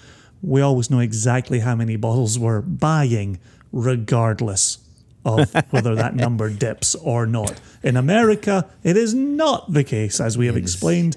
[0.42, 3.38] we always know exactly how many bottles we're buying,
[3.72, 4.78] regardless
[5.24, 7.60] of whether that number dips or not.
[7.82, 11.16] In America, it is not the case, as we have explained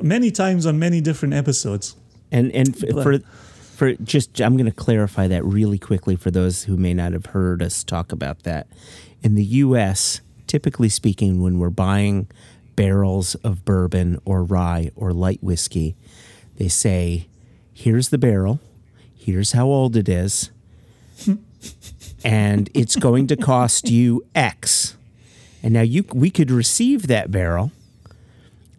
[0.00, 1.96] many times on many different episodes.
[2.32, 3.18] And and f- for
[3.76, 7.26] for just I'm going to clarify that really quickly for those who may not have
[7.26, 8.66] heard us talk about that.
[9.22, 12.28] In the US, typically speaking when we're buying
[12.76, 15.96] barrels of bourbon or rye or light whiskey,
[16.56, 17.26] they say,
[17.72, 18.60] "Here's the barrel.
[19.16, 20.50] Here's how old it is."
[21.24, 21.34] Hmm.
[22.24, 24.96] And it's going to cost you X.
[25.62, 27.72] And now you we could receive that barrel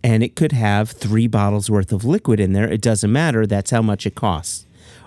[0.04, 2.68] and it could have three bottles worth of liquid in there.
[2.68, 3.46] It doesn't matter.
[3.46, 4.66] That's how much it costs.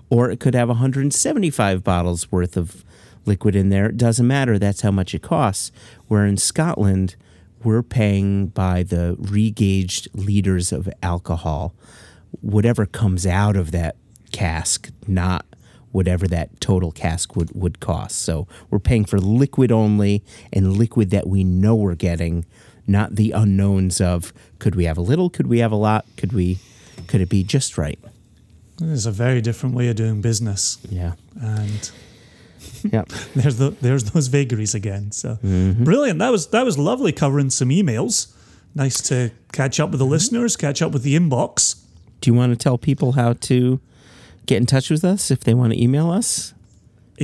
[0.08, 2.84] Or it could have 175 bottles worth of
[3.26, 3.86] liquid in there.
[3.86, 4.58] It doesn't matter.
[4.58, 5.72] That's how much it costs.
[6.06, 7.16] Where in Scotland,
[7.64, 11.74] we're paying by the regauged liters of alcohol,
[12.40, 13.96] whatever comes out of that
[14.30, 15.46] cask, not
[15.94, 18.20] whatever that total cask would, would cost.
[18.22, 22.44] So we're paying for liquid only and liquid that we know we're getting,
[22.84, 26.32] not the unknowns of could we have a little, could we have a lot, could
[26.32, 26.58] we
[27.06, 27.98] could it be just right?
[28.82, 30.78] It's a very different way of doing business.
[30.90, 31.12] Yeah.
[31.40, 31.90] And
[32.82, 33.04] Yeah.
[33.36, 35.12] there's the there's those vagaries again.
[35.12, 35.84] So mm-hmm.
[35.84, 36.18] brilliant.
[36.18, 38.34] That was that was lovely covering some emails.
[38.74, 40.12] Nice to catch up with the mm-hmm.
[40.12, 41.80] listeners, catch up with the inbox.
[42.20, 43.80] Do you want to tell people how to
[44.46, 46.54] get in touch with us if they want to email us?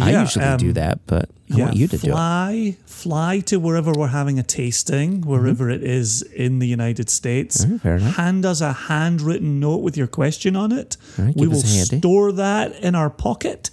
[0.00, 2.12] I usually um, do that, but I want you to do it.
[2.12, 7.65] fly, fly to wherever we're having a tasting, wherever it is in the United States.
[7.65, 7.89] Mm-hmm.
[7.89, 8.16] enough.
[8.16, 10.97] Hand us a handwritten note with your question on it.
[11.18, 11.99] Right, we will us a handy.
[11.99, 13.70] store that in our pocket.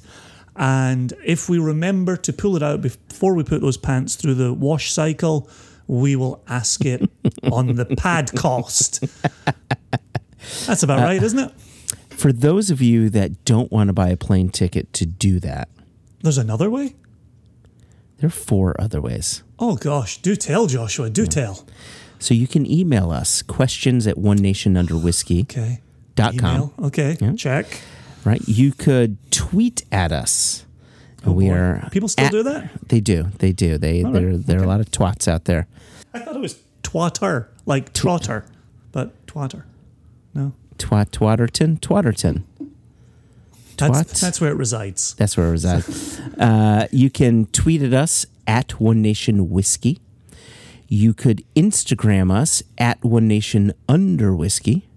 [0.55, 4.51] And if we remember to pull it out before we put those pants through the
[4.51, 5.47] wash cycle,
[5.85, 7.07] we will ask it
[7.51, 9.01] on the pad cost.
[10.65, 11.51] That's Uh, about right, isn't it?
[12.17, 15.69] For those of you that don't want to buy a plane ticket to do that,
[16.23, 16.95] There's another way?
[18.17, 19.43] there are four other ways.
[19.59, 21.65] Oh gosh, do tell, Joshua, do tell.
[22.19, 25.41] So you can email us questions at one nation under whiskey.
[25.41, 25.81] Okay.
[26.15, 26.73] Dot com.
[26.81, 27.33] Okay, Yeah.
[27.33, 27.67] check.
[28.25, 28.41] right?
[28.47, 30.65] You could tweet at us.
[31.25, 31.53] Oh, we boy.
[31.55, 32.71] are People still at- do that?
[32.89, 33.27] They do.
[33.37, 33.77] They do.
[33.77, 35.67] They All there right, there are a lot of twats out there.
[36.15, 38.45] I thought it was twatter, like trotter,
[38.91, 39.63] but twatter.
[40.33, 42.43] No, Twat Twatterton Twatterton.
[43.77, 44.21] that's Twats?
[44.21, 45.15] that's where it resides.
[45.15, 46.19] That's where it resides.
[46.39, 49.99] uh, you can tweet at us at One Nation Whiskey.
[50.87, 54.87] You could Instagram us at One Nation Under Whiskey.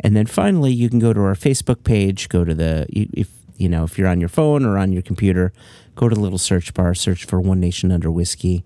[0.00, 3.68] And then finally, you can go to our Facebook page, go to the, if you
[3.68, 5.52] know, if you're on your phone or on your computer,
[5.94, 8.64] go to the little search bar, search for One Nation Under Whiskey.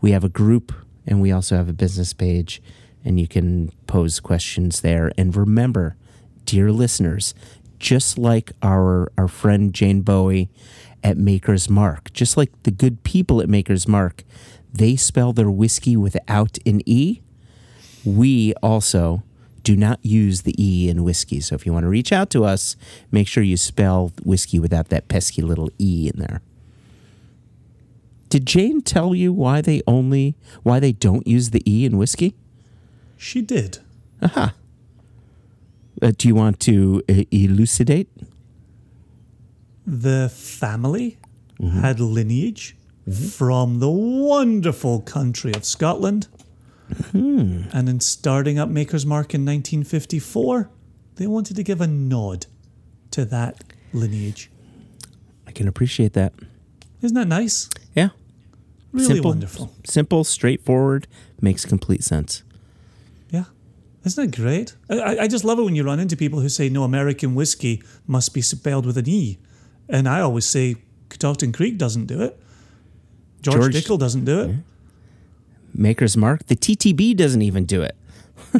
[0.00, 0.72] We have a group
[1.06, 2.62] and we also have a business page,
[3.04, 5.12] and you can pose questions there.
[5.16, 5.96] And remember,
[6.44, 7.34] dear listeners,
[7.78, 10.50] just like our our friend Jane Bowie
[11.02, 14.22] at Maker's Mark, just like the good people at Maker's Mark,
[14.72, 17.22] they spell their whiskey without an E.
[18.04, 19.22] We also
[19.62, 21.40] do not use the E in whiskey.
[21.40, 22.76] So if you want to reach out to us,
[23.10, 26.40] make sure you spell whiskey without that pesky little E in there.
[28.28, 32.34] Did Jane tell you why they only why they don't use the E in whiskey?
[33.20, 33.78] She did.
[34.22, 38.08] Uh, do you want to uh, elucidate?
[39.86, 41.18] The family
[41.82, 42.76] had lineage
[43.30, 46.28] from the wonderful country of Scotland.
[47.12, 50.70] And in starting up Maker's Mark in 1954,
[51.16, 52.46] they wanted to give a nod
[53.10, 54.50] to that lineage.
[55.46, 56.32] I can appreciate that.
[57.02, 57.68] Isn't that nice?
[57.94, 58.08] Yeah.
[58.92, 59.30] Really Simple.
[59.32, 59.72] wonderful.
[59.84, 61.06] Simple, straightforward,
[61.42, 62.42] makes complete sense.
[64.04, 64.74] Isn't that great?
[64.88, 67.82] I- I, just love it when you run into people who say, no, American whiskey
[68.06, 69.38] must be spelled with an E.
[69.88, 70.76] And I always say,
[71.10, 72.40] Catoctin Creek doesn't do it.
[73.42, 74.50] George, George- Dickel doesn't do it.
[75.74, 76.46] Maker's Mark.
[76.46, 77.96] The TTB doesn't even do it.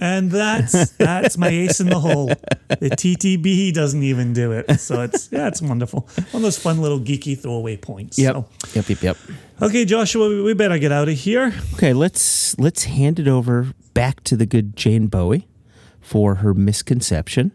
[0.00, 2.26] And that's that's my ace in the hole.
[2.68, 4.78] The TTB doesn't even do it.
[4.78, 6.08] So it's yeah, it's wonderful.
[6.16, 8.16] One of those fun little geeky throwaway points.
[8.18, 8.88] So, Yep.
[8.88, 9.02] Yep.
[9.02, 9.16] Yep.
[9.62, 11.52] okay, Joshua, we better get out of here.
[11.74, 11.92] Okay.
[11.92, 15.48] Let's let's hand it over back to the good Jane Bowie
[16.00, 17.52] for her misconception.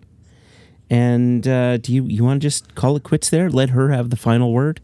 [0.89, 3.49] And uh, do you you want to just call it quits there?
[3.49, 4.81] Let her have the final word.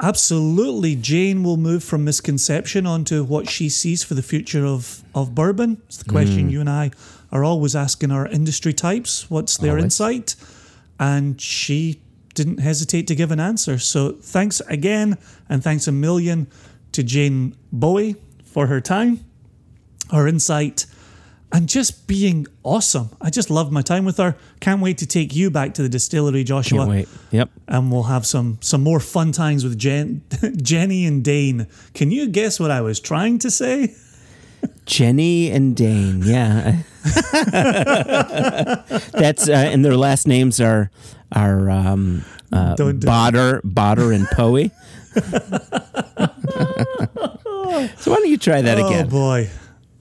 [0.00, 0.94] Absolutely.
[0.94, 5.82] Jane will move from misconception onto what she sees for the future of, of bourbon.
[5.86, 6.92] It's the question you and I
[7.32, 9.84] are always asking our industry types what's their Always.
[9.84, 10.36] insight?
[11.00, 12.00] And she
[12.34, 13.78] didn't hesitate to give an answer.
[13.78, 15.18] So thanks again,
[15.48, 16.46] and thanks a million
[16.92, 19.24] to Jane Bowie for her time,
[20.10, 20.86] her insight,
[21.52, 23.10] and just being awesome.
[23.20, 24.36] I just loved my time with her.
[24.60, 27.08] Can't wait to take you back to the distillery, Joshua Can't wait.
[27.30, 27.50] Yep.
[27.68, 30.22] and we'll have some some more fun times with Jen,
[30.62, 31.66] Jenny and Dane.
[31.94, 33.94] Can you guess what I was trying to say?
[34.86, 36.22] Jenny and Dane.
[36.22, 36.82] Yeah.
[39.12, 40.90] That's uh, and their last names are
[41.32, 44.70] are um, uh, Botter, Botter, and Poe.
[47.96, 49.06] so why don't you try that Oh again?
[49.06, 49.50] Oh boy,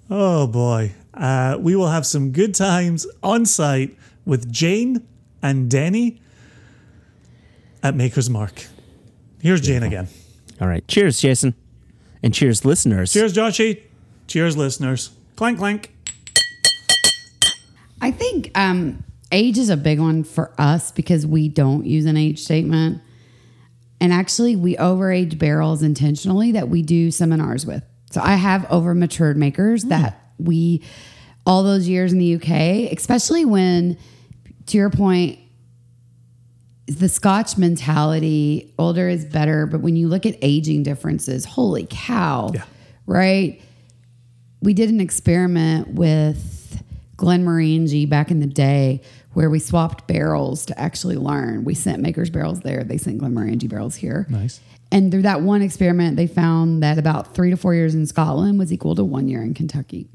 [0.09, 0.93] oh boy.
[1.13, 5.05] Uh, we will have some good times on site with Jane
[5.41, 6.21] and Denny
[7.81, 8.67] at Maker's Mark.
[9.41, 10.07] Here's Jane again.
[10.59, 10.87] All right.
[10.87, 11.55] Cheers, Jason,
[12.21, 13.13] and cheers, listeners.
[13.13, 13.81] Cheers, Joshy.
[14.27, 15.11] Cheers, listeners.
[15.35, 15.93] Clank, clank.
[18.01, 22.17] I think um, age is a big one for us because we don't use an
[22.17, 23.01] age statement.
[23.99, 27.83] And actually, we overage barrels intentionally that we do seminars with.
[28.17, 29.89] So I have over matured makers hmm.
[29.89, 30.81] that we,
[31.45, 33.95] all those years in the UK, especially when,
[34.65, 35.37] to your point,
[36.87, 39.67] the Scotch mentality, older is better.
[39.67, 42.63] But when you look at aging differences, holy cow, Yeah.
[43.05, 43.61] right?
[44.59, 46.83] we did an experiment with
[47.17, 49.01] Glenmorangie back in the day
[49.33, 51.63] where we swapped barrels to actually learn.
[51.63, 54.25] We sent Maker's barrels there, they sent Glenmorangie barrels here.
[54.27, 54.59] Nice.
[54.91, 58.57] And through that one experiment, they found that about three to four years in Scotland
[58.57, 60.07] was equal to one year in Kentucky.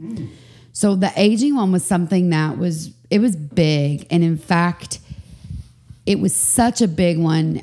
[0.73, 5.01] So the aging one was something that was it was big, and in fact,
[6.07, 7.63] it was such a big one.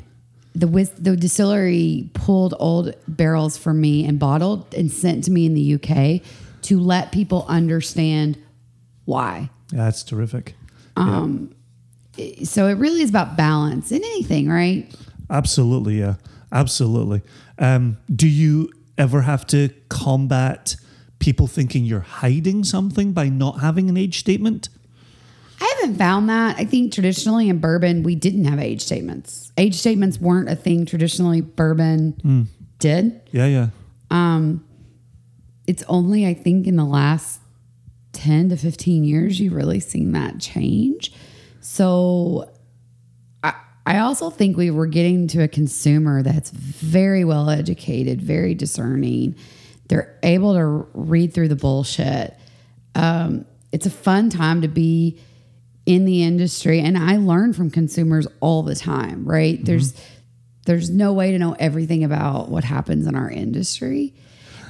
[0.54, 0.66] The
[0.98, 5.74] the distillery pulled old barrels for me and bottled and sent to me in the
[5.74, 6.22] UK
[6.62, 8.38] to let people understand
[9.04, 9.50] why.
[9.72, 10.54] Yeah, that's terrific.
[10.96, 11.54] Um
[12.44, 14.92] so it really is about balance in anything, right?
[15.30, 16.16] Absolutely, yeah,
[16.52, 17.22] absolutely.
[17.58, 20.76] Um, do you ever have to combat
[21.18, 24.68] people thinking you're hiding something by not having an age statement?
[25.60, 26.56] I haven't found that.
[26.58, 29.52] I think traditionally in bourbon, we didn't have age statements.
[29.58, 32.48] Age statements weren't a thing traditionally bourbon
[32.78, 33.20] did.
[33.30, 33.68] Yeah, yeah.
[35.66, 37.40] It's only, I think, in the last
[38.12, 41.12] 10 to 15 years, you've really seen that change.
[41.60, 42.50] So
[43.86, 49.36] I, also think we were getting to a consumer that's very well educated, very discerning.
[49.88, 52.36] They're able to read through the bullshit.
[52.94, 55.18] Um, it's a fun time to be
[55.86, 59.24] in the industry, and I learn from consumers all the time.
[59.24, 59.64] Right?
[59.64, 59.94] There's
[60.66, 64.14] there's no way to know everything about what happens in our industry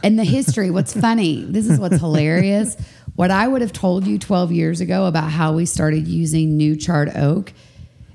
[0.02, 0.70] and the history.
[0.70, 1.44] what's funny?
[1.44, 2.76] This is what's hilarious.
[3.16, 6.76] What I would have told you 12 years ago about how we started using new
[6.76, 7.52] charred oak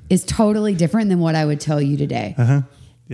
[0.10, 2.36] is totally different than what I would tell you today.
[2.38, 2.62] Uh-huh.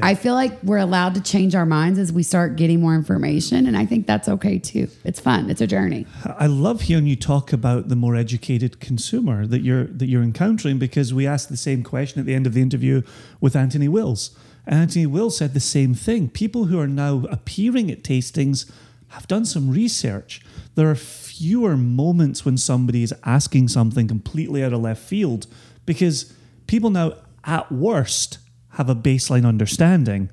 [0.02, 3.66] I feel like we're allowed to change our minds as we start getting more information.
[3.66, 4.88] And I think that's okay too.
[5.04, 5.50] It's fun.
[5.50, 6.06] It's a journey.
[6.24, 10.80] I love hearing you talk about the more educated consumer that you're that you're encountering
[10.80, 13.02] because we asked the same question at the end of the interview
[13.42, 14.38] with Anthony Wills.
[14.66, 16.30] And Anthony Wills said the same thing.
[16.30, 18.72] People who are now appearing at tastings
[19.10, 20.42] have done some research.
[20.76, 25.48] There are fewer moments when somebody is asking something completely out of left field
[25.86, 26.34] because
[26.72, 27.12] people now,
[27.44, 30.30] at worst, have a baseline understanding.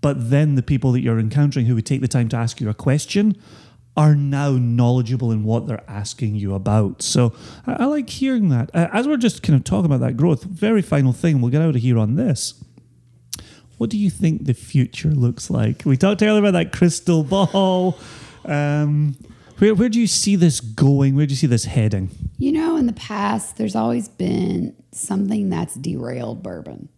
[0.00, 2.70] But then the people that you're encountering who would take the time to ask you
[2.70, 3.36] a question
[3.96, 7.02] are now knowledgeable in what they're asking you about.
[7.02, 7.34] So
[7.66, 8.70] I, I like hearing that.
[8.72, 11.60] Uh, as we're just kind of talking about that growth, very final thing, we'll get
[11.60, 12.64] out of here on this.
[13.76, 15.82] What do you think the future looks like?
[15.84, 17.98] We talked earlier about that crystal ball.
[18.44, 19.16] Um,
[19.60, 21.14] where, where do you see this going?
[21.14, 22.10] Where do you see this heading?
[22.38, 26.88] You know, in the past, there's always been something that's derailed bourbon.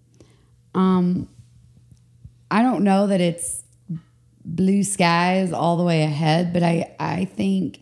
[0.75, 1.29] Um,
[2.51, 3.65] I don't know that it's
[4.45, 7.81] blue skies all the way ahead, but I I think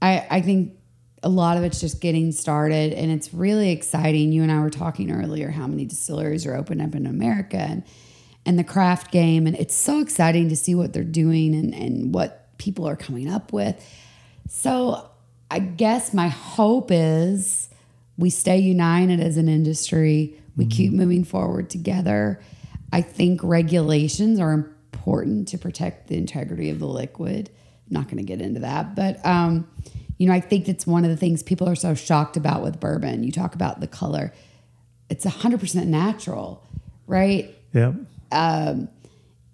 [0.00, 0.74] I I think
[1.22, 4.32] a lot of it's just getting started, and it's really exciting.
[4.32, 7.82] You and I were talking earlier how many distilleries are opening up in America and
[8.46, 12.14] and the craft game, and it's so exciting to see what they're doing and and
[12.14, 13.84] what people are coming up with.
[14.48, 15.10] So
[15.50, 17.68] I guess my hope is
[18.16, 20.38] we stay united as an industry.
[20.56, 22.40] We keep moving forward together.
[22.92, 27.50] I think regulations are important to protect the integrity of the liquid.
[27.88, 29.68] I'm not going to get into that, but um,
[30.18, 32.78] you know, I think it's one of the things people are so shocked about with
[32.78, 33.24] bourbon.
[33.24, 34.34] You talk about the color;
[35.08, 36.62] it's hundred percent natural,
[37.06, 37.56] right?
[37.72, 37.94] Yeah.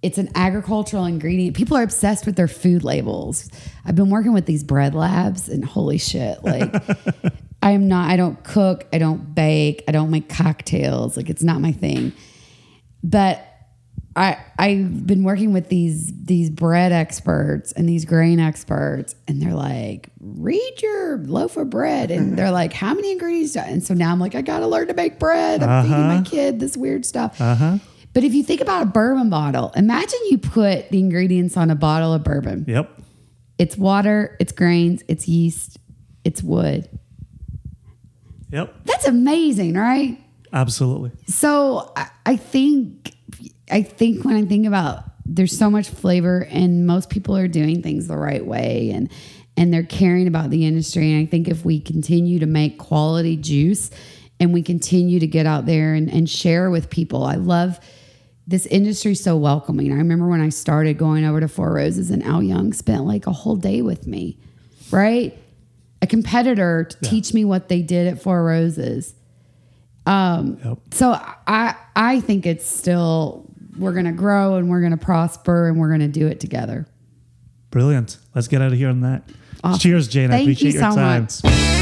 [0.06, 1.56] It's an agricultural ingredient.
[1.56, 3.50] People are obsessed with their food labels.
[3.84, 6.72] I've been working with these bread labs and holy shit, like
[7.62, 11.16] I am not I don't cook, I don't bake, I don't make cocktails.
[11.16, 12.12] Like it's not my thing.
[13.02, 13.44] But
[14.14, 19.54] I I've been working with these these bread experts and these grain experts and they're
[19.54, 23.82] like, "Read your loaf of bread." And they're like, "How many ingredients?" do I-" And
[23.82, 25.64] so now I'm like, "I got to learn to make bread.
[25.64, 26.24] I'm feeding my uh-huh.
[26.24, 27.78] kid this weird stuff." Uh-huh.
[28.16, 31.74] But if you think about a bourbon bottle, imagine you put the ingredients on a
[31.74, 32.64] bottle of bourbon.
[32.66, 33.02] Yep.
[33.58, 35.76] It's water, it's grains, it's yeast,
[36.24, 36.88] it's wood.
[38.52, 38.74] Yep.
[38.86, 40.18] That's amazing, right?
[40.50, 41.10] Absolutely.
[41.26, 43.12] So I, I think
[43.70, 47.82] I think when I think about there's so much flavor and most people are doing
[47.82, 49.10] things the right way and
[49.58, 51.12] and they're caring about the industry.
[51.12, 53.90] And I think if we continue to make quality juice
[54.40, 57.78] and we continue to get out there and, and share with people, I love
[58.46, 59.92] this industry so welcoming.
[59.92, 63.26] I remember when I started going over to Four Roses and Al Young spent like
[63.26, 64.38] a whole day with me,
[64.90, 65.36] right?
[66.02, 69.14] A competitor to teach me what they did at Four Roses.
[70.06, 70.78] Um, yep.
[70.92, 71.12] So
[71.46, 76.06] I I think it's still we're gonna grow and we're gonna prosper and we're gonna
[76.06, 76.86] do it together.
[77.70, 78.18] Brilliant.
[78.34, 79.28] Let's get out of here on that.
[79.64, 79.80] Awesome.
[79.80, 80.30] Cheers, Jane.
[80.30, 81.22] I Thank you appreciate your so time.
[81.22, 81.75] much.